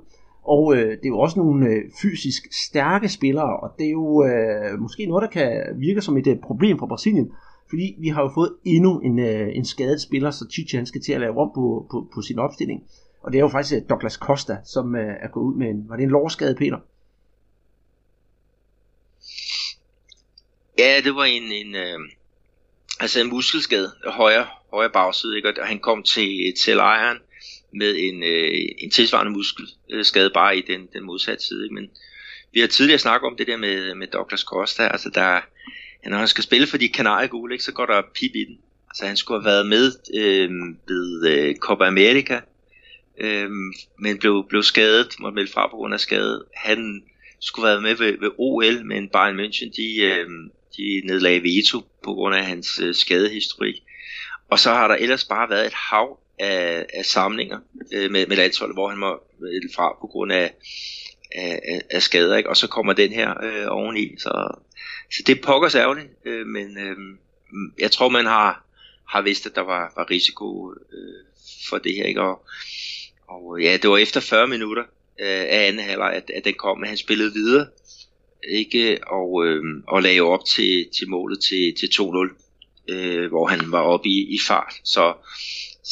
Og 0.44 0.76
øh, 0.76 0.90
det 0.90 1.04
er 1.04 1.08
jo 1.08 1.18
også 1.18 1.38
nogle 1.38 1.66
øh, 1.66 1.82
fysisk 2.02 2.42
stærke 2.66 3.08
spillere, 3.08 3.60
og 3.60 3.70
det 3.78 3.86
er 3.86 3.90
jo 3.90 4.24
øh, 4.24 4.78
måske 4.80 5.06
noget, 5.06 5.22
der 5.22 5.28
kan 5.28 5.64
virke 5.76 6.02
som 6.02 6.16
et 6.16 6.26
øh, 6.26 6.36
problem 6.42 6.78
for 6.78 6.86
Brasilien, 6.86 7.32
fordi 7.68 7.96
vi 7.98 8.08
har 8.08 8.22
jo 8.22 8.30
fået 8.34 8.54
endnu 8.64 8.98
en, 8.98 9.18
øh, 9.18 9.48
en 9.52 9.64
skadet 9.64 10.00
spiller, 10.00 10.30
så 10.30 10.46
Chichi 10.52 10.76
han 10.76 10.86
skal 10.86 11.00
til 11.02 11.12
at 11.12 11.20
lave 11.20 11.38
om 11.38 11.50
på, 11.54 11.86
på, 11.90 12.06
på 12.14 12.22
sin 12.22 12.38
opstilling. 12.38 12.82
Og 13.22 13.32
det 13.32 13.38
er 13.38 13.42
jo 13.42 13.48
faktisk 13.48 13.74
øh, 13.74 13.88
Douglas 13.88 14.14
Costa, 14.14 14.56
som 14.64 14.96
øh, 14.96 15.14
er 15.20 15.28
gået 15.28 15.44
ud 15.44 15.54
med 15.54 15.68
en, 15.68 15.88
var 15.88 15.96
det 15.96 16.02
en 16.02 16.10
lårskade, 16.10 16.54
Peter? 16.54 16.78
Ja, 20.78 21.00
det 21.04 21.14
var 21.14 21.24
en, 21.24 21.42
en 21.42 21.74
øh, 21.74 21.98
altså 23.00 23.20
en 23.20 23.28
muskelskade, 23.28 23.90
højre, 24.06 24.46
højre 24.72 24.90
bagside, 24.90 25.36
ikke? 25.36 25.60
og 25.60 25.66
han 25.66 25.78
kom 25.78 26.02
til, 26.02 26.54
til 26.64 26.76
lejren 26.76 27.18
med 27.72 27.96
en, 27.98 28.22
øh, 28.22 28.68
en 28.78 28.90
tilsvarende 28.90 29.32
muskelskade 29.32 30.30
bare 30.34 30.58
i 30.58 30.60
den, 30.60 30.88
den 30.92 31.04
modsatte 31.04 31.44
side. 31.44 31.64
Ikke? 31.64 31.74
Men 31.74 31.90
vi 32.52 32.60
har 32.60 32.66
tidligere 32.66 32.98
snakket 32.98 33.26
om 33.26 33.36
det 33.36 33.46
der 33.46 33.56
med, 33.56 33.94
med 33.94 34.06
Douglas 34.06 34.40
Costa, 34.40 34.82
altså 34.82 35.10
der, 35.14 35.40
når 36.08 36.18
han 36.18 36.28
skal 36.28 36.44
spille 36.44 36.66
for 36.66 36.78
de 36.78 36.88
kanariegule, 36.88 37.54
ikke, 37.54 37.64
så 37.64 37.72
går 37.72 37.86
der 37.86 38.02
pip 38.14 38.34
i 38.34 38.44
den. 38.44 38.58
Altså 38.90 39.06
han 39.06 39.16
skulle 39.16 39.42
have 39.42 39.52
været 39.52 39.66
med 39.66 39.92
øh, 40.14 40.50
ved 40.88 41.28
øh, 41.28 41.56
Copa 41.56 41.84
America, 41.84 42.40
øh, 43.20 43.50
men 43.98 44.18
blev, 44.18 44.46
blev 44.48 44.62
skadet, 44.62 45.20
måtte 45.20 45.34
melde 45.34 45.52
fra 45.52 45.68
på 45.68 45.76
grund 45.76 45.94
af 45.94 46.00
skade. 46.00 46.44
Han 46.56 47.02
skulle 47.40 47.68
have 47.68 47.82
været 47.82 47.98
med 47.98 48.06
ved, 48.06 48.18
ved 48.20 48.30
OL, 48.38 48.86
men 48.86 49.08
Bayern 49.08 49.40
München, 49.40 49.76
de, 49.76 50.02
øh, 50.02 50.26
de 50.76 51.02
nedlagde 51.04 51.42
veto 51.42 51.80
på 52.04 52.14
grund 52.14 52.34
af 52.34 52.46
hans 52.46 52.80
øh, 52.80 52.94
skadehistorik. 52.94 53.74
Og 54.50 54.58
så 54.58 54.70
har 54.70 54.88
der 54.88 54.94
ellers 54.94 55.24
bare 55.24 55.50
været 55.50 55.66
et 55.66 55.72
hav 55.90 56.20
af, 56.38 56.86
af 56.94 57.04
samlinger 57.04 57.58
øh, 57.92 58.10
med, 58.10 58.26
med 58.26 58.36
landsholdet, 58.36 58.76
hvor 58.76 58.88
han 58.88 58.98
må 58.98 59.20
melde 59.40 59.74
fra 59.74 59.96
på 60.00 60.06
grund 60.06 60.32
af, 60.32 60.54
af, 61.32 61.60
af, 61.68 61.82
af 61.90 62.02
skader, 62.02 62.36
ikke? 62.36 62.50
og 62.50 62.56
så 62.56 62.66
kommer 62.66 62.92
den 62.92 63.12
her 63.12 63.44
øh, 63.44 63.66
oveni. 63.68 64.14
Så, 64.18 64.54
så 65.12 65.22
det 65.26 65.40
pokker 65.40 65.52
pokkers 65.52 65.74
ærgerligt, 65.74 66.08
øh, 66.24 66.46
men 66.46 66.78
øh, 66.78 66.96
jeg 67.78 67.90
tror, 67.90 68.08
man 68.08 68.26
har, 68.26 68.64
har 69.08 69.22
vidst, 69.22 69.46
at 69.46 69.54
der 69.54 69.62
var, 69.62 69.92
var 69.96 70.10
risiko 70.10 70.72
øh, 70.72 71.24
for 71.68 71.78
det 71.78 71.94
her. 71.94 72.04
Ikke? 72.04 72.20
Og, 72.20 72.42
og 73.28 73.60
ja, 73.60 73.78
det 73.82 73.90
var 73.90 73.98
efter 73.98 74.20
40 74.20 74.46
minutter 74.46 74.82
øh, 75.20 75.26
af 75.28 75.66
anden 75.68 75.84
halvleg, 75.84 76.12
at, 76.12 76.30
at 76.34 76.44
den 76.44 76.54
kom, 76.54 76.78
men 76.78 76.88
han 76.88 76.96
spillede 76.96 77.32
videre 77.32 77.66
ikke 78.48 78.98
og, 79.06 79.46
øh, 79.46 79.62
og 79.88 80.02
lagde 80.02 80.20
op 80.20 80.44
til, 80.44 80.88
til 80.98 81.08
målet 81.08 81.40
til, 81.40 81.74
til 81.80 82.02
2-0, 82.02 82.92
øh, 82.92 83.28
hvor 83.28 83.46
han 83.46 83.72
var 83.72 83.80
oppe 83.80 84.08
i, 84.08 84.34
i 84.34 84.38
fart. 84.46 84.74
Så, 84.84 85.14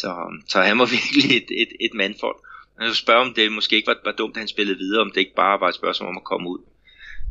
så, 0.00 0.38
så 0.48 0.62
han 0.62 0.78
var 0.78 0.86
virkelig 0.96 1.36
et, 1.36 1.62
et, 1.62 1.68
et 1.80 1.94
mandfolk. 1.94 2.38
Man 2.78 2.88
kan 2.88 2.94
spørge, 2.94 3.20
om 3.20 3.34
det 3.34 3.52
måske 3.52 3.76
ikke 3.76 3.86
var, 3.86 3.98
var 4.04 4.12
dumt, 4.12 4.36
at 4.36 4.40
han 4.40 4.48
spillede 4.48 4.78
videre, 4.78 5.00
om 5.00 5.10
det 5.10 5.20
ikke 5.20 5.34
bare 5.34 5.60
var 5.60 5.68
et 5.68 5.74
spørgsmål 5.74 6.08
om 6.08 6.16
at 6.16 6.24
komme 6.24 6.48
ud 6.48 6.58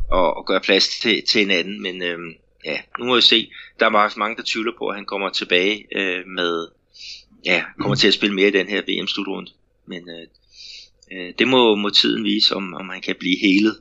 og, 0.09 0.37
og 0.37 0.45
gøre 0.45 0.61
plads 0.61 0.99
til, 0.99 1.23
til 1.25 1.41
en 1.41 1.51
anden. 1.51 1.81
Men 1.81 2.01
øh, 2.01 2.19
ja, 2.65 2.79
nu 2.99 3.05
må 3.05 3.15
vi 3.15 3.21
se. 3.21 3.51
Der 3.79 3.85
er 3.85 4.17
mange, 4.17 4.37
der 4.37 4.43
tvivler 4.45 4.71
på, 4.77 4.87
at 4.87 4.95
han 4.95 5.05
kommer 5.05 5.29
tilbage 5.29 5.85
øh, 5.95 6.27
med, 6.27 6.67
ja, 7.45 7.63
kommer 7.79 7.95
til 7.95 8.07
at 8.07 8.13
spille 8.13 8.35
mere 8.35 8.47
i 8.47 8.51
den 8.51 8.67
her 8.67 8.81
VM-slutrunde. 8.81 9.51
Men 9.87 10.09
øh, 10.09 10.27
øh, 11.11 11.33
det 11.39 11.47
må, 11.47 11.75
må 11.75 11.89
tiden 11.89 12.23
vise, 12.23 12.55
om, 12.55 12.73
om 12.73 12.89
han 12.89 13.01
kan 13.01 13.15
blive 13.19 13.37
helet. 13.41 13.79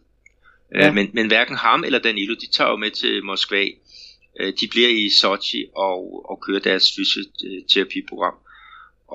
Ja. 0.74 0.78
Ja. 0.78 0.88
Øh, 0.88 0.94
men, 0.94 1.10
men 1.12 1.26
hverken 1.26 1.56
ham 1.56 1.84
eller 1.84 1.98
Danilo, 1.98 2.34
de 2.34 2.50
tager 2.50 2.70
jo 2.70 2.76
med 2.76 2.90
til 2.90 3.24
Moskva. 3.24 3.64
Øh, 4.40 4.52
de 4.60 4.68
bliver 4.68 4.88
i 4.88 5.10
Sochi 5.10 5.66
og, 5.76 6.30
og 6.30 6.40
kører 6.40 6.60
deres 6.60 6.92
fysioterapiprogram. 6.96 8.34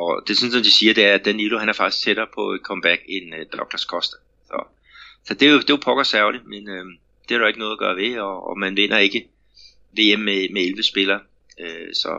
Og 0.03 0.23
det 0.27 0.37
synes, 0.37 0.53
som 0.53 0.63
de 0.63 0.71
siger, 0.71 0.93
det 0.93 1.05
er, 1.05 1.13
at 1.13 1.25
Danilo 1.25 1.57
han 1.57 1.69
er 1.69 1.73
faktisk 1.73 2.03
tættere 2.03 2.27
på 2.35 2.51
et 2.51 2.61
comeback 2.63 3.01
end 3.07 3.25
uh, 3.33 3.59
Douglas 3.59 3.81
Costa. 3.81 4.17
Så, 4.47 4.57
så 5.25 5.33
det 5.33 5.47
er 5.47 5.51
jo, 5.51 5.57
det 5.57 5.69
er 5.69 5.73
jo 5.77 5.85
pokker 5.87 6.03
særligt, 6.03 6.47
men 6.47 6.69
øh, 6.69 6.85
det 7.29 7.35
er 7.35 7.39
der 7.39 7.47
ikke 7.47 7.59
noget 7.59 7.71
at 7.71 7.79
gøre 7.79 7.95
ved, 7.95 8.19
og, 8.19 8.47
og 8.49 8.59
man 8.59 8.75
vinder 8.75 8.97
ikke 8.97 9.27
VM 9.97 10.19
med, 10.19 10.53
med 10.53 10.61
11 10.61 10.83
spillere. 10.83 11.19
Øh, 11.59 11.93
så 11.93 12.11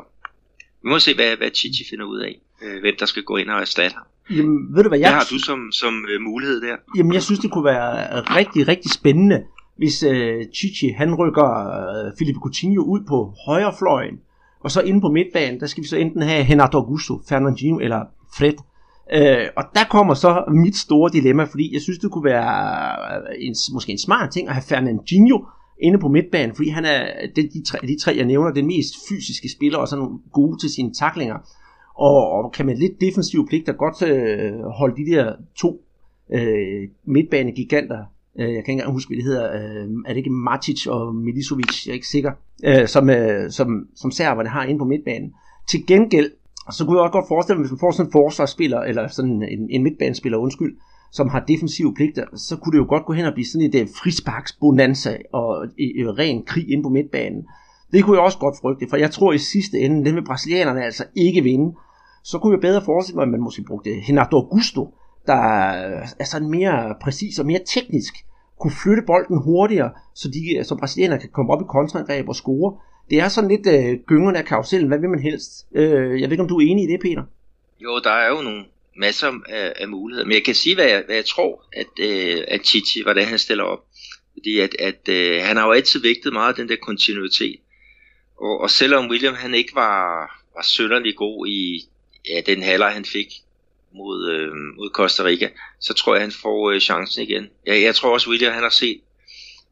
vi 0.83 0.89
må 0.89 0.99
se, 0.99 1.15
hvad, 1.15 1.37
hvad 1.37 1.51
Chichi 1.55 1.85
finder 1.91 2.05
ud 2.05 2.21
af, 2.21 2.41
øh, 2.63 2.81
hvem 2.81 2.95
der 2.99 3.07
skal 3.07 3.23
gå 3.23 3.37
ind 3.37 3.51
og 3.51 3.61
erstatte 3.61 3.97
ham. 3.97 4.07
Jamen, 4.37 4.75
ved 4.75 4.83
du 4.83 4.89
hvad, 4.89 4.99
Hvad 4.99 5.09
jeg, 5.09 5.17
har 5.17 5.27
du 5.31 5.39
som, 5.39 5.73
som 5.73 6.07
øh, 6.09 6.21
mulighed 6.21 6.61
der? 6.61 6.77
jamen, 6.97 7.13
jeg 7.15 7.23
synes, 7.23 7.41
det 7.41 7.51
kunne 7.51 7.65
være 7.65 8.21
rigtig, 8.21 8.69
rigtig 8.69 8.91
spændende, 8.91 9.45
hvis 9.77 10.03
øh, 10.03 10.45
Chichi 10.55 10.89
han 10.89 11.15
rykker 11.15 11.51
øh, 11.81 12.13
Felipe 12.19 12.39
Coutinho 12.43 12.83
ud 12.83 13.01
på 13.09 13.35
højre 13.47 13.75
fløjen, 13.79 14.21
og 14.61 14.71
så 14.71 14.81
inde 14.81 15.01
på 15.01 15.09
midtbanen, 15.09 15.61
der 15.61 15.67
skal 15.67 15.83
vi 15.83 15.89
så 15.89 15.97
enten 15.97 16.23
have 16.23 16.45
Renato 16.45 16.79
Augusto, 16.79 17.21
Fernandinho 17.29 17.79
eller 17.79 18.05
Fred. 18.37 18.55
Øh, 19.13 19.49
og 19.57 19.65
der 19.75 19.85
kommer 19.91 20.15
så 20.15 20.45
mit 20.49 20.77
store 20.77 21.11
dilemma, 21.13 21.45
fordi 21.45 21.75
jeg 21.75 21.81
synes, 21.81 21.99
det 21.99 22.11
kunne 22.11 22.25
være 22.25 22.91
øh, 23.17 23.47
en, 23.47 23.55
måske 23.73 23.93
en 23.93 23.99
smart 23.99 24.31
ting 24.31 24.49
at 24.49 24.55
have 24.55 24.63
Fernandinho 24.63 25.45
inde 25.83 25.99
på 25.99 26.09
midtbanen, 26.09 26.57
fordi 26.57 26.69
han 26.69 26.85
er 26.85 27.27
de, 27.37 27.43
de, 27.43 27.63
tre, 27.63 27.79
de 27.83 27.99
tre, 28.01 28.15
jeg 28.17 28.25
nævner, 28.25 28.51
den 28.51 28.67
mest 28.67 28.95
fysiske 29.09 29.49
spiller, 29.49 29.79
og 29.79 29.89
sådan 29.89 30.19
gode 30.33 30.59
til 30.59 30.71
sine 30.71 30.95
taklinger. 30.95 31.37
Og, 31.95 32.31
og 32.31 32.53
kan 32.53 32.67
med 32.67 32.77
lidt 32.77 33.01
defensiv 33.01 33.49
pligt, 33.49 33.67
der 33.67 33.73
godt 33.73 34.03
øh, 34.03 34.61
holde 34.63 35.05
de 35.05 35.11
der 35.11 35.35
to 35.57 35.81
øh, 36.33 36.89
midtbanegiganter 37.05 38.05
Øh, 38.39 38.45
jeg 38.45 38.49
kan 38.49 38.59
ikke 38.59 38.73
engang 38.73 38.93
huske, 38.93 39.09
hvad 39.09 39.17
det 39.17 39.25
hedder, 39.25 39.47
øh, 39.55 39.89
er 40.07 40.09
det 40.09 40.17
ikke 40.17 40.31
Matic 40.31 40.87
og 40.87 41.15
Milisovic, 41.15 41.87
jeg 41.87 41.93
er 41.93 41.95
ikke 41.95 42.07
sikker, 42.07 42.33
øh, 42.65 42.89
som, 42.89 43.11
øh, 43.11 43.51
som, 43.51 43.87
som 43.97 44.11
serberne 44.11 44.49
har 44.49 44.65
inde 44.65 44.79
på 44.79 44.85
midtbanen. 44.85 45.33
Til 45.71 45.87
gengæld, 45.87 46.31
så 46.71 46.85
kunne 46.85 46.97
jeg 46.97 47.03
også 47.03 47.13
godt 47.13 47.29
forestille 47.29 47.57
mig, 47.59 47.63
hvis 47.63 47.73
man 47.73 47.79
får 47.79 47.91
sådan 47.91 48.07
en 48.07 48.13
forsvarsspiller, 48.13 48.81
eller 48.81 49.09
sådan 49.09 49.43
en, 49.43 49.71
en 49.71 49.83
midtbanespiller, 49.83 50.39
undskyld, 50.39 50.77
som 51.13 51.29
har 51.29 51.45
defensive 51.49 51.95
pligter, 51.95 52.25
så 52.37 52.57
kunne 52.57 52.73
det 52.73 52.79
jo 52.79 52.87
godt 52.89 53.07
gå 53.07 53.13
hen 53.13 53.25
og 53.25 53.35
blive 53.35 53.47
sådan 53.47 53.75
et 53.75 53.83
uh, 53.83 53.89
frisparksbonanza 54.03 55.17
og 55.33 55.49
uh, 55.59 56.09
ren 56.19 56.43
krig 56.43 56.71
inde 56.73 56.83
på 56.83 56.89
midtbanen. 56.89 57.43
Det 57.93 58.05
kunne 58.05 58.17
jeg 58.17 58.25
også 58.25 58.39
godt 58.39 58.57
frygte, 58.63 58.87
for 58.91 58.97
jeg 58.97 59.11
tror 59.11 59.33
i 59.33 59.39
sidste 59.39 59.79
ende, 59.79 60.05
den 60.05 60.15
vil 60.15 60.25
brasilianerne 60.25 60.85
altså 60.85 61.05
ikke 61.17 61.43
vinde. 61.43 61.75
Så 62.25 62.39
kunne 62.39 62.53
jeg 62.53 62.61
bedre 62.61 62.85
forestille 62.85 63.17
mig, 63.17 63.23
at 63.23 63.29
man 63.29 63.41
måske 63.41 63.65
brugte 63.69 63.91
Renato 64.09 64.37
Augusto, 64.37 64.95
der 65.27 65.43
er 66.19 66.25
sådan 66.25 66.51
mere 66.51 66.95
præcis 67.01 67.39
og 67.39 67.47
mere 67.47 67.61
teknisk, 67.67 68.15
kunne 68.61 68.73
flytte 68.83 69.03
bolden 69.07 69.43
hurtigere, 69.43 69.91
så, 70.15 70.29
de, 70.29 70.65
så 70.65 70.75
brasilianerne 70.75 71.21
kan 71.21 71.31
komme 71.31 71.53
op 71.53 71.63
i 71.63 71.65
kontraangreb 71.69 72.29
og 72.29 72.37
score. 72.37 72.79
Det 73.11 73.21
er 73.21 73.29
sådan 73.29 73.51
lidt 73.51 73.67
øh, 73.67 73.99
gyngerne 74.07 74.39
af 74.39 74.45
karusellen. 74.45 74.89
Hvad 74.89 74.99
vil 74.99 75.09
man 75.09 75.23
helst? 75.23 75.67
Øh, 75.75 76.21
jeg 76.21 76.27
ved 76.27 76.33
ikke, 76.33 76.43
om 76.43 76.49
du 76.49 76.59
er 76.59 76.67
enig 76.67 76.85
i 76.85 76.93
det, 76.93 77.01
Peter? 77.01 77.23
Jo, 77.81 78.01
der 78.05 78.11
er 78.11 78.29
jo 78.29 78.43
nogle 78.43 78.65
masser 78.97 79.33
af, 79.49 79.73
af 79.77 79.89
muligheder. 79.89 80.27
Men 80.27 80.35
jeg 80.35 80.45
kan 80.45 80.55
sige, 80.55 80.75
hvad 80.75 80.85
jeg, 80.85 81.03
hvad 81.07 81.15
jeg 81.15 81.25
tror, 81.25 81.65
at, 81.73 81.93
øh, 82.01 82.45
at 82.49 82.67
Chichi, 82.67 83.03
hvordan 83.03 83.27
han 83.27 83.39
stiller 83.39 83.65
op. 83.65 83.85
Fordi 84.33 84.59
at, 84.59 84.77
at 84.79 85.09
øh, 85.09 85.43
han 85.43 85.57
har 85.57 85.67
jo 85.67 85.73
altid 85.73 86.03
vægtet 86.03 86.33
meget 86.33 86.57
den 86.57 86.69
der 86.69 86.77
kontinuitet. 86.77 87.57
Og, 88.41 88.61
og 88.61 88.71
selvom 88.71 89.11
William 89.11 89.35
han 89.35 89.55
ikke 89.55 89.75
var, 89.75 90.03
var 90.57 90.63
sønderlig 90.63 91.17
god 91.17 91.47
i 91.47 91.81
ja, 92.29 92.41
den 92.47 92.63
halvleg, 92.63 92.93
han 92.93 93.05
fik 93.05 93.27
mod, 93.95 94.31
øh, 94.31 94.53
mod 94.77 94.91
Costa 94.91 95.23
Rica, 95.25 95.49
så 95.81 95.95
tror 95.95 96.15
jeg, 96.15 96.23
han 96.23 96.33
får 96.33 96.71
øh, 96.71 96.81
chancen 96.81 97.23
igen. 97.23 97.49
Jeg, 97.67 97.83
jeg 97.83 97.95
tror 97.95 98.13
også, 98.13 98.31
William 98.31 98.53
han 98.53 98.63
har 98.63 98.71
set, 98.71 99.01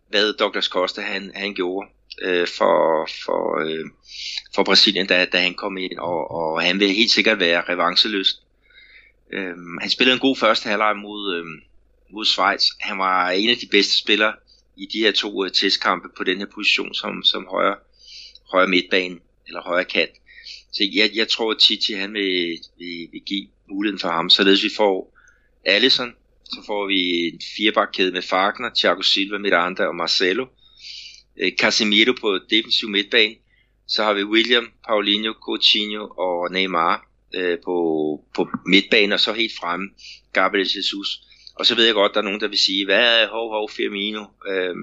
hvad 0.09 0.33
Douglas 0.33 0.65
Costa 0.65 1.01
han, 1.01 1.33
han 1.35 1.55
gjorde 1.55 1.89
øh, 2.23 2.47
for, 2.47 3.09
for, 3.25 3.61
øh, 3.67 3.85
for 4.55 4.65
Brasilien, 4.65 5.07
da, 5.07 5.25
da 5.25 5.41
han 5.41 5.55
kom 5.55 5.79
ind, 5.79 5.99
og, 5.99 6.31
og 6.31 6.63
han 6.63 6.81
vil 6.81 6.89
helt 6.89 7.11
sikkert 7.11 7.41
være 7.41 7.63
revancheløst. 7.69 8.43
Øh, 9.33 9.57
han 9.81 9.91
spillede 9.91 10.15
en 10.15 10.21
god 10.21 10.37
første 10.37 10.69
halvleg 10.69 10.97
mod, 10.97 11.35
øh, 11.35 11.45
mod 12.11 12.25
Schweiz. 12.25 12.65
Han 12.81 12.99
var 12.99 13.31
en 13.31 13.51
af 13.51 13.57
de 13.57 13.67
bedste 13.67 13.97
spillere 13.97 14.35
i 14.77 14.87
de 14.93 14.99
her 14.99 15.13
to 15.13 15.45
øh, 15.45 15.51
testkampe 15.51 16.09
på 16.17 16.25
den 16.25 16.39
her 16.39 16.47
position 16.47 16.95
som, 16.95 17.23
som 17.23 17.47
højre, 17.51 17.77
højre 18.53 18.69
midtbane 18.69 19.19
eller 19.47 19.63
højre 19.63 19.85
kant. 19.85 20.11
Så 20.73 20.85
jeg, 20.93 21.11
jeg 21.15 21.29
tror, 21.29 21.51
at 21.51 21.59
Titi 21.59 21.93
han 21.93 22.13
vil, 22.13 22.59
vil, 22.79 23.09
vil 23.13 23.21
give 23.27 23.49
muligheden 23.71 24.01
for 24.01 24.09
ham, 24.09 24.31
således 24.31 24.65
vi 24.65 24.71
får 24.77 25.19
Allison, 25.65 26.15
så 26.45 26.63
får 26.67 26.87
vi 26.87 27.29
en 27.29 27.41
firebakkæde 27.57 28.13
med 28.13 28.23
Fagner, 28.23 28.71
Thiago 28.79 29.03
Silva, 29.03 29.39
Miranda 29.39 29.85
og 29.85 29.97
Marcelo. 29.97 30.47
Øh, 31.41 31.53
Casemiro 31.61 32.13
på 32.21 32.39
defensiv 32.51 32.89
midtbane. 32.89 33.35
Så 33.89 34.05
har 34.05 34.13
vi 34.13 34.25
William, 34.25 34.73
Paulinho, 34.87 35.33
Coutinho 35.33 36.09
og 36.09 36.53
Neymar 36.53 37.09
øh, 37.35 37.59
på, 37.65 37.77
på 38.35 38.49
midtbane, 38.67 39.15
og 39.15 39.21
så 39.21 39.33
helt 39.33 39.53
fremme 39.61 39.89
Gabriel 40.33 40.69
Jesus. 40.77 41.21
Og 41.55 41.67
så 41.67 41.75
ved 41.75 41.85
jeg 41.85 41.95
godt, 41.95 42.15
der 42.15 42.21
er 42.21 42.25
nogen, 42.25 42.41
der 42.41 42.49
vil 42.49 42.59
sige, 42.59 42.85
hvad 42.85 43.23
er 43.23 43.29
hov, 43.29 43.51
hov, 43.51 43.71
Firmino? 43.71 44.25
Øh, 44.49 44.77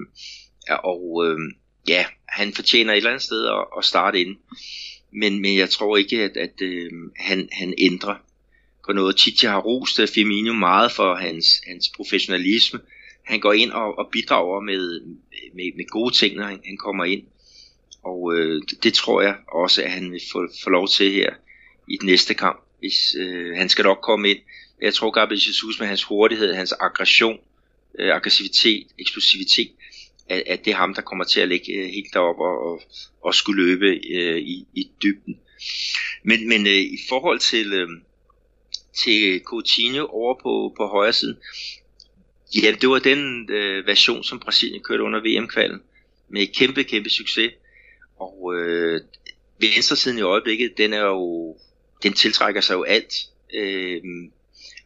og 0.84 1.24
øhm, 1.26 1.50
ja, 1.88 2.04
han 2.28 2.52
fortjener 2.52 2.92
et 2.92 2.96
eller 2.96 3.10
andet 3.10 3.22
sted 3.22 3.46
at, 3.46 3.64
at 3.78 3.84
starte 3.84 4.20
ind. 4.20 4.36
Men, 5.12 5.40
men 5.40 5.56
jeg 5.56 5.70
tror 5.70 5.96
ikke, 5.96 6.22
at, 6.22 6.36
at 6.36 6.62
øh, 6.62 6.90
han, 7.16 7.48
han 7.52 7.74
ændrer 7.78 8.16
på 8.86 8.92
noget. 8.92 9.16
Titi 9.16 9.46
har 9.46 9.60
rost 9.60 10.00
øh, 10.00 10.08
Firmino 10.08 10.52
meget 10.52 10.92
for 10.92 11.14
hans, 11.14 11.46
hans 11.66 11.88
professionalisme. 11.96 12.80
Han 13.24 13.40
går 13.40 13.52
ind 13.52 13.70
og, 13.70 13.98
og 13.98 14.08
bidrager 14.12 14.60
med, 14.60 15.00
med, 15.54 15.76
med 15.76 15.86
gode 15.88 16.14
ting, 16.14 16.36
når 16.36 16.44
han, 16.44 16.60
han 16.66 16.76
kommer 16.76 17.04
ind. 17.04 17.22
Og 18.04 18.34
øh, 18.34 18.62
det, 18.82 18.94
tror 18.94 19.22
jeg 19.22 19.36
også, 19.52 19.82
at 19.82 19.90
han 19.90 20.12
vil 20.12 20.20
få, 20.32 20.48
få 20.64 20.70
lov 20.70 20.88
til 20.88 21.12
her 21.12 21.30
i 21.88 21.96
den 21.96 22.06
næste 22.06 22.34
kamp. 22.34 22.62
Hvis, 22.78 23.14
øh, 23.18 23.56
han 23.56 23.68
skal 23.68 23.82
nok 23.82 23.98
komme 24.02 24.30
ind. 24.30 24.38
Jeg 24.82 24.94
tror, 24.94 25.10
Gabriel 25.10 25.42
Jesus 25.46 25.80
med 25.80 25.88
hans 25.88 26.02
hurtighed, 26.02 26.54
hans 26.54 26.74
aggression, 26.80 27.38
øh, 27.98 28.14
aggressivitet, 28.14 28.86
eksplosivitet, 28.98 29.70
at, 30.28 30.42
at 30.46 30.64
det 30.64 30.70
er 30.70 30.76
ham, 30.76 30.94
der 30.94 31.02
kommer 31.02 31.24
til 31.24 31.40
at 31.40 31.48
ligge 31.48 31.72
øh, 31.72 31.88
helt 31.88 32.12
deroppe 32.12 32.42
og, 32.42 32.72
og, 32.72 32.82
og 33.22 33.34
skulle 33.34 33.66
løbe 33.66 33.86
øh, 34.10 34.38
i, 34.38 34.66
i 34.74 34.90
dybden. 35.02 35.38
Men, 36.22 36.48
men 36.48 36.66
øh, 36.66 36.72
i 36.72 36.98
forhold 37.08 37.38
til, 37.38 37.72
øh, 37.72 37.88
til 39.04 39.40
Coutinho 39.44 40.06
over 40.06 40.34
på, 40.34 40.74
på 40.76 40.86
højre 40.86 41.12
siden. 41.12 41.36
Ja, 42.62 42.74
det 42.80 42.88
var 42.88 42.98
den 42.98 43.50
øh, 43.50 43.86
version, 43.86 44.24
som 44.24 44.40
Brasilien 44.40 44.82
kørte 44.82 45.02
under 45.02 45.20
VM-kvalden 45.20 45.80
med 46.28 46.46
kæmpe, 46.46 46.84
kæmpe 46.84 47.10
succes. 47.10 47.52
Og 48.18 48.54
øh, 48.56 49.00
venstre 49.60 49.96
siden 49.96 50.18
i 50.18 50.22
øjeblikket, 50.22 50.78
den 50.78 50.92
er 50.92 51.04
jo, 51.04 51.56
den 52.02 52.12
tiltrækker 52.12 52.60
sig 52.60 52.74
jo 52.74 52.82
alt. 52.82 53.14
Øh, 53.54 54.02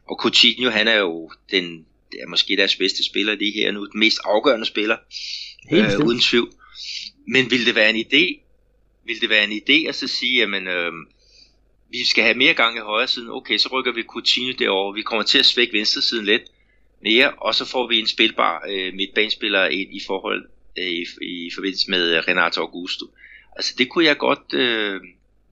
og 0.07 0.17
Coutinho, 0.21 0.69
han 0.69 0.87
er 0.87 0.97
jo 0.97 1.31
den, 1.51 1.85
er 2.21 2.27
måske 2.27 2.55
deres 2.57 2.75
bedste 2.75 3.03
spiller 3.03 3.35
lige 3.35 3.51
her 3.51 3.71
nu, 3.71 3.85
den 3.85 3.99
mest 3.99 4.19
afgørende 4.23 4.65
spiller, 4.65 4.97
øh, 5.71 6.05
uden 6.05 6.19
tvivl. 6.19 6.51
Men 7.27 7.51
vil 7.51 7.65
det 7.65 7.75
være 7.75 7.89
en 7.89 8.05
idé, 8.05 8.41
vil 9.05 9.21
det 9.21 9.29
være 9.29 9.43
en 9.43 9.51
idé 9.51 9.87
at 9.89 9.95
så 9.95 10.07
sige, 10.07 10.39
jamen, 10.39 10.67
øh, 10.67 10.91
vi 11.91 12.05
skal 12.05 12.23
have 12.23 12.37
mere 12.37 12.53
gang 12.53 12.77
i 12.77 12.79
højre 12.79 13.07
siden, 13.07 13.29
okay, 13.29 13.57
så 13.57 13.69
rykker 13.71 13.91
vi 13.91 14.03
Coutinho 14.03 14.53
derover. 14.59 14.93
Vi 14.93 15.01
kommer 15.01 15.23
til 15.23 15.39
at 15.39 15.45
svække 15.45 15.73
venstre 15.73 16.01
siden 16.01 16.25
lidt 16.25 16.41
mere, 17.03 17.31
og 17.31 17.55
så 17.55 17.65
får 17.65 17.87
vi 17.87 17.99
en 17.99 18.07
spilbar 18.07 18.65
øh, 18.69 18.93
midtbanespiller 18.93 19.65
ind 19.65 19.93
i 19.93 20.01
forhold 20.07 20.49
øh, 20.77 20.85
i, 20.85 21.05
i 21.21 21.51
forbindelse 21.55 21.89
med 21.89 22.17
øh, 22.17 22.23
Renato 22.27 22.61
Augusto. 22.61 23.05
Altså 23.55 23.75
det 23.77 23.89
kunne 23.89 24.05
jeg 24.05 24.17
godt 24.17 24.53
øh, 24.53 25.01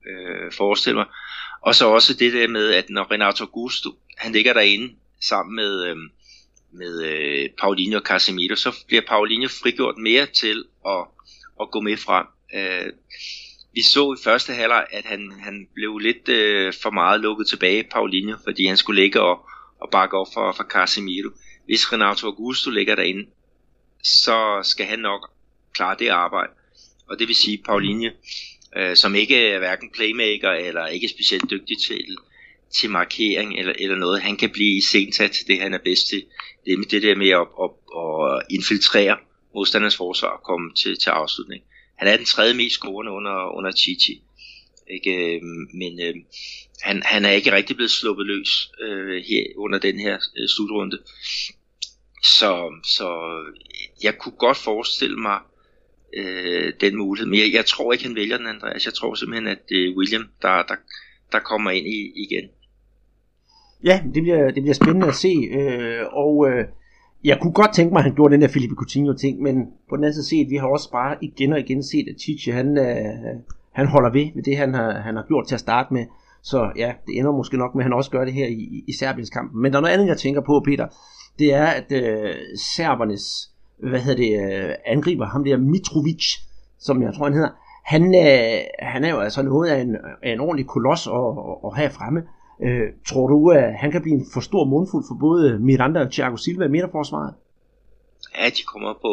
øh, 0.06 0.52
forestille 0.52 0.96
mig. 0.96 1.06
Og 1.62 1.74
så 1.74 1.88
også 1.88 2.14
det 2.14 2.32
der 2.32 2.48
med, 2.48 2.72
at 2.72 2.90
når 2.90 3.10
Renato 3.10 3.44
Augusto, 3.44 3.90
han 4.18 4.32
ligger 4.32 4.52
derinde 4.52 4.94
sammen 5.20 5.56
med, 5.56 5.86
øh, 5.86 5.96
med 6.72 7.04
øh, 7.04 7.48
Paulinho 7.58 7.98
og 7.98 8.06
Casemiro, 8.06 8.56
så 8.56 8.84
bliver 8.86 9.02
Paulinho 9.08 9.48
frigjort 9.48 9.98
mere 9.98 10.26
til 10.26 10.64
at, 10.86 11.04
at 11.60 11.70
gå 11.70 11.80
med 11.80 11.96
frem. 11.96 12.26
Øh, 12.54 12.92
vi 13.74 13.82
så 13.82 14.12
i 14.12 14.22
første 14.24 14.52
halvleg, 14.52 14.86
at 14.90 15.04
han, 15.04 15.32
han 15.40 15.68
blev 15.74 15.98
lidt 15.98 16.28
øh, 16.28 16.72
for 16.82 16.90
meget 16.90 17.20
lukket 17.20 17.46
tilbage, 17.48 17.84
Paulinho, 17.92 18.36
fordi 18.44 18.66
han 18.66 18.76
skulle 18.76 19.02
ligge 19.02 19.20
og, 19.20 19.48
og 19.80 19.90
bakke 19.90 20.16
op 20.16 20.26
for, 20.34 20.52
for 20.52 20.64
Casemiro. 20.64 21.30
Hvis 21.64 21.92
Renato 21.92 22.26
Augusto 22.26 22.70
ligger 22.70 22.94
derinde, 22.94 23.30
så 24.02 24.60
skal 24.62 24.86
han 24.86 24.98
nok 24.98 25.30
klare 25.74 25.96
det 25.98 26.08
arbejde. 26.08 26.52
Og 27.08 27.18
det 27.18 27.28
vil 27.28 27.36
sige, 27.36 27.58
Paulinho, 27.58 28.10
øh, 28.76 28.96
som 28.96 29.14
ikke 29.14 29.46
er 29.46 29.58
hverken 29.58 29.90
playmaker 29.94 30.50
eller 30.50 30.86
ikke 30.86 31.08
specielt 31.08 31.50
dygtig 31.50 31.76
til, 31.78 32.16
til 32.74 32.90
markering 32.90 33.58
eller, 33.58 33.72
eller 33.78 33.96
noget, 33.96 34.22
han 34.22 34.36
kan 34.36 34.50
blive 34.50 34.82
sensat 34.82 35.30
til 35.30 35.46
det, 35.46 35.60
han 35.60 35.74
er 35.74 35.78
bedst 35.78 36.08
til. 36.08 36.24
Det 36.64 36.72
er 36.72 36.88
det 36.90 37.02
der 37.02 37.16
med 37.16 37.28
at, 37.28 37.46
at, 37.62 37.70
at 38.00 38.42
infiltrere 38.50 39.16
modstanders 39.54 39.96
forsvar 39.96 40.28
og 40.28 40.42
komme 40.42 40.74
til, 40.74 40.98
til 40.98 41.10
afslutning 41.10 41.62
han 42.00 42.08
er 42.08 42.16
den 42.16 42.26
tredje 42.26 42.54
mest 42.54 42.74
scorende 42.74 43.12
under, 43.12 43.56
under 43.56 43.72
Chichi. 43.72 44.22
Ikke? 44.90 45.36
Øh, 45.36 45.42
men 45.74 46.00
øh, 46.00 46.14
han, 46.82 47.02
han 47.04 47.24
er 47.24 47.30
ikke 47.30 47.52
rigtig 47.52 47.76
blevet 47.76 47.90
sluppet 47.90 48.26
løs 48.26 48.72
øh, 48.80 49.22
her 49.28 49.44
under 49.56 49.78
den 49.78 49.98
her 49.98 50.14
øh, 50.38 50.48
slutrunde. 50.48 50.98
Så, 52.22 52.72
så 52.84 53.08
jeg 54.02 54.18
kunne 54.18 54.36
godt 54.38 54.56
forestille 54.56 55.16
mig 55.16 55.38
øh, 56.14 56.72
den 56.80 56.96
mulighed. 56.96 57.30
Men 57.30 57.38
jeg, 57.38 57.52
jeg 57.52 57.66
tror 57.66 57.92
ikke, 57.92 58.04
han 58.04 58.16
vælger 58.16 58.36
den, 58.36 58.46
Andreas. 58.46 58.86
Jeg 58.86 58.94
tror 58.94 59.14
simpelthen, 59.14 59.46
at 59.48 59.58
det 59.68 59.84
er 59.84 59.96
William, 59.96 60.28
der, 60.42 60.62
der, 60.62 60.76
der 61.32 61.38
kommer 61.38 61.70
ind 61.70 61.86
i, 61.86 62.12
igen. 62.16 62.50
Ja, 63.84 64.02
det 64.14 64.22
bliver, 64.22 64.50
det 64.50 64.62
bliver 64.62 64.74
spændende 64.74 65.06
at 65.06 65.14
se. 65.14 65.34
Øh, 65.52 66.06
og 66.12 66.48
øh, 66.50 66.64
jeg 67.24 67.38
kunne 67.40 67.52
godt 67.52 67.74
tænke 67.74 67.92
mig, 67.92 67.98
at 67.98 68.04
han 68.04 68.14
gjorde 68.14 68.32
den 68.32 68.42
der 68.42 68.48
Felipe 68.48 68.74
Coutinho-ting, 68.74 69.42
men 69.42 69.66
på 69.88 69.96
den 69.96 70.04
anden 70.04 70.14
side 70.14 70.28
set, 70.28 70.50
vi 70.50 70.56
har 70.56 70.66
også 70.66 70.90
bare 70.90 71.16
igen 71.20 71.52
og 71.52 71.60
igen 71.60 71.82
set, 71.82 72.08
at 72.08 72.20
Chichi, 72.20 72.50
han, 72.50 72.78
øh, 72.78 73.40
han 73.72 73.86
holder 73.86 74.10
ved 74.10 74.26
med 74.34 74.42
det, 74.42 74.56
han 74.56 74.74
har, 74.74 74.92
han 74.92 75.16
har 75.16 75.24
gjort 75.28 75.46
til 75.46 75.54
at 75.54 75.60
starte 75.60 75.94
med. 75.94 76.04
Så 76.42 76.70
ja, 76.76 76.92
det 77.06 77.18
ender 77.18 77.32
måske 77.32 77.56
nok 77.56 77.74
med, 77.74 77.82
at 77.82 77.84
han 77.84 77.92
også 77.92 78.10
gør 78.10 78.24
det 78.24 78.34
her 78.34 78.46
i, 78.46 78.84
i 78.88 78.92
Serbiens 78.92 79.30
kamp. 79.30 79.52
Men 79.54 79.72
der 79.72 79.78
er 79.78 79.82
noget 79.82 79.94
andet, 79.94 80.06
jeg 80.06 80.18
tænker 80.18 80.40
på, 80.40 80.62
Peter. 80.64 80.86
Det 81.38 81.54
er, 81.54 81.66
at 81.66 81.92
øh, 81.92 82.34
serbernes 82.76 83.50
hvad 83.88 84.00
hedder 84.00 84.22
det, 84.22 84.68
øh, 84.68 84.74
angriber, 84.86 85.26
ham 85.26 85.44
der 85.44 85.56
Mitrovic, 85.56 86.24
som 86.78 87.02
jeg 87.02 87.14
tror 87.14 87.24
han 87.24 87.34
hedder, 87.34 87.50
han, 87.84 88.14
øh, 88.14 88.60
han 88.78 89.04
er 89.04 89.10
jo 89.10 89.18
altså 89.18 89.42
noget 89.42 89.68
af 89.68 89.80
en, 89.80 89.96
af 90.22 90.32
en 90.32 90.40
ordentlig 90.40 90.66
koloss 90.66 91.06
at, 91.06 91.12
at, 91.14 91.56
at 91.64 91.76
have 91.76 91.90
fremme. 91.90 92.22
Øh, 92.64 92.88
tror 93.08 93.28
du, 93.28 93.50
at 93.50 93.74
han 93.74 93.90
kan 93.92 94.02
blive 94.02 94.14
en 94.14 94.26
for 94.32 94.40
stor 94.40 94.64
mundfuld 94.64 95.04
for 95.08 95.16
både 95.20 95.58
Miranda 95.58 96.00
og 96.00 96.12
Thiago 96.12 96.36
Silva 96.36 96.64
i 96.64 96.68
midterforsvaret? 96.68 97.34
Ja, 98.38 98.48
de 98.48 98.62
kommer 98.62 98.92
på, 98.92 99.12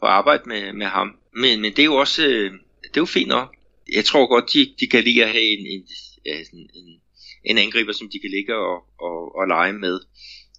på 0.00 0.06
arbejde 0.06 0.42
med, 0.46 0.72
med 0.72 0.86
ham. 0.86 1.16
Men, 1.34 1.60
men 1.60 1.70
det 1.72 1.78
er 1.78 1.84
jo 1.84 1.94
også 1.94 2.22
øh, 2.26 2.52
det 2.82 2.96
er 2.96 3.00
jo 3.00 3.04
fint 3.04 3.28
nok. 3.28 3.56
Jeg 3.92 4.04
tror 4.04 4.26
godt, 4.26 4.52
de, 4.52 4.74
de 4.80 4.86
kan 4.86 5.04
lide 5.04 5.24
at 5.24 5.30
have 5.30 5.58
en, 5.58 5.66
en, 5.66 5.82
en, 6.24 6.70
en, 6.74 7.00
en 7.44 7.58
angriber, 7.58 7.92
som 7.92 8.08
de 8.12 8.18
kan 8.18 8.30
ligge 8.30 8.56
og, 8.56 8.76
og, 9.00 9.36
og 9.36 9.48
lege 9.48 9.72
med. 9.72 10.00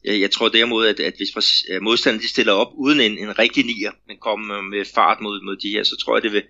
Jeg, 0.04 0.20
jeg 0.20 0.32
tror 0.32 0.50
derimod, 0.50 0.88
at, 0.88 1.00
at 1.00 1.14
hvis 1.18 1.32
modstanderne 1.82 2.24
de 2.24 2.30
stiller 2.30 2.54
op 2.54 2.72
uden 2.74 3.00
en, 3.00 3.18
en 3.18 3.40
rigtig 3.40 3.66
nier, 3.66 3.92
men 4.08 4.18
kommer 4.18 4.62
med 4.62 4.86
fart 4.96 5.22
mod, 5.22 5.46
mod 5.46 5.58
de 5.58 5.70
her, 5.70 5.84
så 5.84 5.96
tror 5.98 6.16
jeg, 6.16 6.24
det 6.24 6.32
vil 6.32 6.44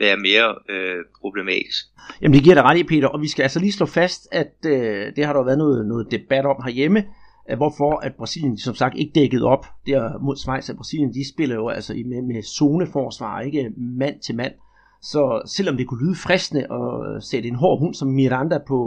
være 0.00 0.16
mere 0.16 0.54
øh, 0.68 1.04
problematisk. 1.20 1.84
Jamen 2.22 2.34
det 2.34 2.42
giver 2.42 2.54
dig 2.54 2.64
ret 2.64 2.78
i, 2.78 2.84
Peter, 2.84 3.08
og 3.08 3.20
vi 3.20 3.28
skal 3.28 3.42
altså 3.42 3.60
lige 3.60 3.72
slå 3.72 3.86
fast, 3.86 4.28
at 4.32 4.54
øh, 4.66 5.16
det 5.16 5.24
har 5.26 5.32
der 5.32 5.44
været 5.44 5.58
noget, 5.58 5.86
noget 5.86 6.10
debat 6.10 6.46
om 6.46 6.62
herhjemme, 6.64 7.04
at 7.46 7.56
hvorfor 7.56 7.96
at 7.96 8.14
Brasilien 8.14 8.58
som 8.58 8.74
sagt 8.74 8.98
ikke 8.98 9.12
dækket 9.14 9.42
op 9.42 9.66
der 9.86 10.18
mod 10.18 10.36
Schweiz, 10.36 10.70
at 10.70 10.76
Brasilien 10.76 11.14
de 11.14 11.28
spiller 11.28 11.56
jo 11.56 11.68
altså 11.68 11.92
med, 12.06 12.22
med 12.22 12.42
zoneforsvar, 12.42 13.40
ikke 13.40 13.70
mand 13.76 14.20
til 14.20 14.36
mand. 14.36 14.52
Så 15.02 15.42
selvom 15.46 15.76
det 15.76 15.86
kunne 15.86 16.04
lyde 16.04 16.16
fristende 16.16 16.66
at 16.72 17.22
sætte 17.22 17.48
en 17.48 17.54
hård 17.54 17.78
hund 17.80 17.94
som 17.94 18.08
Miranda 18.08 18.58
på, 18.58 18.80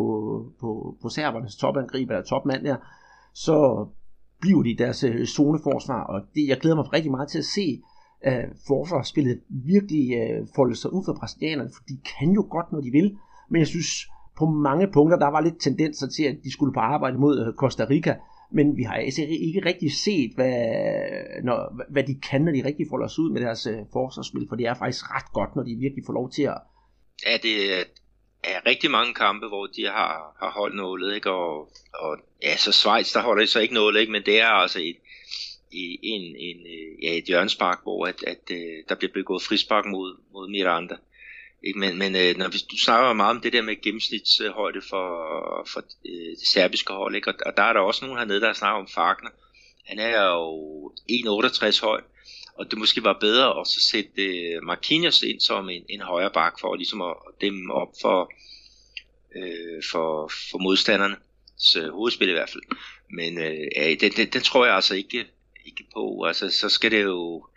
på, 0.59 0.97
på 1.01 1.09
serbernes 1.09 1.55
topangriber 1.55 2.13
eller 2.13 2.25
topmand 2.25 2.63
der, 2.63 2.75
så 3.33 3.87
bliver 4.41 4.63
de 4.63 4.75
deres 4.77 5.03
øh, 5.03 5.25
zoneforsvar, 5.25 6.03
og 6.03 6.21
det, 6.35 6.47
jeg 6.47 6.57
glæder 6.57 6.75
mig 6.75 6.93
rigtig 6.93 7.11
meget 7.11 7.29
til 7.29 7.37
at 7.37 7.45
se 7.45 7.81
øh, 8.27 8.43
forsvarsspillet 8.67 9.41
virkelig 9.49 10.13
øh, 10.17 10.47
folde 10.55 10.75
sig 10.75 10.93
ud 10.93 11.03
for 11.05 11.13
brasilianerne, 11.19 11.69
for 11.75 11.83
de 11.89 11.97
kan 12.11 12.31
jo 12.31 12.47
godt, 12.49 12.71
når 12.71 12.81
de 12.81 12.91
vil, 12.91 13.17
men 13.49 13.59
jeg 13.59 13.67
synes 13.67 13.87
på 14.37 14.45
mange 14.45 14.87
punkter, 14.87 15.17
der 15.17 15.27
var 15.27 15.41
lidt 15.41 15.61
tendenser 15.61 16.07
til, 16.07 16.23
at 16.23 16.35
de 16.43 16.51
skulle 16.51 16.73
på 16.73 16.79
arbejde 16.79 17.17
mod 17.17 17.47
øh, 17.47 17.53
Costa 17.53 17.85
Rica, 17.89 18.15
men 18.51 18.77
vi 18.77 18.83
har 18.83 18.93
altså 18.93 19.21
ikke 19.21 19.65
rigtig 19.65 19.91
set, 19.91 20.31
hvad, 20.35 20.55
når, 21.43 21.83
hvad 21.89 22.03
de 22.03 22.15
kan, 22.29 22.41
når 22.41 22.51
de 22.51 22.65
rigtig 22.65 22.85
folder 22.89 23.07
sig 23.07 23.23
ud 23.23 23.31
med 23.31 23.41
deres 23.41 23.67
øh, 23.67 23.79
forsvarsspil, 23.93 24.45
for 24.49 24.55
det 24.55 24.67
er 24.67 24.73
faktisk 24.73 25.15
ret 25.15 25.31
godt, 25.33 25.55
når 25.55 25.63
de 25.63 25.75
virkelig 25.75 26.03
får 26.05 26.13
lov 26.13 26.31
til 26.31 26.43
at... 26.43 26.57
Ja, 27.25 27.37
det, 27.43 27.85
er 28.43 28.65
rigtig 28.65 28.91
mange 28.91 29.13
kampe, 29.13 29.47
hvor 29.47 29.65
de 29.65 29.85
har, 29.85 30.35
har 30.39 30.51
holdt 30.51 30.75
nålet, 30.75 31.15
ikke? 31.15 31.31
Og, 31.31 31.71
og 31.93 32.17
ja, 32.43 32.57
så 32.57 32.71
Schweiz, 32.71 33.13
der 33.13 33.21
holder 33.21 33.43
de 33.43 33.47
så 33.47 33.59
ikke 33.59 33.73
nålet, 33.73 33.99
ikke? 33.99 34.11
Men 34.11 34.23
det 34.25 34.41
er 34.41 34.47
altså 34.47 34.79
et, 34.79 34.97
en, 36.03 36.35
en, 36.35 36.57
øh, 36.65 37.03
ja, 37.03 37.17
et 37.17 37.23
hjørnspark, 37.23 37.79
hvor 37.83 38.05
at, 38.05 38.23
at, 38.27 38.51
øh, 38.51 38.83
der 38.89 38.95
bliver 38.95 39.13
begået 39.13 39.43
frispark 39.43 39.85
mod, 39.85 40.17
mod 40.33 40.49
Miranda. 40.49 40.95
Ikke? 41.63 41.79
Men, 41.79 41.97
men 41.97 42.15
øh, 42.15 42.37
når 42.37 42.47
vi, 42.47 42.57
du 42.71 42.77
snakker 42.77 43.13
meget 43.13 43.35
om 43.35 43.41
det 43.41 43.53
der 43.53 43.61
med 43.61 43.81
gennemsnitshøjde 43.81 44.81
for, 44.89 45.07
for 45.73 45.81
det 45.81 46.47
serbiske 46.53 46.93
hold, 46.93 47.15
ikke? 47.15 47.29
Og, 47.29 47.35
og 47.45 47.57
der 47.57 47.63
er 47.63 47.73
der 47.73 47.79
også 47.79 48.05
nogen 48.05 48.19
hernede, 48.19 48.41
der 48.41 48.53
snakker 48.53 48.79
om 48.79 48.87
Fagner. 48.87 49.29
Han 49.85 49.99
er 49.99 50.25
jo 50.27 50.89
1,68 51.11 51.81
høj, 51.85 52.01
og 52.55 52.71
det 52.71 52.79
måske 52.79 53.03
var 53.03 53.17
bedre 53.19 53.59
at 53.59 53.67
så 53.67 53.79
sætte 53.91 54.59
Marquinhos 54.63 55.23
ind 55.23 55.39
som 55.39 55.69
en, 55.69 55.85
en 55.89 56.01
højre 56.01 56.31
bak 56.31 56.59
for 56.59 56.75
ligesom 56.75 57.01
at 57.01 57.15
dæmme 57.41 57.73
op 57.73 57.87
for, 58.01 58.31
øh, 59.35 59.83
for, 59.91 60.31
for 60.51 60.57
modstanderne. 60.57 61.15
Så 61.57 61.91
hovedspil 61.91 62.29
i 62.29 62.31
hvert 62.31 62.49
fald. 62.49 62.63
Men 63.09 63.37
øh, 63.37 63.67
ja, 63.75 63.95
den, 63.95 64.11
den, 64.11 64.27
den 64.27 64.41
tror 64.41 64.65
jeg 64.65 64.75
altså 64.75 64.95
ikke, 64.95 65.25
ikke 65.65 65.83
på. 65.93 66.23
Altså, 66.23 66.49
så 66.49 66.69
skal 66.69 66.91
det 66.91 67.03
jo 67.03 67.47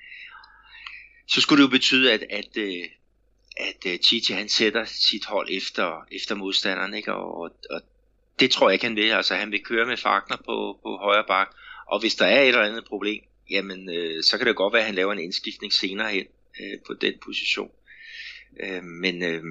så 1.26 1.40
skulle 1.40 1.62
det 1.62 1.68
jo 1.68 1.70
betyde, 1.70 2.12
at, 2.12 2.24
at, 2.30 2.56
øh, 2.56 2.84
at, 3.56 3.86
at 3.86 4.00
Titi 4.00 4.32
han 4.32 4.48
sætter 4.48 4.84
sit 4.84 5.24
hold 5.24 5.48
efter, 5.50 6.06
efter 6.12 6.34
modstanderen, 6.34 6.94
ikke? 6.94 7.12
Og, 7.12 7.56
og 7.70 7.80
det 8.40 8.50
tror 8.50 8.68
jeg 8.68 8.74
ikke 8.74 8.86
han 8.86 8.96
vil. 8.96 9.10
Altså 9.10 9.34
han 9.34 9.50
vil 9.50 9.64
køre 9.64 9.86
med 9.86 9.96
Fagner 9.96 10.36
på, 10.36 10.78
på 10.82 10.96
højre 10.96 11.24
bak, 11.28 11.54
og 11.86 12.00
hvis 12.00 12.14
der 12.14 12.26
er 12.26 12.42
et 12.42 12.48
eller 12.48 12.62
andet 12.62 12.84
problem, 12.84 13.22
jamen 13.50 13.90
øh, 13.90 14.22
så 14.22 14.38
kan 14.38 14.46
det 14.46 14.56
godt 14.56 14.72
være, 14.72 14.82
at 14.82 14.86
han 14.86 14.94
laver 14.94 15.12
en 15.12 15.18
indskiftning 15.18 15.72
senere 15.72 16.10
hen 16.10 16.26
øh, 16.60 16.78
på 16.86 16.94
den 16.94 17.14
position. 17.24 17.70
Øh, 18.60 18.82
men 18.82 19.22
øh, 19.22 19.42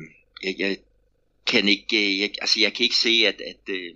jeg, 0.44 0.56
jeg 0.60 0.78
kan 1.48 1.68
ikke, 1.68 1.98
øh, 1.98 2.20
jeg, 2.20 2.30
altså 2.42 2.60
jeg 2.60 2.74
kan 2.74 2.84
ikke 2.84 2.96
se, 2.96 3.24
at, 3.28 3.42
at, 3.42 3.76
øh, 3.76 3.94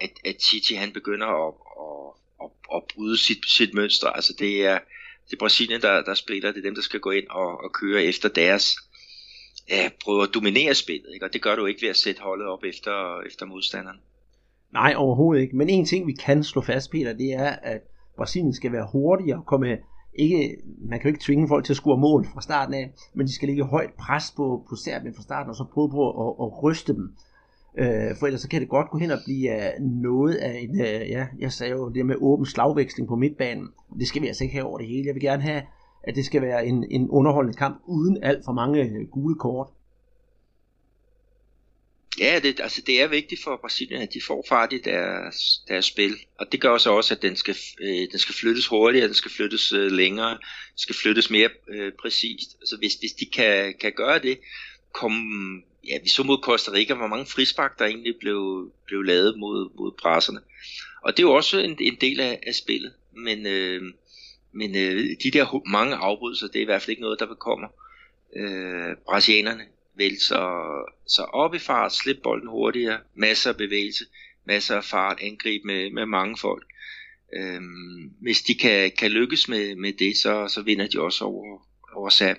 at, 0.00 0.10
at 0.24 0.42
Chichi 0.42 0.74
han 0.74 0.92
begynder 0.92 1.26
at, 1.26 1.54
at, 1.80 2.19
at, 2.44 2.50
at 2.74 2.82
bryde 2.94 3.18
sit, 3.18 3.38
sit 3.46 3.74
mønster. 3.74 4.08
Altså 4.08 4.32
det 4.38 4.66
er, 4.66 4.78
det 5.26 5.32
er 5.32 5.38
Brasilien, 5.38 5.80
der, 5.80 6.02
der 6.02 6.14
spiller, 6.14 6.52
det 6.52 6.58
er 6.58 6.68
dem, 6.68 6.74
der 6.74 6.82
skal 6.82 7.00
gå 7.00 7.10
ind 7.10 7.26
og, 7.30 7.64
og 7.64 7.72
køre 7.72 8.02
efter 8.02 8.28
deres, 8.28 8.76
ja, 9.68 9.90
prøve 10.04 10.22
at 10.22 10.34
dominere 10.34 10.74
spillet, 10.74 11.14
ikke? 11.14 11.26
og 11.26 11.32
det 11.32 11.42
gør 11.42 11.56
du 11.56 11.66
ikke 11.66 11.82
ved 11.82 11.88
at 11.88 11.96
sætte 11.96 12.22
holdet 12.22 12.46
op 12.46 12.64
efter, 12.64 13.20
efter 13.26 13.46
modstanderen. 13.46 13.98
Nej, 14.72 14.94
overhovedet 14.96 15.42
ikke. 15.42 15.56
Men 15.56 15.68
en 15.68 15.86
ting, 15.86 16.06
vi 16.06 16.12
kan 16.12 16.44
slå 16.44 16.60
fast, 16.60 16.90
Peter, 16.90 17.12
det 17.12 17.32
er, 17.32 17.50
at 17.50 17.80
Brasilien 18.16 18.54
skal 18.54 18.72
være 18.72 18.88
hurtigere 18.92 19.38
og 19.38 19.46
komme 19.46 19.78
ikke, 20.14 20.56
man 20.78 20.98
kan 20.98 21.08
jo 21.08 21.14
ikke 21.14 21.24
tvinge 21.24 21.48
folk 21.48 21.64
til 21.64 21.72
at 21.72 21.76
score 21.76 21.98
mål 21.98 22.26
fra 22.34 22.40
starten 22.40 22.74
af, 22.74 22.92
men 23.14 23.26
de 23.26 23.34
skal 23.34 23.48
ligge 23.48 23.64
højt 23.64 23.94
pres 23.98 24.32
på, 24.36 24.66
på 24.68 24.76
Serbien 24.76 25.14
fra 25.14 25.22
starten, 25.22 25.50
og 25.50 25.56
så 25.56 25.64
prøve 25.74 25.90
på 25.90 26.04
at, 26.28 26.34
at 26.44 26.62
ryste 26.62 26.94
dem. 26.94 27.16
Øh, 27.78 28.16
for 28.18 28.26
ellers 28.26 28.40
så 28.40 28.48
kan 28.48 28.60
det 28.60 28.68
godt 28.68 28.90
gå 28.90 28.98
hen 28.98 29.10
og 29.10 29.18
blive 29.24 29.50
uh, 29.56 29.86
noget 30.02 30.34
af 30.34 30.58
en, 30.58 30.70
uh, 30.70 31.10
ja, 31.10 31.26
jeg 31.38 31.52
sagde 31.52 31.72
jo 31.72 31.88
det 31.88 32.06
med 32.06 32.16
åben 32.18 32.46
slagveksling 32.46 33.08
på 33.08 33.16
midtbanen. 33.16 33.68
Det 33.98 34.08
skal 34.08 34.22
vi 34.22 34.26
altså 34.26 34.44
ikke 34.44 34.54
have 34.54 34.66
over 34.66 34.78
det 34.78 34.86
hele. 34.86 35.06
Jeg 35.06 35.14
vil 35.14 35.22
gerne 35.22 35.42
have, 35.42 35.62
at 36.02 36.14
det 36.14 36.24
skal 36.24 36.42
være 36.42 36.66
en, 36.66 36.86
en 36.90 37.10
underholdende 37.10 37.58
kamp 37.58 37.82
uden 37.86 38.22
alt 38.22 38.44
for 38.44 38.52
mange 38.52 38.82
øh, 38.82 39.06
gule 39.10 39.34
kort. 39.34 39.68
Ja, 42.18 42.40
det, 42.42 42.60
altså 42.60 42.82
det 42.86 43.02
er 43.02 43.08
vigtigt 43.08 43.42
for 43.44 43.58
Brasilien, 43.60 44.02
at 44.02 44.14
de 44.14 44.20
får 44.26 44.44
fart 44.48 44.72
i 44.72 44.78
deres, 44.78 45.62
deres 45.68 45.84
spil. 45.84 46.16
Og 46.38 46.52
det 46.52 46.60
gør 46.60 46.78
så 46.78 46.90
også, 46.90 47.14
at 47.14 47.22
den 47.22 47.36
skal, 47.36 47.56
øh, 47.80 48.08
den 48.12 48.18
skal 48.18 48.34
flyttes 48.34 48.66
hurtigere, 48.66 49.06
den 49.06 49.14
skal 49.14 49.30
flyttes 49.30 49.72
øh, 49.72 49.92
længere, 49.92 50.30
den 50.30 50.78
skal 50.78 50.94
flyttes 50.94 51.30
mere 51.30 51.50
øh, 51.68 51.92
præcist. 52.02 52.56
Altså 52.60 52.76
hvis, 52.78 52.94
hvis 52.94 53.12
de 53.12 53.26
kan, 53.26 53.74
kan 53.80 53.92
gøre 53.96 54.18
det, 54.18 54.38
kom, 54.92 55.12
ja, 55.88 55.98
vi 56.02 56.08
så 56.08 56.22
mod 56.22 56.38
Costa 56.42 56.72
Rica, 56.72 56.94
hvor 56.94 57.06
mange 57.06 57.26
frispark 57.26 57.78
der 57.78 57.84
egentlig 57.84 58.14
blev, 58.20 58.72
blev 58.86 59.02
lavet 59.02 59.38
mod, 59.38 59.70
mod 59.76 59.92
presserne. 60.02 60.40
Og 61.02 61.16
det 61.16 61.22
er 61.22 61.26
jo 61.26 61.34
også 61.34 61.58
en, 61.58 61.76
en 61.80 61.96
del 62.00 62.20
af, 62.20 62.40
af 62.46 62.54
spillet. 62.54 62.92
Men, 63.12 63.46
øh, 63.46 63.82
men 64.52 64.76
øh, 64.76 65.16
de 65.22 65.30
der 65.30 65.68
mange 65.68 65.96
afbrydelser, 65.96 66.46
det 66.46 66.56
er 66.56 66.62
i 66.62 66.64
hvert 66.64 66.82
fald 66.82 66.90
ikke 66.90 67.02
noget, 67.02 67.20
der 67.20 67.26
bekommer 67.26 67.68
øh, 68.36 68.96
brasilianerne 69.06 69.64
vælte 69.94 70.24
sig, 70.24 70.48
sig 71.06 71.34
op 71.34 71.54
i 71.54 71.58
fart, 71.58 71.94
slippe 71.94 72.22
bolden 72.22 72.48
hurtigere, 72.48 73.00
masser 73.14 73.50
af 73.50 73.56
bevægelse, 73.56 74.04
masser 74.44 74.76
af 74.76 74.84
fart, 74.84 75.18
angreb 75.20 75.64
med, 75.64 75.90
med 75.90 76.06
mange 76.06 76.36
folk. 76.36 76.66
Øhm, 77.36 78.12
hvis 78.20 78.42
de 78.42 78.54
kan, 78.54 78.90
kan 78.98 79.10
lykkes 79.10 79.48
med, 79.48 79.76
med 79.76 79.92
det, 79.92 80.16
så, 80.16 80.48
så 80.48 80.62
vinder 80.62 80.86
de 80.86 81.00
også 81.00 81.24
over, 81.24 81.68
over 81.94 82.08
Sam. 82.08 82.36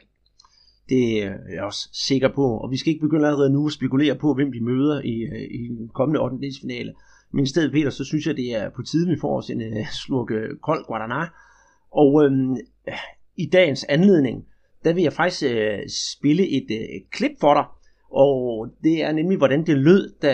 Det 0.92 1.24
er 1.24 1.34
jeg 1.54 1.64
også 1.64 1.90
sikker 1.94 2.30
på, 2.36 2.46
og 2.58 2.72
vi 2.72 2.78
skal 2.78 2.90
ikke 2.94 3.06
begynde 3.06 3.28
allerede 3.28 3.54
nu 3.54 3.68
at 3.68 3.74
spekulere 3.74 4.16
på, 4.16 4.34
hvem 4.34 4.52
de 4.52 4.64
møder 4.64 5.02
i, 5.02 5.16
øh, 5.22 5.48
i 5.62 5.68
den 5.68 5.90
kommende 5.94 6.22
8. 6.22 6.38
finale. 6.62 6.94
Men 7.34 7.44
i 7.44 7.48
stedet, 7.48 7.72
Peter, 7.72 7.90
så 7.90 8.04
synes 8.04 8.28
jeg, 8.28 8.36
det 8.38 8.56
er 8.56 8.70
på 8.70 8.82
tide, 8.82 9.10
vi 9.10 9.18
får 9.22 9.38
os 9.38 9.50
en 9.50 9.62
uh, 9.62 9.88
slurk 10.06 10.32
øh, 10.32 10.58
kold 10.58 10.86
Guadana. 10.88 11.26
Og 11.92 12.24
øhm, 12.26 12.56
i 13.38 13.46
dagens 13.46 13.84
anledning, 13.84 14.46
der 14.84 14.94
vil 14.94 15.04
jeg 15.04 15.14
faktisk 15.14 15.44
øh, 15.52 15.80
spille 15.90 16.48
et 16.48 16.68
øh, 16.72 17.02
klip 17.12 17.32
for 17.40 17.54
dig. 17.54 17.66
Og 18.12 18.68
det 18.84 19.04
er 19.04 19.12
nemlig, 19.12 19.38
hvordan 19.38 19.66
det 19.66 19.78
lød, 19.78 20.14
da 20.22 20.34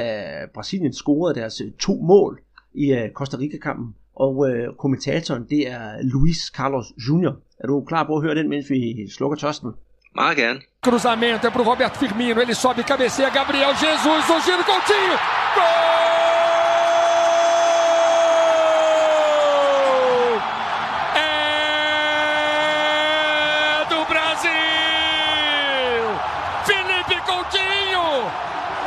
Brasilien 0.53 0.93
scorede 0.93 1.39
deres 1.39 1.62
to 1.80 1.95
mål 1.95 2.39
i 2.74 2.93
øh, 2.93 3.12
Costa 3.12 3.38
Rica-kampen. 3.38 3.95
Og 4.16 4.49
øh, 4.49 4.76
kommentatoren, 4.76 5.43
det 5.49 5.72
er 5.72 6.01
Luis 6.01 6.38
Carlos 6.38 6.93
Jr. 7.10 7.32
Er 7.60 7.68
du 7.68 7.86
klar 7.86 8.08
på 8.08 8.16
at 8.16 8.24
høre 8.24 8.36
den, 8.36 8.49
mens 8.49 8.70
vi 8.70 9.08
slukker 9.10 9.38
tørsten? 9.38 9.72
Cruzamento 10.82 11.45
é 11.45 11.49
pro 11.49 11.63
Roberto 11.63 11.97
Firmino, 11.97 12.41
ele 12.41 12.55
sobe, 12.55 12.84
cabeceia, 12.84 13.30
Gabriel 13.30 13.76
Jesus, 13.76 14.30
o 14.30 14.41
giro, 14.41 14.63
Coutinho, 14.63 15.20
gol! 15.55 15.88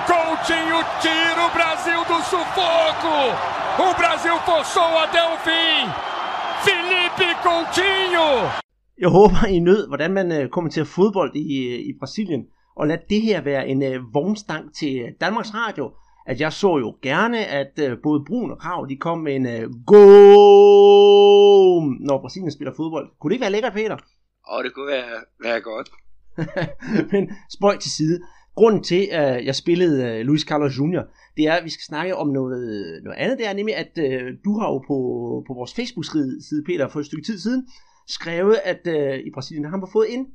Coutinho 0.06 0.84
tira 1.00 1.46
o 1.46 1.50
Brasil 1.50 2.04
do 2.04 2.22
sufoco. 2.24 3.36
O 3.78 3.94
Brasil 3.94 4.36
forçou 4.40 4.98
até 4.98 5.22
o 5.22 5.36
fim. 5.38 5.88
Felipe 6.62 7.34
Coutinho. 7.42 8.69
Jeg 9.00 9.08
håber, 9.08 9.46
I 9.46 9.58
nød, 9.58 9.88
hvordan 9.88 10.12
man 10.12 10.32
øh, 10.32 10.48
kommenterer 10.48 10.84
fodbold 10.84 11.36
i, 11.36 11.66
øh, 11.68 11.78
i 11.78 11.92
Brasilien. 11.98 12.46
Og 12.76 12.86
lad 12.86 12.98
det 13.10 13.22
her 13.22 13.40
være 13.40 13.68
en 13.68 13.82
uh, 13.82 14.14
vognstang 14.14 14.74
til 14.74 15.14
Danmarks 15.20 15.54
Radio. 15.54 15.92
At 16.26 16.40
jeg 16.40 16.52
så 16.52 16.78
jo 16.78 16.94
gerne, 17.02 17.46
at 17.46 17.72
uh, 17.82 17.98
både 18.02 18.24
Brun 18.26 18.50
og 18.50 18.58
Krav, 18.58 18.86
de 18.88 18.96
kom 18.96 19.18
med 19.18 19.36
en 19.36 19.46
uh, 19.46 19.84
go, 19.86 20.04
når 22.00 22.20
Brasilien 22.20 22.50
spiller 22.50 22.72
fodbold. 22.76 23.08
Kunne 23.20 23.28
det 23.30 23.34
ikke 23.34 23.42
være 23.42 23.52
lækkert, 23.52 23.72
Peter? 23.72 23.96
Og 24.46 24.64
det 24.64 24.74
kunne 24.74 24.86
være, 24.86 25.16
være 25.42 25.60
godt. 25.60 25.90
Men 27.12 27.30
spøj 27.50 27.76
til 27.76 27.90
side. 27.90 28.20
Grunden 28.54 28.82
til, 28.82 29.08
at 29.10 29.44
jeg 29.44 29.54
spillede 29.54 30.08
øh, 30.08 30.26
Luis 30.26 30.40
Carlos 30.40 30.78
Jr., 30.78 31.02
det 31.36 31.44
er, 31.46 31.52
at 31.52 31.64
vi 31.64 31.70
skal 31.70 31.84
snakke 31.84 32.16
om 32.16 32.28
noget, 32.28 33.00
noget 33.04 33.18
andet. 33.18 33.38
Det 33.38 33.46
er 33.48 33.52
nemlig, 33.52 33.76
at 33.76 33.98
øh, 33.98 34.22
du 34.44 34.58
har 34.58 34.66
jo 34.66 34.78
på, 34.78 34.96
på 35.46 35.54
vores 35.54 35.74
Facebook-side, 35.74 36.64
Peter, 36.66 36.88
for 36.88 37.00
et 37.00 37.06
stykke 37.06 37.26
tid 37.26 37.38
siden, 37.38 37.66
skrevet, 38.12 38.56
at 38.64 38.86
øh, 38.86 39.18
i 39.18 39.30
Brasilien 39.34 39.64
har 39.64 39.76
man 39.76 39.88
fået 39.92 40.14
en 40.14 40.26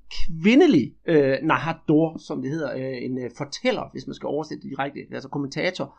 kvindelig 0.42 0.94
øh, 1.08 1.38
narrador, 1.44 2.18
som 2.18 2.42
det 2.42 2.52
hedder, 2.52 2.74
øh, 2.74 2.98
en 3.06 3.18
øh, 3.24 3.30
fortæller, 3.38 3.90
hvis 3.92 4.08
man 4.08 4.14
skal 4.14 4.28
oversætte 4.28 4.64
det 4.64 4.70
direkte, 4.70 5.00
altså 5.12 5.30
kommentator. 5.30 5.98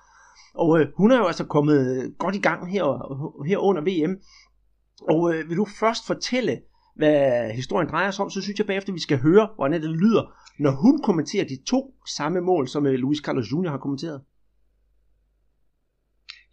Og 0.55 0.81
øh, 0.81 0.87
hun 0.97 1.13
er 1.13 1.19
jo 1.19 1.27
altså 1.27 1.45
kommet 1.45 2.15
godt 2.19 2.35
i 2.35 2.41
gang 2.41 2.71
her, 2.71 2.85
her 3.47 3.59
under 3.59 3.83
VM. 3.83 4.17
Og 5.09 5.35
øh, 5.35 5.49
vil 5.49 5.57
du 5.57 5.67
først 5.81 6.07
fortælle, 6.07 6.61
hvad 6.97 7.51
historien 7.51 7.89
drejer 7.89 8.11
sig 8.11 8.25
om, 8.25 8.31
så 8.31 8.43
synes 8.43 8.59
jeg 8.59 8.67
bagefter, 8.67 8.93
vi 8.93 9.01
skal 9.01 9.19
høre, 9.19 9.49
hvordan 9.57 9.83
det 9.83 9.91
lyder, 9.91 10.33
når 10.59 10.71
hun 10.71 11.03
kommenterer 11.03 11.45
de 11.45 11.59
to 11.67 11.95
samme 12.17 12.41
mål, 12.41 12.69
som 12.69 12.87
øh, 12.87 12.93
Luis 12.93 13.19
Carlos 13.19 13.53
Jr. 13.53 13.69
har 13.69 13.79
kommenteret. 13.79 14.21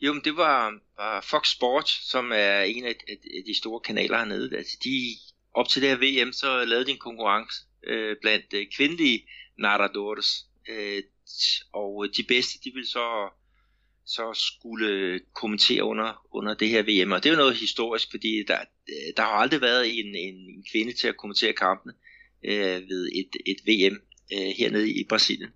Jo, 0.04 0.14
men 0.14 0.24
det 0.24 0.38
var, 0.38 0.80
var 0.98 1.22
Fox 1.22 1.50
Sports, 1.50 2.10
som 2.10 2.32
er 2.32 2.62
en 2.62 2.86
af, 2.86 2.96
af, 3.08 3.18
de 3.48 3.58
store 3.58 3.80
kanaler 3.80 4.18
hernede. 4.18 4.58
Altså, 4.58 4.78
de, 4.84 5.16
op 5.54 5.68
til 5.68 5.82
det 5.82 5.90
her 5.90 5.98
VM, 5.98 6.34
så 6.34 6.66
lavede 6.66 6.86
de 6.86 6.92
en 6.92 6.98
konkurrence 6.98 7.56
øh, 7.88 8.16
blandt 8.22 8.54
øh, 8.54 8.66
kvindelige 8.78 9.30
narradores. 9.60 10.46
Øh, 10.70 11.04
og 11.74 12.08
de 12.18 12.24
bedste, 12.24 12.60
de 12.64 12.72
ville 12.74 12.88
så 12.88 13.30
så 14.06 14.34
skulle 14.34 15.20
kommentere 15.36 15.84
under, 15.84 16.28
under 16.32 16.54
det 16.54 16.70
her 16.70 16.82
VM. 16.82 17.12
Og 17.12 17.24
det 17.24 17.30
er 17.30 17.34
jo 17.34 17.40
noget 17.40 17.56
historisk, 17.56 18.08
fordi 18.12 18.44
der, 18.48 18.60
øh, 18.90 19.14
der 19.18 19.24
har 19.24 19.30
aldrig 19.30 19.62
været 19.62 20.00
en, 20.00 20.16
en, 20.16 20.36
en 20.36 20.66
kvinde 20.72 20.94
til 20.94 21.08
at 21.08 21.18
kommentere 21.18 21.54
kampene 21.54 21.94
øh, 22.46 22.90
ved 22.90 23.10
et, 23.16 23.30
et 23.46 23.58
VM 23.68 24.02
øh, 24.34 24.52
hernede 24.58 24.92
i 24.92 25.06
Brasilien. 25.10 25.50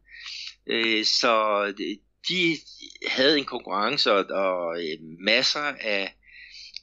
Øh, 0.67 1.05
så 1.05 1.33
de 2.29 2.57
havde 3.07 3.37
en 3.37 3.45
konkurrence 3.45 4.13
og, 4.13 4.25
og 4.25 4.83
øh, 4.83 4.97
masser 5.19 5.59
af, 5.79 6.15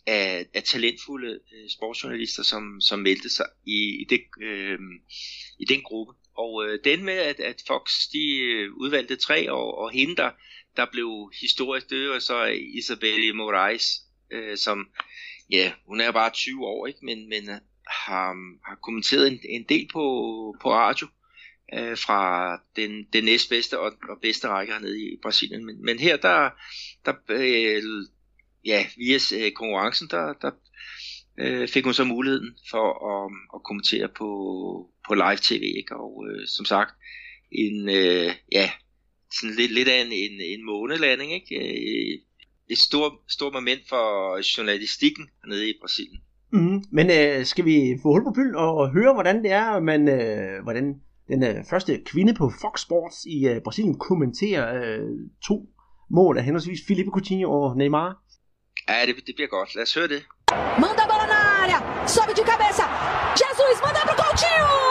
af, 0.06 0.46
af 0.54 0.62
talentfulde 0.62 1.32
øh, 1.32 1.70
sportsjournalister, 1.70 2.42
som, 2.42 2.80
som 2.80 2.98
meldte 2.98 3.28
sig 3.28 3.46
i, 3.66 4.00
i, 4.00 4.06
det, 4.10 4.20
øh, 4.42 4.78
i 5.58 5.64
den 5.64 5.82
gruppe. 5.82 6.12
Og 6.36 6.66
øh, 6.66 6.78
den 6.84 7.04
med, 7.04 7.14
at, 7.14 7.40
at 7.40 7.62
Fox 7.66 7.90
de 8.12 8.38
øh, 8.38 8.72
udvalgte 8.72 9.16
tre, 9.16 9.50
og, 9.52 9.78
og 9.78 9.90
hende, 9.90 10.16
der, 10.16 10.30
der 10.76 10.86
blev 10.92 11.32
historisk, 11.40 11.90
det 11.90 12.08
var 12.08 12.18
så 12.18 12.44
Isabelle 12.78 13.32
Moraes, 13.32 14.00
øh, 14.32 14.56
som, 14.56 14.88
ja, 15.50 15.72
hun 15.86 16.00
er 16.00 16.12
bare 16.12 16.30
20 16.30 16.66
år, 16.66 16.86
ikke? 16.86 16.98
men, 17.02 17.28
men 17.28 17.48
øh, 17.50 17.60
har, 17.88 18.34
har 18.68 18.78
kommenteret 18.82 19.32
en, 19.32 19.40
en 19.48 19.64
del 19.68 19.88
på, 19.92 20.00
på 20.62 20.72
radio 20.72 21.06
øh, 21.06 21.23
Øh, 21.72 21.96
fra 21.98 22.60
den, 22.76 23.06
den 23.12 23.24
næstbedste 23.24 23.78
og, 23.78 23.92
og 24.08 24.18
bedste 24.22 24.48
række 24.48 24.72
hernede 24.72 25.00
i 25.00 25.16
Brasilien. 25.22 25.66
Men, 25.66 25.84
men 25.84 25.98
her, 25.98 26.16
der, 26.16 26.50
der 27.06 27.14
øh, 27.28 27.82
ja, 28.64 28.86
via 28.96 29.18
øh, 29.38 29.52
konkurrencen, 29.52 30.08
der, 30.10 30.32
der 30.32 30.50
øh, 31.38 31.68
fik 31.68 31.84
hun 31.84 31.94
så 31.94 32.04
muligheden 32.04 32.54
for 32.70 32.86
at, 33.12 33.32
at 33.54 33.62
kommentere 33.62 34.08
på, 34.08 34.28
på 35.08 35.14
live 35.14 35.36
tv, 35.42 35.62
ikke? 35.76 35.96
og 35.96 36.26
øh, 36.28 36.46
som 36.46 36.64
sagt, 36.64 36.94
en, 37.52 37.88
øh, 37.88 38.32
ja, 38.52 38.70
sådan 39.40 39.56
lidt, 39.56 39.72
lidt 39.72 39.88
af 39.88 40.00
en, 40.00 40.12
en, 40.12 40.40
en 40.40 40.66
månelanding, 40.66 41.32
ikke? 41.32 41.56
Øh, 41.56 42.18
et 42.70 42.78
stort, 42.78 43.12
stort 43.28 43.52
moment 43.52 43.80
for 43.88 44.36
journalistikken 44.58 45.28
hernede 45.44 45.70
i 45.70 45.74
Brasilien. 45.80 46.20
Mm, 46.52 46.84
men 46.92 47.10
øh, 47.10 47.44
skal 47.44 47.64
vi 47.64 47.98
få 48.02 48.08
hul 48.08 48.24
på 48.24 48.32
pylden 48.34 48.54
og, 48.54 48.74
og 48.76 48.92
høre, 48.92 49.12
hvordan 49.12 49.42
det 49.42 49.50
er, 49.50 49.80
man, 49.80 50.08
øh, 50.08 50.62
hvordan 50.62 51.00
den 51.28 51.42
øh, 51.42 51.64
første 51.70 52.02
kvinde 52.06 52.34
på 52.34 52.52
Fox 52.60 52.80
Sports 52.80 53.18
i 53.24 53.48
øh, 53.48 53.62
Brasilien 53.64 53.98
kommenterer 53.98 54.64
øh, 54.78 55.08
to 55.48 55.56
mål 56.10 56.38
af 56.38 56.44
henholdsvis 56.44 56.80
Felipe 56.88 57.10
Coutinho 57.10 57.52
og 57.60 57.76
Neymar? 57.76 58.10
Ja, 58.88 59.06
det, 59.06 59.14
det 59.26 59.34
bliver 59.36 59.48
godt. 59.48 59.74
Lad 59.74 59.82
os 59.82 59.94
høre 59.94 60.08
det. 60.08 60.22
Manda 60.82 61.04
bola 61.10 61.26
na 61.32 61.38
área, 61.62 61.78
sobe 62.14 62.32
de 62.38 62.44
cabeça. 62.50 62.84
Jesus 63.42 63.76
manda 63.84 64.00
pro 64.08 64.14
Coutinho! 64.22 64.83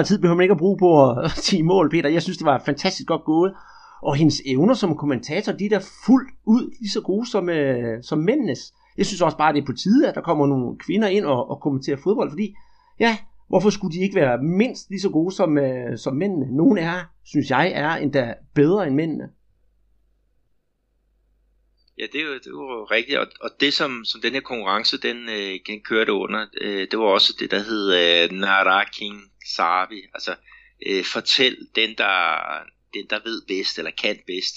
Længere 0.00 0.08
tid 0.08 0.18
behøver 0.18 0.36
man 0.36 0.44
ikke 0.44 0.52
at 0.52 0.58
bruge 0.58 0.78
på 0.78 1.10
at 1.10 1.30
sige 1.48 1.62
mål, 1.62 1.90
Peter. 1.90 2.08
Jeg 2.08 2.22
synes, 2.22 2.38
det 2.38 2.44
var 2.44 2.62
fantastisk 2.66 3.06
godt 3.08 3.24
gået. 3.24 3.54
Og 4.02 4.14
hendes 4.14 4.42
evner 4.46 4.74
som 4.74 4.96
kommentator, 4.96 5.52
de 5.52 5.64
er 5.64 5.68
da 5.68 5.80
fuldt 6.06 6.30
ud 6.46 6.74
lige 6.80 6.90
så 6.90 7.00
gode 7.00 7.26
som, 7.30 7.48
øh, 7.48 8.02
som 8.02 8.18
mændenes. 8.18 8.72
Jeg 8.98 9.06
synes 9.06 9.20
også 9.20 9.36
bare, 9.36 9.52
det 9.52 9.62
er 9.62 9.66
på 9.66 9.72
tide, 9.72 10.08
at 10.08 10.14
der 10.14 10.20
kommer 10.20 10.46
nogle 10.46 10.78
kvinder 10.78 11.08
ind 11.08 11.24
og, 11.24 11.50
og 11.50 11.60
kommenterer 11.60 11.96
fodbold, 11.96 12.30
fordi 12.30 12.54
ja, 13.00 13.18
hvorfor 13.48 13.70
skulle 13.70 13.96
de 13.96 14.02
ikke 14.02 14.14
være 14.14 14.42
mindst 14.42 14.90
lige 14.90 15.00
så 15.00 15.10
gode 15.10 15.34
som, 15.34 15.58
øh, 15.58 15.98
som 15.98 16.16
mændene? 16.16 16.56
Nogle 16.56 16.80
er, 16.80 16.98
synes 17.24 17.50
jeg, 17.50 17.72
er 17.74 17.90
endda 17.90 18.34
bedre 18.54 18.86
end 18.86 18.94
mændene. 18.94 19.24
Ja, 21.98 22.04
det 22.12 22.20
er 22.20 22.24
jo, 22.24 22.34
det 22.34 22.46
er 22.46 22.50
jo 22.50 22.84
rigtigt, 22.84 23.18
og, 23.18 23.26
og 23.40 23.50
det 23.60 23.72
som, 23.72 24.04
som 24.04 24.20
den 24.20 24.32
her 24.32 24.40
konkurrence, 24.40 24.98
den, 24.98 25.16
øh, 25.28 25.52
den 25.66 25.80
kørte 25.84 26.12
under, 26.12 26.46
øh, 26.60 26.86
det 26.90 26.98
var 26.98 27.04
også 27.04 27.36
det, 27.40 27.50
der 27.50 27.58
hed 27.58 27.84
øh, 28.00 28.38
Naraking 28.38 29.29
Savi, 29.46 30.02
altså 30.14 30.34
øh, 30.86 31.04
fortæl 31.04 31.56
den 31.74 31.94
der, 31.98 32.38
den, 32.94 33.06
der 33.10 33.20
ved 33.24 33.42
bedst, 33.48 33.78
eller 33.78 33.90
kan 33.90 34.18
bedst. 34.26 34.54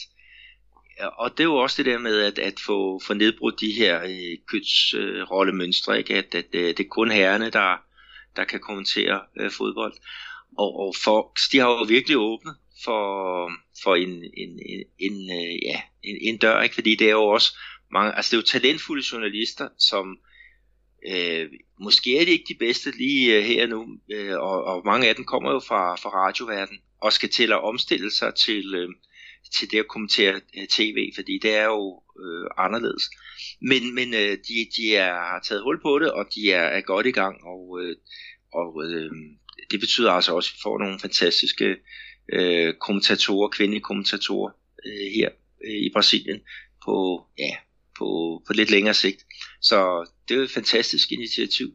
Og 1.18 1.32
det 1.32 1.40
er 1.40 1.44
jo 1.44 1.56
også 1.56 1.84
det 1.84 1.92
der 1.92 1.98
med 1.98 2.22
at, 2.22 2.40
at 2.40 2.60
få, 2.60 3.02
få 3.08 3.14
nedbrudt 3.14 3.62
de 3.62 3.72
her 3.72 4.04
øh, 4.04 4.38
kønsrollemønstre, 4.48 5.94
øh, 5.94 6.00
ikke? 6.00 6.16
At, 6.16 6.36
at 6.36 6.46
øh, 6.54 6.68
det 6.68 6.80
er 6.80 6.90
kun 6.90 7.12
herrene, 7.12 7.50
der, 7.50 7.78
der 8.36 8.44
kan 8.44 8.60
kommentere 8.60 9.22
øh, 9.40 9.52
fodbold. 9.52 9.94
Og, 10.58 10.80
og 10.80 10.96
Fox, 11.04 11.50
de 11.52 11.60
har 11.60 11.70
jo 11.70 11.86
virkelig 11.88 12.18
åbnet 12.18 12.56
for, 12.84 13.52
for 13.84 13.96
en, 13.96 14.10
en, 14.10 14.60
en, 14.66 14.84
en, 15.00 15.32
øh, 15.32 15.64
ja, 15.64 15.82
en, 16.04 16.18
en 16.22 16.38
dør, 16.38 16.62
ikke? 16.62 16.76
fordi 16.76 16.96
det 16.96 17.08
er 17.08 17.12
jo 17.12 17.26
også 17.26 17.58
mange, 17.92 18.16
altså 18.16 18.32
det 18.32 18.38
er 18.38 18.42
jo 18.42 18.60
talentfulde 18.60 19.04
journalister, 19.12 19.70
som 19.90 20.12
øh, 20.12 20.33
Øh, 21.12 21.50
måske 21.80 22.20
er 22.20 22.26
de 22.26 22.32
ikke 22.32 22.54
de 22.54 22.60
bedste 22.60 22.92
lige 22.92 23.38
øh, 23.38 23.44
her 23.44 23.68
nu, 23.68 23.88
øh, 24.12 24.40
og, 24.40 24.64
og 24.64 24.82
mange 24.86 25.10
af 25.10 25.16
dem 25.16 25.26
kommer 25.26 25.52
jo 25.52 25.60
fra, 25.60 25.96
fra 25.96 26.10
radioverdenen, 26.10 26.82
og 27.02 27.14
skal 27.14 27.30
til 27.30 27.52
at 27.52 27.64
omstille 27.64 28.12
sig 28.12 28.36
til, 28.36 28.76
øh, 28.76 28.90
til 29.56 29.72
det 29.72 29.80
at 29.80 29.88
kommentere 29.88 30.42
øh, 30.58 30.68
tv, 30.68 31.12
fordi 31.16 31.40
det 31.42 31.56
er 31.56 31.66
jo 31.66 32.02
øh, 32.24 32.48
anderledes. 32.58 33.04
Men, 33.62 33.96
men 33.96 34.14
øh, 34.14 34.38
de, 34.48 34.68
de 34.78 34.96
er, 34.96 35.14
har 35.14 35.42
taget 35.48 35.64
hul 35.64 35.82
på 35.82 36.00
det, 36.00 36.12
og 36.12 36.26
de 36.36 36.52
er, 36.52 36.64
er 36.64 36.82
godt 36.82 37.06
i 37.06 37.12
gang, 37.12 37.44
og, 37.44 37.82
øh, 37.82 37.96
og 38.54 38.84
øh, 38.86 39.12
det 39.72 39.80
betyder 39.80 40.12
altså 40.12 40.36
også, 40.36 40.50
at 40.50 40.54
vi 40.54 40.60
får 40.64 40.80
nogle 40.80 41.00
fantastiske 41.00 41.76
øh, 42.34 42.74
kommentatorer, 42.74 43.48
kvindelige 43.48 43.82
kommentatorer 43.82 44.52
øh, 44.86 45.12
her 45.16 45.30
øh, 45.66 45.76
i 45.88 45.90
Brasilien 45.94 46.40
på, 46.86 47.26
ja, 47.40 47.56
på, 47.98 48.08
på 48.48 48.54
lidt 48.54 48.72
længere 48.72 48.94
sigt. 48.94 49.26
Så 49.64 50.10
det 50.28 50.38
er 50.38 50.44
et 50.44 50.52
fantastisk 50.52 51.12
initiativ. 51.12 51.68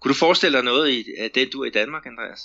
Kunne 0.00 0.12
du 0.12 0.18
forestille 0.18 0.56
dig 0.56 0.64
noget 0.64 0.90
i, 0.90 1.04
af 1.18 1.30
det, 1.34 1.48
du 1.52 1.60
er 1.62 1.66
i 1.66 1.70
Danmark, 1.70 2.06
Andreas? 2.06 2.40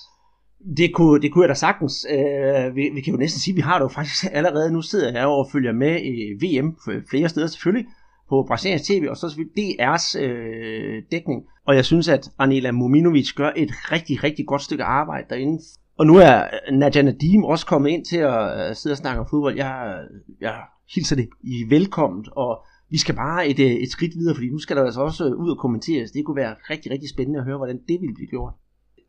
Det 0.77 0.93
kunne, 0.93 1.21
det 1.21 1.31
kunne 1.31 1.43
jeg 1.43 1.49
da 1.49 1.53
sagtens. 1.53 2.05
Øh, 2.09 2.75
vi, 2.75 2.89
vi 2.93 3.01
kan 3.01 3.13
jo 3.13 3.19
næsten 3.19 3.41
sige, 3.41 3.51
at 3.53 3.55
vi 3.55 3.61
har 3.61 3.77
det 3.77 3.83
jo 3.83 3.87
faktisk 3.87 4.25
allerede. 4.37 4.73
Nu 4.73 4.81
sidder 4.81 5.11
jeg 5.11 5.25
og 5.27 5.49
følger 5.51 5.71
med 5.71 6.01
i 6.03 6.15
VM 6.45 6.77
flere 7.09 7.29
steder 7.29 7.47
selvfølgelig 7.47 7.87
på 8.29 8.45
Brasiliens 8.47 8.81
TV, 8.81 9.07
og 9.09 9.17
så 9.17 9.29
selvfølgelig 9.29 9.79
DR's 9.79 10.19
øh, 10.19 11.03
dækning. 11.11 11.43
Og 11.67 11.75
jeg 11.75 11.85
synes, 11.85 12.07
at 12.07 12.29
Anela 12.39 12.71
Mominovic 12.71 13.33
gør 13.35 13.51
et 13.55 13.71
rigtig, 13.91 14.23
rigtig 14.23 14.47
godt 14.47 14.61
stykke 14.61 14.83
arbejde 14.83 15.25
derinde. 15.29 15.63
Og 15.97 16.07
nu 16.07 16.17
er 16.17 16.43
Nadia 16.71 17.01
Nadim 17.01 17.43
også 17.43 17.65
kommet 17.65 17.89
ind 17.89 18.05
til 18.05 18.17
at 18.17 18.69
øh, 18.69 18.75
sidde 18.75 18.93
og 18.93 18.97
snakke 18.97 19.19
om 19.19 19.27
fodbold. 19.29 19.55
Jeg, 19.55 19.97
jeg 20.41 20.59
hilser 20.95 21.15
det 21.15 21.29
i 21.43 21.65
velkommen, 21.69 22.25
og 22.31 22.65
vi 22.91 22.97
skal 22.97 23.15
bare 23.15 23.47
et, 23.47 23.59
øh, 23.59 23.73
et 23.83 23.91
skridt 23.91 24.15
videre, 24.19 24.35
fordi 24.35 24.49
nu 24.49 24.59
skal 24.59 24.75
der 24.77 24.83
altså 24.85 25.01
også 25.01 25.23
øh, 25.25 25.35
ud 25.43 25.49
og 25.49 25.59
kommenteres. 25.59 26.11
Det 26.11 26.25
kunne 26.25 26.41
være 26.43 26.55
rigtig, 26.69 26.91
rigtig 26.91 27.09
spændende 27.09 27.39
at 27.39 27.45
høre, 27.45 27.57
hvordan 27.57 27.79
det 27.89 27.97
ville 28.01 28.15
blive 28.15 28.33
gjort. 28.35 28.53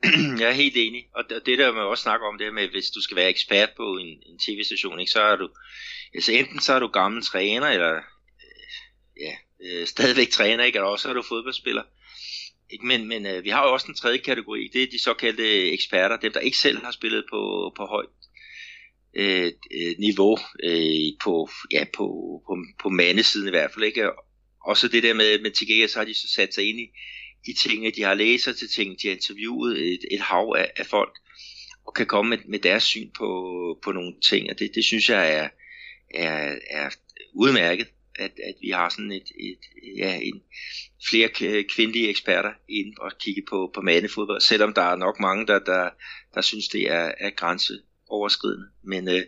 Jeg 0.40 0.48
er 0.48 0.62
helt 0.64 0.76
enig, 0.76 1.02
og 1.16 1.22
det 1.46 1.58
der 1.58 1.72
man 1.72 1.82
også 1.82 2.02
snakker 2.02 2.26
om, 2.26 2.38
det 2.38 2.54
med, 2.54 2.68
hvis 2.68 2.90
du 2.90 3.00
skal 3.02 3.16
være 3.16 3.28
ekspert 3.28 3.70
på 3.76 3.86
en, 4.02 4.10
en 4.28 4.38
tv-station, 4.44 5.00
ikke, 5.00 5.12
så 5.12 5.22
er 5.22 5.36
du, 5.36 5.48
altså 6.14 6.32
enten 6.32 6.60
så 6.60 6.72
er 6.72 6.80
du 6.80 6.88
gammel 6.88 7.22
træner, 7.22 7.66
eller 7.66 7.94
øh, 7.94 8.72
ja, 9.24 9.34
øh, 9.64 9.86
stadigvæk 9.86 10.30
træner, 10.30 10.64
ikke, 10.64 10.76
eller 10.76 10.88
også 10.88 11.08
er 11.08 11.14
du 11.14 11.22
fodboldspiller. 11.22 11.82
Ikke? 12.70 12.86
Men, 12.86 13.08
men 13.08 13.26
øh, 13.26 13.44
vi 13.44 13.48
har 13.48 13.66
jo 13.66 13.72
også 13.72 13.86
en 13.88 13.94
tredje 13.94 14.18
kategori, 14.18 14.70
det 14.72 14.82
er 14.82 14.86
de 14.92 15.02
såkaldte 15.02 15.72
eksperter, 15.72 16.16
dem 16.16 16.32
der 16.32 16.40
ikke 16.40 16.58
selv 16.58 16.78
har 16.84 16.90
spillet 16.90 17.24
på, 17.30 17.72
på 17.76 17.84
højt 17.84 18.08
Øh, 19.14 19.52
øh, 19.70 19.94
niveau, 19.98 20.38
øh, 20.64 21.12
på, 21.24 21.48
ja, 21.70 21.84
på, 21.94 22.06
på, 22.46 22.56
på 22.82 22.88
mandesiden 22.88 23.48
i 23.48 23.50
hvert 23.50 23.70
fald. 23.72 23.84
Ikke? 23.84 24.10
Også 24.64 24.88
det 24.88 25.02
der 25.02 25.14
med, 25.14 25.40
med 25.42 25.50
TGS, 25.50 25.92
så 25.92 25.98
har 25.98 26.04
de 26.04 26.14
så 26.14 26.28
sat 26.34 26.54
sig 26.54 26.68
ind 26.68 26.80
i, 26.80 26.86
i 27.46 27.52
tingene, 27.52 27.90
de 27.90 28.02
har 28.02 28.14
læst 28.14 28.44
til 28.44 28.68
ting, 28.68 29.02
de 29.02 29.08
har 29.08 29.14
interviewet 29.14 29.92
et, 29.92 30.00
et 30.10 30.20
hav 30.20 30.54
af, 30.58 30.70
af 30.76 30.86
folk, 30.86 31.18
og 31.86 31.94
kan 31.94 32.06
komme 32.06 32.30
med, 32.30 32.38
med 32.48 32.58
deres 32.58 32.82
syn 32.82 33.10
på, 33.18 33.28
på 33.84 33.92
nogle 33.92 34.14
ting, 34.22 34.50
og 34.50 34.58
det, 34.58 34.70
det 34.74 34.84
synes 34.84 35.10
jeg 35.10 35.34
er, 35.34 35.48
er, 36.14 36.54
er 36.70 36.90
udmærket, 37.34 37.86
at, 38.14 38.32
at 38.48 38.54
vi 38.60 38.70
har 38.70 38.88
sådan 38.88 39.12
et, 39.12 39.28
et 39.40 39.58
ja, 39.96 40.18
en, 40.22 40.42
flere 41.10 41.28
kvindelige 41.74 42.08
eksperter 42.08 42.52
ind 42.68 42.94
og 42.98 43.12
kigge 43.20 43.42
på, 43.48 43.70
på 43.74 43.80
mandefodbold, 43.80 44.40
selvom 44.40 44.74
der 44.74 44.82
er 44.82 44.96
nok 44.96 45.20
mange, 45.20 45.46
der, 45.46 45.58
der, 45.58 45.90
der 46.34 46.40
synes, 46.40 46.68
det 46.68 46.90
er, 46.90 47.12
er 47.18 47.30
grænseoverskridende. 48.12 48.66
Men 48.82 49.08
øh, 49.08 49.22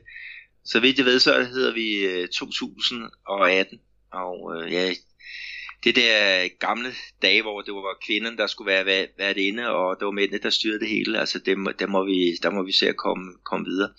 så 0.64 0.80
vidt 0.80 0.98
jeg 0.98 1.06
ved, 1.06 1.18
så 1.20 1.42
hedder 1.42 1.74
vi 1.74 1.88
øh, 1.98 2.28
2018, 2.28 3.80
og 4.12 4.36
øh, 4.56 4.72
ja, 4.72 4.94
det 5.84 5.96
der 5.96 6.48
gamle 6.58 6.94
dage, 7.22 7.42
hvor 7.42 7.60
det 7.60 7.74
var 7.74 8.04
kvinderne, 8.06 8.36
der 8.36 8.46
skulle 8.46 8.72
være 8.72 9.08
været 9.18 9.36
inde, 9.36 9.68
og 9.68 9.96
det 9.98 10.04
var 10.06 10.12
mændene, 10.12 10.42
der 10.42 10.50
styrede 10.50 10.80
det 10.80 10.88
hele, 10.88 11.20
altså 11.20 11.38
det, 11.38 11.56
der, 11.78 11.86
må 11.86 12.04
vi, 12.04 12.36
der 12.42 12.50
må 12.50 12.62
vi 12.62 12.72
se 12.72 12.88
at 12.88 12.96
komme, 12.96 13.32
komme 13.44 13.66
videre. 13.66 13.90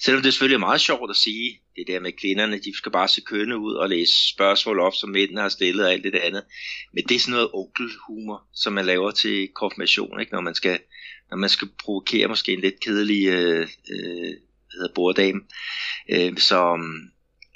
Selvom 0.00 0.22
det 0.22 0.32
selvfølgelig 0.32 0.54
er 0.54 0.68
meget 0.68 0.80
sjovt 0.80 1.10
at 1.10 1.16
sige, 1.16 1.60
det 1.76 1.84
der 1.86 2.00
med 2.00 2.12
kvinderne, 2.12 2.58
de 2.58 2.76
skal 2.76 2.92
bare 2.92 3.08
se 3.08 3.20
kønne 3.20 3.58
ud 3.58 3.74
og 3.74 3.88
læse 3.88 4.28
spørgsmål 4.34 4.80
op, 4.80 4.94
som 4.94 5.10
mændene 5.10 5.40
har 5.40 5.48
stillet 5.48 5.86
og 5.86 5.92
alt 5.92 6.04
det 6.04 6.14
andet. 6.14 6.44
Men 6.94 7.04
det 7.08 7.14
er 7.14 7.18
sådan 7.18 7.32
noget 7.32 7.50
onkelhumor, 7.54 8.42
som 8.54 8.72
man 8.72 8.86
laver 8.86 9.10
til 9.10 9.48
konfirmation, 9.54 10.20
ikke? 10.20 10.32
Når, 10.32 10.40
man 10.40 10.54
skal, 10.54 10.78
når 11.30 11.36
man 11.36 11.48
skal 11.48 11.68
provokere 11.84 12.28
måske 12.28 12.52
en 12.52 12.60
lidt 12.60 12.80
kedelig 12.80 13.26
øh, 13.26 13.68
øh, 13.92 14.32
hedder 14.72 14.94
borddame. 14.94 15.40
Øh, 16.08 16.36
så 16.36 16.78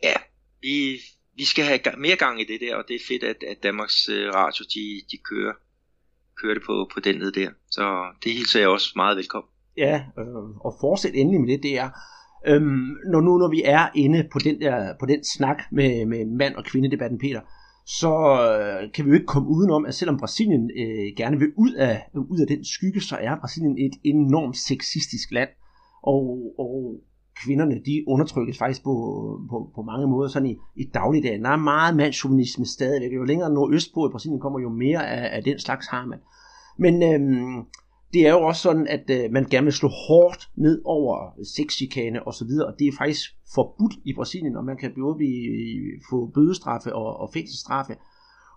ja, 0.02 0.14
vi, 0.62 1.00
vi 1.36 1.44
skal 1.44 1.64
have 1.64 1.80
mere 1.98 2.16
gang 2.16 2.40
i 2.40 2.44
det 2.44 2.60
der, 2.60 2.76
og 2.76 2.84
det 2.88 2.96
er 2.96 3.06
fedt, 3.08 3.24
at, 3.24 3.36
at 3.50 3.62
Danmarks 3.62 4.08
øh, 4.08 4.34
Radio, 4.34 4.64
de, 4.74 5.00
de 5.10 5.16
kører, 5.30 5.52
kører 6.42 6.54
det 6.54 6.62
på, 6.66 6.90
på 6.94 7.00
den 7.00 7.18
led 7.18 7.32
der. 7.32 7.50
Så 7.70 8.04
det 8.24 8.32
hilser 8.32 8.60
jeg 8.60 8.68
også 8.68 8.92
meget 8.96 9.16
velkommen. 9.16 9.50
Ja, 9.76 10.04
øh, 10.18 10.66
og 10.66 10.76
fortsæt 10.80 11.14
endelig 11.14 11.40
med 11.40 11.48
det, 11.48 11.62
der. 11.62 11.90
øhm, 12.46 12.96
når 13.12 13.20
nu 13.20 13.38
når 13.38 13.50
vi 13.50 13.62
er 13.64 13.88
inde 13.94 14.28
på 14.32 14.38
den, 14.38 14.60
der, 14.60 14.94
på 15.00 15.06
den 15.06 15.24
snak 15.24 15.62
med, 15.72 16.06
med 16.06 16.24
mand- 16.24 16.54
og 16.54 16.64
kvindedebatten, 16.64 17.18
Peter, 17.18 17.40
så 17.86 18.12
øh, 18.12 18.92
kan 18.92 19.04
vi 19.04 19.10
jo 19.10 19.14
ikke 19.14 19.26
komme 19.26 19.48
udenom, 19.48 19.86
at 19.86 19.94
selvom 19.94 20.18
Brasilien 20.18 20.70
øh, 20.70 21.16
gerne 21.16 21.38
vil 21.38 21.52
ud 21.56 21.72
af, 21.72 22.08
ud 22.14 22.40
af 22.40 22.46
den 22.46 22.64
skygge, 22.64 23.00
så 23.00 23.16
er 23.20 23.36
Brasilien 23.40 23.78
et 23.78 23.92
enormt 24.04 24.56
sexistisk 24.56 25.32
land. 25.32 25.48
Og, 26.02 26.54
og 26.58 27.00
kvinderne, 27.42 27.74
de 27.86 28.04
undertrykkes 28.06 28.58
faktisk 28.58 28.82
på, 28.84 28.94
på, 29.50 29.70
på 29.74 29.82
mange 29.82 30.06
måder 30.06 30.28
sådan 30.28 30.48
i, 30.48 30.56
i 30.76 30.84
dagligdagen. 30.94 31.44
Der 31.44 31.50
er 31.50 31.56
meget 31.56 31.96
mandsjuvenisme 31.96 32.66
stadigvæk. 32.66 33.12
Jo 33.12 33.24
længere 33.24 33.52
nordøstpå 33.52 34.06
i 34.08 34.10
Brasilien 34.10 34.40
kommer, 34.40 34.60
jo 34.60 34.68
mere 34.68 35.08
af, 35.08 35.36
af 35.36 35.42
den 35.44 35.58
slags 35.58 35.86
har 35.88 36.06
man. 36.06 36.18
Men 36.78 37.02
øhm, 37.02 37.64
det 38.14 38.26
er 38.26 38.30
jo 38.30 38.42
også 38.42 38.62
sådan, 38.62 38.86
at 38.86 39.10
øh, 39.10 39.32
man 39.32 39.44
gerne 39.50 39.64
vil 39.64 39.72
slå 39.72 39.88
hårdt 39.88 40.48
ned 40.56 40.82
over 40.84 41.16
sexchikane 41.56 42.26
og 42.26 42.34
så 42.34 42.44
videre, 42.44 42.66
og 42.66 42.74
det 42.78 42.86
er 42.88 42.92
faktisk 42.98 43.30
forbudt 43.54 43.94
i 44.04 44.14
Brasilien, 44.14 44.56
og 44.56 44.64
man 44.64 44.76
kan 44.76 44.92
både 45.00 45.14
blive, 45.16 45.42
øh, 45.46 46.00
få 46.10 46.30
bødestraffe 46.34 46.94
og, 46.94 47.20
og 47.20 47.30
fængselsstraffe. 47.32 47.94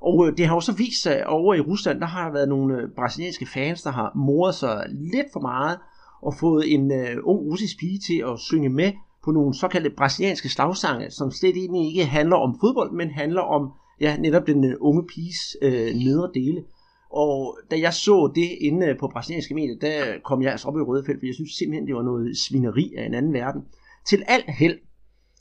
Og 0.01 0.27
øh, 0.27 0.37
det 0.37 0.47
har 0.47 0.55
også 0.55 0.73
vist 0.73 1.01
sig 1.01 1.27
over 1.27 1.53
i 1.53 1.61
Rusland, 1.61 1.99
der 1.99 2.05
har 2.05 2.25
der 2.25 2.33
været 2.33 2.49
nogle 2.49 2.77
øh, 2.77 2.89
brasilianske 2.95 3.45
fans, 3.45 3.81
der 3.81 3.91
har 3.91 4.11
moret 4.15 4.55
sig 4.55 4.85
lidt 4.89 5.27
for 5.33 5.39
meget, 5.39 5.79
og 6.21 6.33
fået 6.39 6.73
en 6.73 6.91
øh, 6.91 7.17
ung 7.23 7.39
russisk 7.51 7.79
pige 7.79 7.99
til 8.07 8.23
at 8.31 8.39
synge 8.39 8.69
med 8.69 8.91
på 9.25 9.31
nogle 9.31 9.53
såkaldte 9.53 9.89
brasilianske 9.89 10.49
slagsange, 10.49 11.11
som 11.11 11.31
slet 11.31 11.57
egentlig 11.57 11.87
ikke 11.87 12.05
handler 12.05 12.35
om 12.35 12.57
fodbold, 12.59 12.91
men 12.91 13.09
handler 13.09 13.41
om 13.41 13.71
ja, 14.01 14.17
netop 14.17 14.47
den 14.47 14.63
øh, 14.63 14.75
unge 14.79 15.03
piges 15.07 15.57
øh, 15.61 15.95
nedre 15.95 16.29
dele. 16.33 16.63
Og 17.11 17.57
da 17.71 17.79
jeg 17.79 17.93
så 17.93 18.31
det 18.35 18.49
inde 18.61 18.87
øh, 18.87 18.97
på 18.99 19.07
brasilianske 19.07 19.55
medier, 19.55 19.79
der 19.81 20.19
kom 20.25 20.41
jeg 20.41 20.51
altså 20.51 20.67
op 20.67 20.77
i 20.77 20.81
røde 20.81 21.03
felt, 21.05 21.19
for 21.19 21.25
jeg 21.25 21.35
synes 21.35 21.51
simpelthen, 21.51 21.87
det 21.87 21.95
var 21.95 22.03
noget 22.03 22.37
svineri 22.37 22.93
af 22.97 23.05
en 23.05 23.13
anden 23.13 23.33
verden. 23.33 23.61
Til 24.07 24.23
al 24.27 24.43
held, 24.47 24.79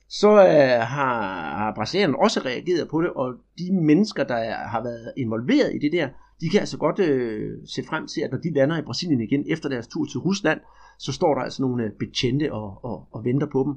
så 0.09 0.31
øh, 0.31 0.81
har, 0.95 1.21
har 1.59 1.73
brasilianerne 1.75 2.23
også 2.23 2.41
reageret 2.41 2.89
på 2.89 3.03
det, 3.03 3.11
og 3.11 3.35
de 3.59 3.73
mennesker, 3.73 4.25
der 4.25 4.55
har 4.55 4.83
været 4.83 5.13
involveret 5.17 5.75
i 5.75 5.79
det 5.79 5.93
der, 5.93 6.09
de 6.41 6.49
kan 6.49 6.61
altså 6.61 6.79
godt 6.79 6.99
øh, 6.99 7.51
se 7.75 7.83
frem 7.89 8.07
til, 8.07 8.21
at 8.21 8.31
når 8.31 8.39
de 8.39 8.55
lander 8.55 8.79
i 8.79 8.83
Brasilien 8.83 9.21
igen 9.21 9.45
efter 9.49 9.69
deres 9.69 9.87
tur 9.87 10.05
til 10.05 10.19
Rusland, 10.19 10.61
så 10.99 11.13
står 11.13 11.35
der 11.35 11.43
altså 11.43 11.63
nogle 11.63 11.85
øh, 11.85 11.91
betjente 11.99 12.53
og, 12.53 12.85
og, 12.85 13.09
og 13.13 13.25
venter 13.25 13.47
på 13.53 13.65
dem. 13.67 13.75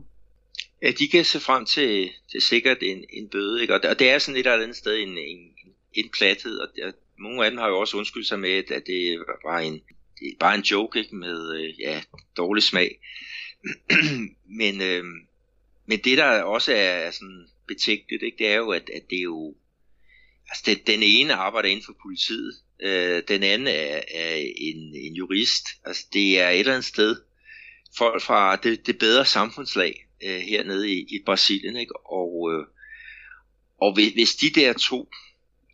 Ja, 0.83 0.91
de 0.99 1.07
kan 1.07 1.25
se 1.25 1.39
frem 1.39 1.65
til, 1.65 2.09
til 2.31 2.41
sikkert 2.41 2.77
en, 2.81 2.97
en 3.13 3.29
bøde, 3.31 3.61
ikke? 3.61 3.73
Og, 3.73 3.79
og 3.89 3.99
det 3.99 4.11
er 4.11 4.19
sådan 4.19 4.39
et 4.39 4.47
eller 4.47 4.63
andet 4.63 4.75
sted 4.75 4.95
en, 4.97 5.09
en, 5.09 5.39
en 5.93 6.09
plathed, 6.17 6.57
og 6.57 6.67
der, 6.75 6.91
nogle 7.19 7.45
af 7.45 7.51
dem 7.51 7.59
har 7.59 7.67
jo 7.67 7.79
også 7.79 7.97
undskyldt 7.97 8.27
sig 8.27 8.39
med, 8.39 8.71
at 8.71 8.83
det 8.87 9.19
var 9.43 9.59
en, 9.59 9.73
det 10.19 10.27
er 10.27 10.39
bare 10.39 10.55
en 10.55 10.61
joke 10.61 10.99
ikke? 10.99 11.15
med 11.15 11.57
øh, 11.59 11.79
ja, 11.79 12.01
dårlig 12.37 12.63
smag. 12.63 12.99
men, 14.59 14.81
øh, 14.81 15.03
men 15.85 15.99
det 15.99 16.17
der 16.17 16.41
også 16.41 16.73
er 16.73 17.11
sådan 17.11 17.47
betænkeligt, 17.67 18.23
ikke? 18.23 18.37
det 18.37 18.47
er 18.47 18.55
jo, 18.55 18.69
at, 18.69 18.89
at 18.93 19.09
det 19.09 19.17
er 19.17 19.23
jo 19.23 19.55
Altså, 20.49 20.63
det, 20.65 20.87
den 20.87 21.03
ene 21.03 21.33
arbejder 21.33 21.69
inden 21.69 21.85
for 21.85 21.95
politiet, 22.01 22.53
øh, 22.81 23.23
den 23.27 23.43
anden 23.43 23.67
er, 23.67 24.01
er 24.13 24.35
en, 24.57 24.95
en 24.95 25.13
jurist. 25.13 25.65
Altså, 25.85 26.05
det 26.13 26.39
er 26.39 26.49
et 26.49 26.59
eller 26.59 26.73
andet 26.73 26.85
sted 26.85 27.21
folk 27.97 28.21
fra 28.21 28.55
det, 28.55 28.87
det 28.87 28.99
bedre 28.99 29.25
samfundslag 29.25 30.07
øh, 30.23 30.39
hernede 30.39 30.93
i, 30.93 30.99
i 30.99 31.23
Brasilien, 31.25 31.75
ikke? 31.75 32.11
Og, 32.11 32.51
øh, 32.53 32.65
og 33.81 33.93
hvis, 33.93 34.13
hvis 34.13 34.35
de 34.35 34.49
der 34.49 34.73
to, 34.73 35.09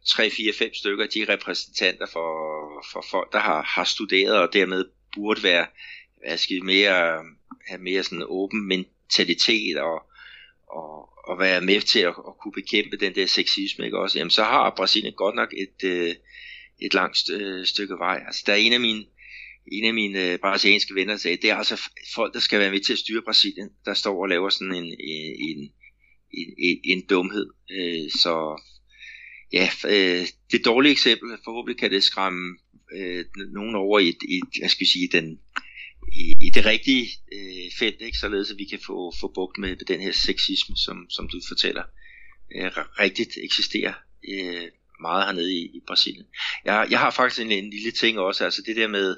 tre, 0.07 0.29
fire, 0.29 0.53
fem 0.53 0.73
stykker, 0.73 1.07
de 1.07 1.21
er 1.21 1.29
repræsentanter 1.29 2.05
for, 2.05 2.29
for 2.91 3.05
folk, 3.11 3.33
der 3.33 3.39
har, 3.39 3.61
har 3.63 3.83
studeret 3.83 4.39
og 4.39 4.53
dermed 4.53 4.85
burde 5.15 5.43
være 5.43 5.67
hvad 6.25 6.37
skal 6.37 6.63
mere, 6.63 7.23
have 7.67 7.81
mere 7.81 8.03
sådan 8.03 8.25
åben 8.27 8.67
mentalitet 8.67 9.77
og, 9.77 10.03
og, 10.67 11.09
og 11.29 11.39
være 11.39 11.61
med 11.61 11.81
til 11.81 11.99
at, 11.99 12.07
at 12.27 12.37
kunne 12.41 12.51
bekæmpe 12.51 12.97
den 12.97 13.15
der 13.15 13.25
sexisme, 13.25 13.85
ikke 13.85 13.99
også, 13.99 14.17
jamen 14.17 14.31
så 14.31 14.43
har 14.43 14.73
Brasilien 14.77 15.13
godt 15.13 15.35
nok 15.35 15.53
et, 15.53 15.83
øh, 15.89 16.15
et 16.81 16.93
langt 16.93 17.29
øh, 17.29 17.65
stykke 17.65 17.95
vej. 17.97 18.23
Altså 18.27 18.43
der 18.45 18.53
er 18.53 18.57
en 18.57 18.73
af 18.73 18.79
mine, 18.79 19.05
en 19.71 19.85
af 19.85 19.93
mine 19.93 20.31
øh, 20.31 20.39
brasilianske 20.39 20.95
venner, 20.95 21.17
sagde, 21.17 21.37
det 21.37 21.49
er 21.49 21.55
altså 21.55 21.81
folk, 22.15 22.33
der 22.33 22.39
skal 22.39 22.59
være 22.59 22.71
med 22.71 22.79
til 22.79 22.93
at 22.93 22.99
styre 22.99 23.21
Brasilien, 23.21 23.69
der 23.85 23.93
står 23.93 24.21
og 24.21 24.29
laver 24.29 24.49
sådan 24.49 24.75
en, 24.75 24.95
en, 24.99 25.71
en, 26.31 26.53
en, 26.57 26.79
en 26.83 27.05
dumhed. 27.09 27.49
Øh, 27.71 28.11
så 28.11 28.61
ja, 29.55 29.69
øh, 29.87 30.27
det 30.51 30.65
dårlige 30.65 30.91
eksempel, 30.91 31.37
forhåbentlig 31.43 31.79
kan 31.79 31.91
det 31.91 32.03
skræmme 32.03 32.57
øh, 32.95 33.25
nogen 33.53 33.75
over 33.75 33.99
i, 33.99 34.09
i 34.09 34.41
hvad 34.59 34.69
skal 34.69 34.79
vi 34.79 34.85
sige, 34.85 35.07
den, 35.11 35.39
i, 36.11 36.33
i 36.41 36.49
det 36.49 36.65
rigtige 36.65 37.07
øh, 37.33 37.71
felt, 37.79 38.01
ikke? 38.01 38.17
således 38.17 38.51
at 38.51 38.57
vi 38.57 38.65
kan 38.65 38.79
få, 38.85 39.13
få 39.19 39.31
bugt 39.35 39.57
med 39.57 39.75
den 39.75 40.01
her 40.01 40.11
sexisme, 40.11 40.77
som, 40.77 41.09
som 41.09 41.29
du 41.29 41.41
fortæller, 41.47 41.83
øh, 42.55 42.71
rigtigt 42.99 43.37
eksisterer 43.43 43.93
øh, 44.29 44.67
meget 45.01 45.25
hernede 45.25 45.53
i, 45.53 45.61
i 45.65 45.81
Brasilien. 45.87 46.25
Jeg, 46.65 46.87
jeg 46.89 46.99
har 46.99 47.11
faktisk 47.11 47.41
en, 47.41 47.51
en 47.51 47.69
lille 47.69 47.91
ting 47.91 48.19
også, 48.19 48.45
altså 48.45 48.61
det 48.65 48.75
der 48.75 48.87
med, 48.87 49.17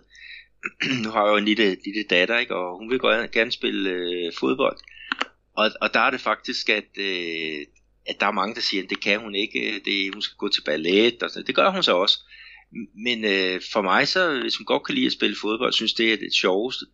nu 1.04 1.10
har 1.10 1.26
jeg 1.26 1.32
jo 1.32 1.38
en 1.38 1.46
lille, 1.46 1.78
lille 1.86 2.04
datter, 2.04 2.38
ikke? 2.38 2.56
og 2.56 2.78
hun 2.80 2.90
vil 2.90 3.00
gerne, 3.00 3.28
gerne 3.28 3.52
spille 3.52 3.90
øh, 3.90 4.32
fodbold, 4.40 4.78
og, 5.54 5.72
og 5.82 5.94
der 5.94 6.00
er 6.00 6.12
det 6.12 6.22
faktisk, 6.22 6.70
at, 6.70 6.98
øh, 6.98 7.66
at 8.08 8.20
der 8.20 8.28
er 8.28 8.32
mange, 8.32 8.56
der 8.56 8.62
siger, 8.62 8.84
at 8.84 8.90
det 8.90 9.02
kan 9.02 9.20
hun 9.20 9.36
ikke, 9.36 9.60
øh, 9.60 9.82
det, 9.86 10.14
hun 10.14 10.22
skal 10.22 10.38
gå 10.38 10.50
til 10.50 10.62
ballet, 10.62 11.24
og 11.24 11.30
sådan. 11.30 11.48
det 11.48 11.56
gør 11.56 11.72
hun 11.72 11.84
så 11.84 11.96
også. 11.96 12.20
Men 12.96 13.26
øh, 13.26 13.62
for 13.74 13.82
mig 13.82 14.08
så, 14.08 14.40
hvis 14.42 14.56
hun 14.56 14.66
godt 14.66 14.84
kan 14.86 14.96
lide 14.96 15.06
at 15.06 15.12
spille 15.12 15.36
fodbold, 15.42 15.74
synes 15.74 15.94
det 15.94 16.14
er 16.14 16.18
det 16.18 16.34
sjoveste, 16.34 16.86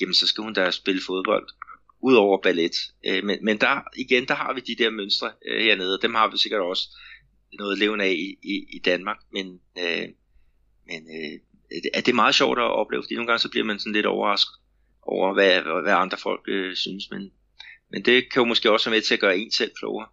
jamen 0.00 0.14
så 0.14 0.26
skal 0.26 0.44
hun 0.44 0.54
da 0.54 0.70
spille 0.70 1.02
fodbold, 1.06 1.48
ud 2.02 2.14
over 2.14 2.42
ballet. 2.42 2.76
Øh, 3.06 3.24
men, 3.24 3.38
men 3.44 3.58
der, 3.58 3.80
igen, 3.96 4.28
der 4.28 4.34
har 4.34 4.52
vi 4.54 4.60
de 4.60 4.82
der 4.82 4.90
mønstre 4.90 5.32
øh, 5.48 5.62
hernede, 5.64 5.98
og 5.98 6.02
dem 6.02 6.14
har 6.14 6.30
vi 6.30 6.38
sikkert 6.38 6.60
også 6.60 6.88
noget 7.58 7.78
levende 7.78 8.04
af 8.04 8.12
i, 8.12 8.36
i, 8.42 8.66
i 8.76 8.78
Danmark, 8.84 9.18
men, 9.32 9.60
øh, 9.78 10.08
men 10.86 11.02
øh, 11.16 11.40
er 11.94 12.00
det 12.00 12.08
er 12.08 12.22
meget 12.22 12.34
sjovt 12.34 12.58
at 12.58 12.70
opleve, 12.70 13.02
fordi 13.02 13.14
nogle 13.14 13.26
gange 13.26 13.38
så 13.38 13.50
bliver 13.50 13.64
man 13.64 13.78
sådan 13.78 13.92
lidt 13.92 14.06
overrasket 14.06 14.54
over 15.02 15.34
hvad, 15.34 15.82
hvad 15.82 15.92
andre 15.92 16.18
folk 16.18 16.40
øh, 16.48 16.76
synes, 16.76 17.10
men, 17.10 17.30
men 17.90 18.04
det 18.04 18.32
kan 18.32 18.40
jo 18.40 18.44
måske 18.44 18.72
også 18.72 18.90
være 18.90 18.96
med 18.96 19.02
til 19.02 19.14
at 19.14 19.20
gøre 19.20 19.38
en 19.38 19.52
selv 19.52 19.72
klogere. 19.78 20.08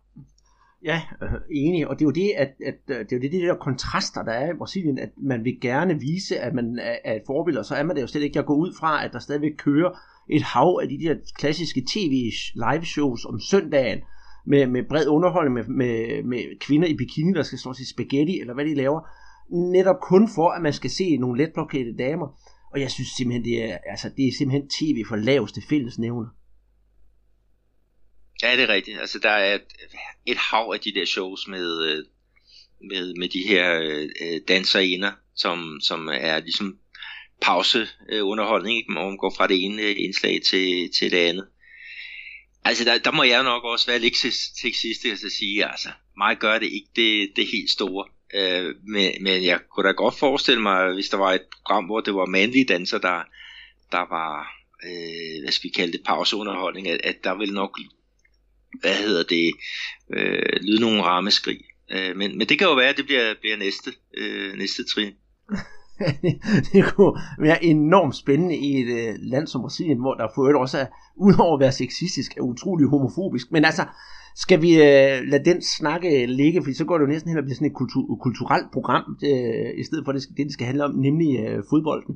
Ja, 0.86 1.02
øh, 1.22 1.30
enig, 1.52 1.88
og 1.88 2.00
det 2.00 2.06
er 2.06 2.08
jo 2.08 2.12
det, 2.12 2.32
at, 2.38 2.54
at 2.66 2.80
øh, 2.90 3.00
det 3.00 3.12
er 3.12 3.16
jo 3.16 3.22
det, 3.22 3.32
de 3.32 3.38
der 3.38 3.56
kontraster, 3.56 4.24
der 4.24 4.32
er 4.32 4.54
i 4.54 4.58
Brasilien, 4.58 5.00
at 5.00 5.10
man 5.18 5.44
vil 5.44 5.62
gerne 5.62 6.00
vise, 6.00 6.40
at 6.40 6.54
man 6.54 6.80
er, 6.80 6.96
er 7.04 7.16
et 7.16 7.22
forbillede, 7.28 7.62
og 7.62 7.66
så 7.66 7.76
er 7.76 7.84
man 7.84 7.96
det 7.96 8.02
jo 8.02 8.08
slet 8.08 8.22
ikke. 8.24 8.38
Jeg 8.38 8.46
går 8.46 8.56
ud 8.56 8.74
fra, 8.80 9.06
at 9.06 9.14
der 9.14 9.20
stadigvæk 9.20 9.52
kører 9.58 10.00
et 10.30 10.42
hav 10.42 10.80
af 10.82 10.90
de 10.90 11.00
der 11.00 11.16
klassiske 11.38 11.84
tv-live-shows 11.94 13.26
om 13.26 13.40
søndagen, 13.40 14.00
med, 14.46 14.68
med 14.68 14.84
bred 14.90 15.08
underholdning, 15.08 15.54
med, 15.54 15.66
med, 15.76 16.24
med 16.24 16.60
kvinder 16.60 16.88
i 16.88 16.98
bikini, 16.98 17.34
der 17.34 17.44
skal 17.44 17.60
stå 17.60 17.74
til 17.74 17.88
spaghetti, 17.88 18.40
eller 18.40 18.54
hvad 18.54 18.66
de 18.66 18.76
laver, 18.76 19.02
netop 19.72 20.00
kun 20.02 20.30
for, 20.36 20.50
at 20.50 20.62
man 20.62 20.74
skal 20.74 20.90
se 20.90 21.18
nogle 21.18 21.44
letblokerede 21.44 21.98
damer. 21.98 22.28
Og 22.74 22.82
jeg 22.82 22.92
synes 22.92 23.10
simpelthen, 23.18 23.46
det 23.46 23.72
er, 23.72 23.78
altså, 23.86 24.10
det 24.18 24.28
er 24.28 24.32
simpelthen 24.38 24.70
tv 24.70 25.04
for 25.10 25.16
laveste 25.16 25.62
fællesnævner. 25.70 26.28
Ja, 28.42 28.56
det 28.56 28.64
er 28.64 28.70
rigtigt. 28.70 29.00
Altså, 29.00 29.20
der 29.20 29.30
er 29.30 29.56
et, 29.56 29.62
et 30.26 30.38
hav 30.38 30.72
af 30.74 30.80
de 30.80 30.94
der 30.94 31.06
shows 31.06 31.48
med, 31.48 31.86
øh, 31.88 32.06
med, 32.90 33.14
med 33.14 33.30
de 33.30 33.48
her 33.48 33.82
øh, 34.22 34.42
danserinder, 34.48 35.12
som, 35.36 35.80
som 35.82 36.08
er 36.08 36.40
ligesom 36.40 36.80
pauseunderholdning, 37.42 38.76
øh, 38.76 38.78
ikke? 38.78 38.94
hvor 38.94 39.08
man 39.08 39.18
går 39.18 39.34
fra 39.38 39.48
det 39.48 39.66
ene 39.66 39.82
øh, 39.82 39.96
indslag 39.98 40.42
til, 40.42 40.92
til 41.00 41.12
det 41.12 41.18
andet. 41.18 41.48
Altså, 42.64 42.84
der, 42.86 42.98
der 42.98 43.12
må 43.12 43.24
jeg 43.24 43.44
nok 43.44 43.64
også 43.64 43.88
være 43.88 44.00
lidt 44.00 44.18
sexistisk 44.62 45.26
at 45.26 45.32
sige, 45.32 45.72
altså, 45.72 45.90
mig 46.18 46.38
gør 46.38 46.60
det 46.60 46.66
ikke 46.66 46.90
det, 46.96 47.32
det 47.36 47.48
helt 47.48 47.70
store. 47.70 48.06
Øh, 48.34 48.76
men, 48.84 49.24
men 49.24 49.44
jeg 49.44 49.60
kunne 49.70 49.88
da 49.88 49.92
godt 49.92 50.20
forestille 50.20 50.62
mig, 50.62 50.94
hvis 50.94 51.10
der 51.10 51.18
var 51.18 51.34
et 51.34 51.46
program, 51.52 51.86
hvor 51.86 52.02
det 52.02 52.16
var 52.16 52.26
mandlige 52.26 52.66
danser, 52.66 52.98
der, 52.98 53.24
der 53.92 54.10
var, 54.10 54.54
øh, 54.84 55.44
hvad 55.44 55.52
skal 55.52 55.70
vi 55.70 55.74
kalde 55.74 55.92
det, 55.92 56.02
pauseunderholdning, 56.06 56.88
at, 56.88 57.02
at 57.04 57.24
der 57.24 57.38
ville 57.38 57.54
nok 57.54 57.80
hvad 58.80 58.96
hedder 58.96 59.24
det, 59.24 59.52
øh, 60.14 60.62
lyde 60.62 60.82
nogle 60.82 61.04
rammeskrig. 61.04 61.60
Øh, 61.92 62.18
men, 62.18 62.38
men 62.38 62.48
det 62.50 62.60
kan 62.60 62.68
jo 62.68 62.76
være, 62.76 62.90
at 62.90 62.98
det 62.98 63.06
bliver, 63.06 63.34
bliver 63.42 63.58
næste, 63.58 63.92
øh, 64.18 64.58
næste 64.58 64.84
trin. 64.94 65.14
det 66.74 66.94
kunne 66.94 67.22
være 67.40 67.64
enormt 67.64 68.16
spændende 68.16 68.58
i 68.58 68.82
et 68.82 68.88
øh, 68.88 69.16
land 69.20 69.48
som 69.48 69.62
Brasilien, 69.62 70.00
hvor 70.00 70.14
der 70.14 70.28
for 70.36 70.60
også 70.60 70.78
er, 70.78 70.86
udover 71.28 71.54
at 71.54 71.60
være 71.60 71.72
sexistisk, 71.72 72.38
er 72.38 72.42
utrolig 72.42 72.88
homofobisk. 72.88 73.52
Men 73.52 73.66
altså, 73.66 73.86
skal 74.36 74.62
vi 74.62 74.72
øh, 74.74 75.18
lade 75.32 75.46
den 75.46 75.62
snakke 75.62 76.26
ligge, 76.26 76.62
fordi 76.62 76.74
så 76.74 76.86
går 76.86 76.98
det 76.98 77.06
jo 77.06 77.12
næsten 77.12 77.30
hen 77.30 77.38
og 77.38 77.44
bliver 77.44 77.56
sådan 77.56 77.72
et 77.72 77.78
kultur, 77.82 78.16
kulturelt 78.16 78.72
program, 78.74 79.04
øh, 79.24 79.80
i 79.82 79.84
stedet 79.84 80.06
for 80.06 80.12
det, 80.12 80.22
det, 80.38 80.46
det 80.46 80.54
skal 80.54 80.66
handle 80.66 80.84
om, 80.84 80.96
nemlig 80.96 81.40
øh, 81.40 81.64
fodbolden. 81.70 82.16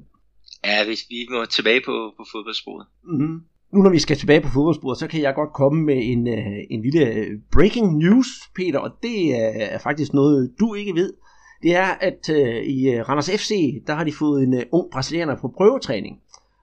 Ja, 0.65 0.85
hvis 0.85 1.05
vi 1.09 1.27
må 1.29 1.45
tilbage 1.45 1.81
på, 1.85 2.13
på 2.17 2.25
fodboldsporet. 2.31 2.85
Mm-hmm 3.03 3.39
nu 3.75 3.81
når 3.81 3.89
vi 3.89 3.99
skal 3.99 4.17
tilbage 4.17 4.41
på 4.41 4.49
fodboldsporet, 4.49 4.97
så 4.97 5.07
kan 5.07 5.21
jeg 5.21 5.35
godt 5.35 5.53
komme 5.53 5.83
med 5.83 5.97
en, 6.01 6.27
øh, 6.27 6.57
en 6.69 6.81
lille 6.81 7.05
øh, 7.05 7.27
breaking 7.51 7.97
news, 7.97 8.27
Peter, 8.55 8.79
og 8.79 8.91
det 9.03 9.17
øh, 9.17 9.55
er 9.55 9.77
faktisk 9.77 10.13
noget, 10.13 10.51
du 10.59 10.73
ikke 10.73 10.95
ved. 10.95 11.13
Det 11.63 11.75
er, 11.75 11.87
at 12.01 12.29
øh, 12.29 12.63
i 12.63 13.01
Randers 13.01 13.29
FC, 13.29 13.83
der 13.87 13.93
har 13.93 14.03
de 14.03 14.11
fået 14.11 14.43
en 14.43 14.63
ung 14.71 14.91
brasilianer 14.91 15.35
på 15.35 15.47
prøvetræning. 15.57 16.19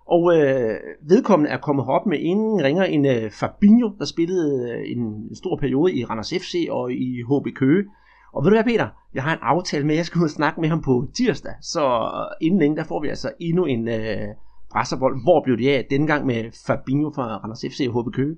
Og 0.07 0.37
øh, 0.37 0.77
vedkommende 1.09 1.51
er 1.51 1.57
kommet 1.57 1.85
herop 1.85 2.07
med 2.07 2.19
ingen 2.19 2.65
ringer 2.65 2.85
end 2.85 3.09
øh, 3.09 3.31
Fabinho, 3.31 3.91
der 3.99 4.05
spillede 4.05 4.87
en 4.87 5.35
stor 5.35 5.57
periode 5.57 5.95
i 5.95 6.05
Randers 6.05 6.33
FC 6.41 6.67
og 6.71 6.93
i 6.93 7.23
HB 7.23 7.57
Køge. 7.57 7.85
Og 8.33 8.45
ved 8.45 8.51
du 8.51 8.57
hvad, 8.57 8.65
Peter? 8.65 8.89
Jeg 9.15 9.23
har 9.23 9.33
en 9.33 9.39
aftale 9.43 9.87
med, 9.87 9.95
at 9.95 9.97
jeg 9.97 10.07
skal 10.07 10.19
ud 10.19 10.25
og 10.25 10.31
snakke 10.31 10.61
med 10.61 10.69
ham 10.69 10.83
på 10.83 11.07
tirsdag. 11.15 11.53
Så 11.61 12.11
inden 12.41 12.61
længe, 12.61 12.77
der 12.77 12.85
får 12.85 13.01
vi 13.01 13.09
altså 13.09 13.33
endnu 13.41 13.65
en, 13.65 13.89
øh, 13.89 14.29
Brasserbold. 14.73 15.23
Hvor 15.23 15.43
blev 15.45 15.57
det 15.59 15.69
af 15.69 15.87
denne 15.91 16.07
gang 16.07 16.27
med 16.27 16.41
Fabinho 16.67 17.13
fra 17.15 17.37
Randers 17.37 17.65
FC 17.73 17.81
og 17.89 17.93
HB 18.03 18.15
Køge? 18.15 18.37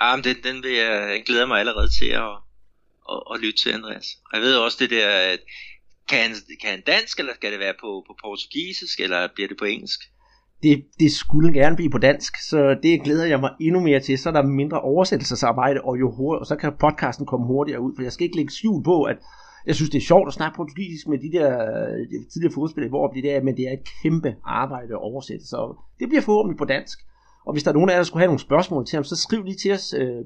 Ah, 0.00 0.18
men 0.18 0.24
den, 0.24 0.36
den, 0.46 0.62
vil 0.62 0.72
jeg, 0.72 1.14
den 1.14 1.22
glæder 1.26 1.46
mig 1.46 1.58
allerede 1.60 1.88
til 1.98 2.10
at, 2.24 2.34
at, 3.12 3.20
at 3.32 3.40
lytte 3.42 3.58
til, 3.62 3.70
Andreas. 3.70 4.06
Og 4.26 4.32
jeg 4.36 4.42
ved 4.42 4.56
også 4.56 4.78
det 4.80 4.90
der, 4.90 5.08
at 5.08 5.40
kan 6.08 6.18
han, 6.18 6.30
kan 6.60 6.70
han 6.70 6.82
dansk, 6.86 7.18
eller 7.18 7.34
skal 7.34 7.52
det 7.52 7.60
være 7.60 7.74
på, 7.80 8.04
på 8.06 8.16
portugisisk, 8.24 9.00
eller 9.00 9.28
bliver 9.34 9.48
det 9.48 9.56
på 9.58 9.64
engelsk? 9.64 10.00
Det, 10.62 10.84
det 11.00 11.12
skulle 11.12 11.52
gerne 11.52 11.76
blive 11.76 11.90
på 11.90 11.98
dansk, 11.98 12.32
så 12.50 12.76
det 12.82 13.02
glæder 13.02 13.26
jeg 13.26 13.40
mig 13.40 13.50
endnu 13.60 13.80
mere 13.80 14.00
til. 14.00 14.18
Så 14.18 14.28
er 14.28 14.32
der 14.32 14.42
mindre 14.42 14.80
oversættelsesarbejde, 14.80 15.80
og, 15.80 16.00
jo 16.00 16.14
hurtigt, 16.16 16.40
og 16.40 16.46
så 16.46 16.56
kan 16.56 16.72
podcasten 16.80 17.26
komme 17.26 17.46
hurtigere 17.46 17.80
ud, 17.80 17.92
for 17.96 18.02
jeg 18.02 18.12
skal 18.12 18.24
ikke 18.24 18.36
lægge 18.36 18.52
skjul 18.52 18.84
på, 18.84 19.02
at 19.02 19.16
jeg 19.66 19.74
synes, 19.74 19.90
det 19.90 19.98
er 19.98 20.02
sjovt 20.02 20.28
at 20.28 20.34
snakke 20.34 20.56
portugisisk 20.56 21.08
med 21.08 21.18
de 21.18 21.32
der 21.38 21.48
øh, 21.62 21.98
de 22.10 22.30
tidligere 22.32 22.54
fodspillere, 22.54 22.88
hvor 22.88 23.06
det 23.08 23.24
der, 23.24 23.42
men 23.42 23.56
det 23.56 23.68
er 23.68 23.72
et 23.72 23.88
kæmpe 24.02 24.36
arbejde 24.44 24.92
at 24.92 25.02
oversætte, 25.10 25.46
så 25.46 25.76
det 25.98 26.08
bliver 26.08 26.22
forhåbentlig 26.22 26.58
på 26.58 26.64
dansk. 26.64 26.98
Og 27.46 27.52
hvis 27.52 27.62
der 27.62 27.70
er 27.70 27.74
nogen 27.74 27.90
af 27.90 27.94
jer, 27.94 27.98
der 27.98 28.04
skulle 28.04 28.20
have 28.20 28.26
nogle 28.26 28.40
spørgsmål 28.40 28.86
til 28.86 28.96
ham, 28.96 29.04
så 29.04 29.16
skriv 29.16 29.42
lige 29.44 29.56
til 29.56 29.72
os, 29.72 29.94
øh, 29.98 30.24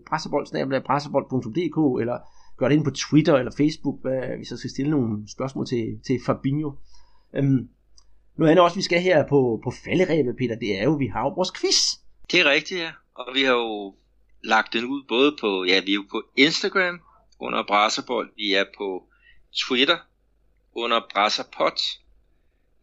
brasserbold.dk, 0.86 2.01
eller 2.01 2.18
gør 2.59 2.68
det 2.68 2.76
ind 2.76 2.84
på 2.84 2.91
Twitter 2.91 3.34
eller 3.34 3.53
Facebook, 3.57 4.03
hvad, 4.03 4.36
hvis 4.36 4.51
jeg 4.51 4.59
skal 4.59 4.70
stille 4.70 4.91
nogle 4.91 5.28
spørgsmål 5.28 5.66
til, 5.66 5.84
til 6.07 6.20
Fabinho. 6.26 6.72
Øhm, 7.34 7.68
noget 8.39 8.51
andet 8.51 8.64
også, 8.64 8.76
vi 8.76 8.82
skal 8.82 9.01
her 9.01 9.28
på, 9.28 9.61
på 9.64 9.70
falderæbet, 9.84 10.36
Peter, 10.39 10.57
det 10.57 10.80
er 10.80 10.84
jo, 10.84 10.93
vi 10.93 11.07
har 11.07 11.22
jo 11.22 11.28
vores 11.28 11.53
quiz. 11.61 11.80
Det 12.30 12.41
er 12.41 12.51
rigtigt, 12.51 12.80
ja. 12.80 12.91
Og 13.14 13.34
vi 13.34 13.43
har 13.43 13.53
jo 13.53 13.95
lagt 14.45 14.72
den 14.72 14.84
ud 14.84 15.03
både 15.09 15.36
på, 15.41 15.64
ja, 15.64 15.80
vi 15.86 15.91
er 15.91 15.95
jo 15.95 16.05
på 16.11 16.22
Instagram 16.36 17.01
under 17.41 17.64
Brasserbold, 17.68 18.30
vi 18.36 18.55
er 18.55 18.64
på 18.78 19.08
Twitter 19.57 19.99
under 20.74 21.01
Brasserpot. 21.12 21.80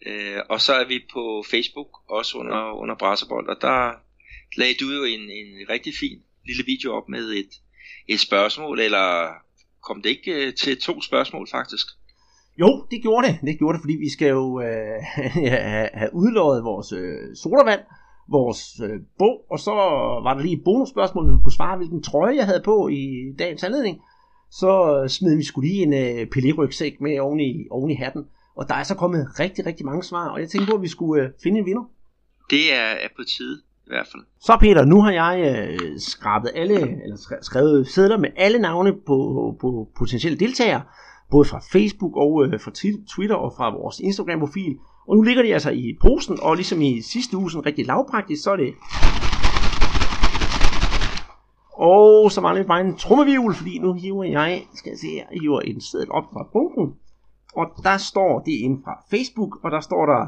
Øh, 0.06 0.40
og 0.50 0.62
så 0.62 0.74
er 0.74 0.88
vi 0.88 1.00
på 1.14 1.44
Facebook 1.52 1.88
også 2.10 2.38
under, 2.38 2.72
under 2.72 2.96
Brasserbold. 2.96 3.48
Og 3.50 3.58
der 3.62 3.92
lagde 4.58 4.76
du 4.80 4.86
jo 4.92 5.04
en, 5.04 5.20
en 5.20 5.70
rigtig 5.70 5.94
fin 6.00 6.24
lille 6.48 6.64
video 6.66 6.94
op 6.94 7.10
med 7.10 7.30
et, 7.30 7.50
et 8.08 8.20
spørgsmål, 8.20 8.80
eller 8.80 9.30
kom 9.84 10.02
det 10.02 10.10
ikke 10.10 10.48
øh, 10.48 10.54
til 10.54 10.82
to 10.82 11.02
spørgsmål 11.02 11.48
faktisk? 11.52 11.88
Jo, 12.60 12.88
det 12.92 13.02
gjorde 13.02 13.28
det. 13.28 13.40
Det 13.42 13.58
gjorde 13.58 13.74
det, 13.74 13.84
fordi 13.84 13.94
vi 13.94 14.10
skal 14.10 14.30
jo 14.30 14.62
øh, 14.62 15.00
have 16.00 16.10
udlået 16.14 16.64
vores 16.64 16.92
øh, 16.92 17.36
sodavand, 17.36 17.82
vores 18.30 18.62
øh, 18.84 19.00
bog, 19.20 19.46
og 19.52 19.60
så 19.60 19.72
var 20.24 20.34
der 20.34 20.42
lige 20.42 20.58
et 20.58 20.64
bonusspørgsmål, 20.64 21.32
du 21.32 21.42
kunne 21.44 21.60
svare, 21.60 21.78
hvilken 21.78 22.04
trøje 22.04 22.36
jeg 22.36 22.46
havde 22.46 22.62
på 22.66 22.88
i 22.88 23.04
dagens 23.40 23.64
anledning 23.64 24.02
så 24.60 25.02
øh, 25.04 25.10
smed 25.10 25.36
vi 25.38 25.44
skulle 25.44 25.70
lige 25.70 25.84
en 25.84 25.94
uh, 25.94 26.28
Pelé-rygsæk 26.34 27.02
med 27.02 27.20
oven 27.20 27.40
i, 27.40 27.68
oven 27.72 27.92
i 27.92 27.96
hatten. 27.96 28.24
Og 28.56 28.68
der 28.70 28.76
er 28.76 28.84
så 28.84 28.96
kommet 28.96 29.40
rigtig, 29.40 29.66
rigtig 29.66 29.86
mange 29.86 30.04
svar, 30.04 30.28
og 30.28 30.40
jeg 30.40 30.50
tænkte 30.50 30.70
på, 30.72 30.76
at 30.76 30.82
vi 30.82 30.88
skulle 30.88 31.24
uh, 31.24 31.30
finde 31.44 31.60
en 31.60 31.66
vinder. 31.66 31.84
Det 32.50 32.74
er, 32.74 32.88
er 33.06 33.08
på 33.18 33.24
tide, 33.38 33.62
i 33.86 33.90
hvert 33.90 34.08
fald. 34.12 34.24
Så 34.42 34.58
Peter, 34.60 34.86
nu 34.86 35.02
har 35.02 35.12
jeg 35.12 35.34
uh, 35.74 35.90
skrabet 35.98 36.52
alle, 36.56 36.80
eller 37.04 37.18
skrevet 37.42 37.88
sædler 37.88 38.18
med 38.18 38.30
alle 38.38 38.60
navne 38.60 38.94
på, 39.08 39.18
på 39.62 39.88
potentielle 39.98 40.40
deltagere, 40.40 40.82
både 41.32 41.46
fra 41.46 41.62
Facebook 41.72 42.16
og 42.16 42.34
uh, 42.34 42.62
fra 42.62 42.72
Twitter 43.16 43.36
og 43.36 43.54
fra 43.58 43.70
vores 43.70 44.00
Instagram-profil. 44.00 44.78
Og 45.08 45.16
nu 45.16 45.22
ligger 45.22 45.44
de 45.44 45.54
altså 45.54 45.72
i 45.72 45.98
posen, 46.02 46.38
og 46.42 46.56
ligesom 46.56 46.82
i 46.82 47.02
sidste 47.02 47.38
uge, 47.38 47.52
sådan 47.52 47.66
rigtig 47.66 47.86
lavpraktisk, 47.86 48.44
så 48.44 48.52
er 48.52 48.56
det 48.56 48.74
og 51.78 52.32
så 52.32 52.42
mangler 52.42 52.64
vi 52.64 52.68
bare 52.68 52.82
en 52.82 52.96
trummevivl, 52.96 53.56
fordi 53.56 53.80
nu 53.80 53.94
hiver 53.94 54.24
jeg, 54.24 54.64
skal 54.74 54.90
jeg 54.90 55.00
se 55.00 55.08
her, 55.08 55.26
hiver 55.42 55.60
en 55.60 55.82
seddel 55.82 56.12
op 56.12 56.24
fra 56.34 56.48
bunken. 56.54 56.96
Og 57.56 57.66
der 57.84 57.98
står 57.98 58.40
det 58.40 58.52
ind 58.52 58.84
fra 58.84 59.04
Facebook, 59.10 59.64
og 59.64 59.72
der 59.72 59.80
står 59.80 60.06
der 60.06 60.28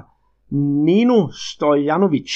Nino 0.84 1.32
Stojanovic. 1.32 2.32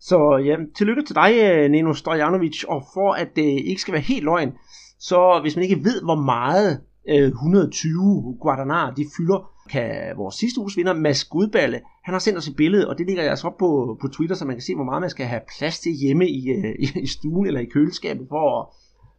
Så 0.00 0.42
ja, 0.44 0.56
tillykke 0.76 1.02
til 1.02 1.14
dig, 1.14 1.32
øh, 1.42 1.70
Nino 1.70 1.94
Stojanovic, 1.94 2.64
og 2.68 2.82
for 2.94 3.12
at 3.12 3.28
det 3.36 3.42
ikke 3.42 3.80
skal 3.80 3.92
være 3.92 4.02
helt 4.02 4.24
løgn, 4.24 4.52
så 4.98 5.38
hvis 5.42 5.56
man 5.56 5.62
ikke 5.62 5.84
ved, 5.84 6.02
hvor 6.02 6.14
meget 6.14 6.80
øh, 7.08 7.28
120 7.28 8.36
Guadalajara 8.40 8.90
de 8.90 9.04
fylder, 9.16 9.53
kan 9.70 10.16
vores 10.16 10.34
sidste 10.34 10.60
uges 10.60 10.76
vinder, 10.76 10.92
Mads 10.92 11.24
Gudballe, 11.24 11.80
han 12.04 12.14
har 12.14 12.18
sendt 12.18 12.38
os 12.38 12.48
et 12.48 12.56
billede, 12.56 12.88
og 12.88 12.98
det 12.98 13.06
ligger 13.06 13.22
jeg 13.22 13.30
altså 13.30 13.46
op 13.46 13.56
på, 13.56 13.98
på 14.00 14.08
Twitter, 14.08 14.36
så 14.36 14.44
man 14.44 14.56
kan 14.56 14.62
se, 14.62 14.74
hvor 14.74 14.84
meget 14.84 15.00
man 15.00 15.10
skal 15.10 15.26
have 15.26 15.40
plads 15.58 15.80
til 15.80 15.92
hjemme 15.92 16.28
i, 16.28 16.48
øh, 16.48 16.74
i, 16.78 17.00
i 17.02 17.06
stuen 17.06 17.46
eller 17.46 17.60
i 17.60 17.64
køleskabet, 17.64 18.26
for 18.28 18.60
at 18.60 18.66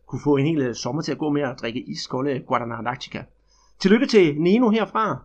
kunne 0.08 0.22
få 0.24 0.38
en 0.38 0.46
hel 0.46 0.62
øh, 0.62 0.76
sommer 0.76 1.02
til 1.02 1.12
at 1.12 1.18
gå 1.18 1.30
med 1.30 1.42
at 1.42 1.56
drikke 1.62 1.84
iskolde 1.88 2.40
Guadalajara 2.48 2.96
Tillykke 3.80 4.06
til 4.06 4.42
Neno 4.42 4.70
herfra. 4.70 5.24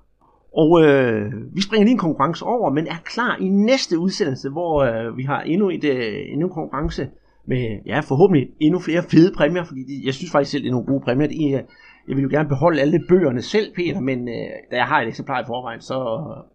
Og 0.56 0.82
øh, 0.82 1.32
vi 1.54 1.62
springer 1.62 1.84
lige 1.84 1.92
en 1.92 1.98
konkurrence 1.98 2.44
over, 2.44 2.72
men 2.72 2.86
er 2.86 2.96
klar 3.04 3.36
i 3.40 3.48
næste 3.48 3.98
udsendelse, 3.98 4.48
hvor 4.50 4.82
øh, 4.82 5.16
vi 5.16 5.22
har 5.22 5.40
endnu, 5.40 5.70
et, 5.70 5.84
øh, 5.84 6.32
endnu 6.32 6.46
en 6.46 6.52
konkurrence 6.52 7.08
med 7.46 7.78
ja, 7.86 8.00
forhåbentlig 8.00 8.48
endnu 8.60 8.78
flere 8.78 9.02
fede 9.02 9.32
præmier, 9.36 9.64
fordi 9.64 9.80
de, 9.80 10.02
jeg 10.04 10.14
synes 10.14 10.32
faktisk 10.32 10.50
selv, 10.50 10.62
det 10.62 10.68
er 10.68 10.72
nogle 10.72 10.86
gode 10.86 11.00
præmier. 11.04 11.28
Det 11.28 11.54
er, 11.54 11.58
øh, 11.58 11.64
jeg 12.10 12.16
vil 12.16 12.22
jo 12.22 12.30
gerne 12.30 12.48
beholde 12.48 12.80
alle 12.80 13.00
bøgerne 13.08 13.42
selv, 13.42 13.74
Peter, 13.74 14.00
men 14.00 14.28
øh, 14.28 14.50
da 14.70 14.76
jeg 14.76 14.86
har 14.86 15.00
et 15.00 15.08
eksemplar 15.08 15.42
i 15.42 15.44
forvejen, 15.46 15.80
så 15.80 15.94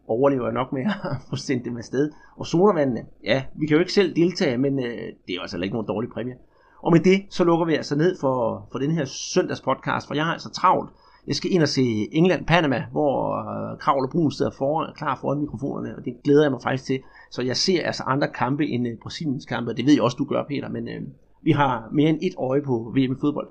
overlever 0.08 0.45
jeg 0.45 0.53
nok 0.53 0.74
med 0.74 0.82
at 1.12 1.18
få 1.30 1.36
sendt 1.36 1.66
dem 1.66 1.78
afsted. 1.78 2.12
Og 2.38 2.45
sodavandene, 2.45 3.06
ja, 3.24 3.43
vi 3.56 3.66
kan 3.66 3.76
jo 3.76 3.80
ikke 3.80 3.93
selv 3.93 4.16
deltage, 4.16 4.58
men 4.58 4.80
øh, 4.80 4.86
det 5.26 5.30
er 5.30 5.36
jo 5.36 5.41
altså 5.41 5.58
ikke 5.58 5.74
nogen 5.74 5.88
dårlig 5.88 6.10
præmie. 6.10 6.36
Og 6.84 6.91
med 6.91 6.99
det, 6.99 7.26
så 7.30 7.43
lukker 7.43 7.66
vi 7.66 7.76
altså 7.76 7.95
ned 7.95 8.18
for, 8.22 8.68
for 8.72 8.80
den 8.80 8.91
her 8.91 9.06
søndags 9.06 9.62
podcast, 9.62 10.08
for 10.08 10.16
jeg 10.16 10.26
har 10.26 10.34
altså 10.34 10.49
travlt. 10.49 10.89
Jeg 11.28 11.36
skal 11.36 11.51
ind 11.51 11.62
og 11.62 11.68
se 11.68 12.08
England-Panama, 12.12 12.84
hvor 12.91 13.16
øh, 13.38 13.80
Kravl 13.80 14.03
og 14.06 14.10
Brun 14.10 14.32
sidder 14.32 14.51
foran, 14.51 14.93
klar 14.95 15.18
foran 15.22 15.39
mikrofonerne, 15.39 15.95
og 15.97 16.06
det 16.06 16.14
glæder 16.24 16.43
jeg 16.43 16.51
mig 16.51 16.62
faktisk 16.64 16.86
til. 16.86 16.99
Så 17.32 17.41
jeg 17.41 17.58
ser 17.58 17.86
altså 17.86 18.03
andre 18.03 18.28
kampe 18.28 18.66
end 18.66 18.88
øh, 18.88 18.93
Brasiliens 19.03 19.45
kampe, 19.45 19.72
og 19.72 19.78
det 19.78 19.86
ved 19.86 19.93
jeg 19.93 20.01
også, 20.01 20.18
du 20.18 20.26
gør, 20.26 20.43
Peter, 20.43 20.70
men 20.70 20.88
øh, 20.88 21.01
vi 21.41 21.51
har 21.51 21.89
mere 21.91 22.10
end 22.10 22.20
et 22.22 22.36
øje 22.38 22.62
på 22.62 22.93
VM 22.95 23.12
i 23.12 23.20
fodbold. 23.22 23.47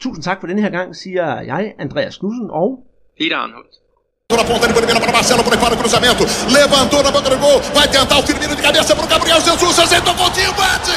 Tusind 0.00 0.24
tak 0.24 0.40
for 0.40 0.46
denne 0.46 0.62
her 0.62 0.70
gang, 0.70 0.96
siger 0.96 1.40
jeg, 1.40 1.74
Andreas 1.78 2.16
Knudsen 2.18 2.48
og 2.50 2.70
Peter 3.18 3.36
Arnholdt. 3.36 3.74
Na 4.30 4.44
ponta 4.50 4.66
de 4.68 4.74
primeira 4.78 5.00
para 5.00 5.12
Marcelo, 5.12 5.42
por 5.42 5.52
aí 5.52 5.58
para 5.58 5.74
o 5.74 5.78
cruzamento. 5.82 6.22
Levantou 6.58 7.02
na 7.02 7.10
boca 7.10 7.28
do 7.30 7.38
gol. 7.44 7.58
Vai 7.74 7.88
tentar 7.88 8.18
o 8.20 8.22
Firmino 8.22 8.54
de 8.54 8.62
cabeça 8.62 8.94
para 8.96 9.04
o 9.04 9.08
Gabriel 9.08 9.40
Jesus. 9.40 9.78
Acertou 9.78 10.12
o 10.14 10.16
Coutinho, 10.16 10.52
bate. 10.54 10.94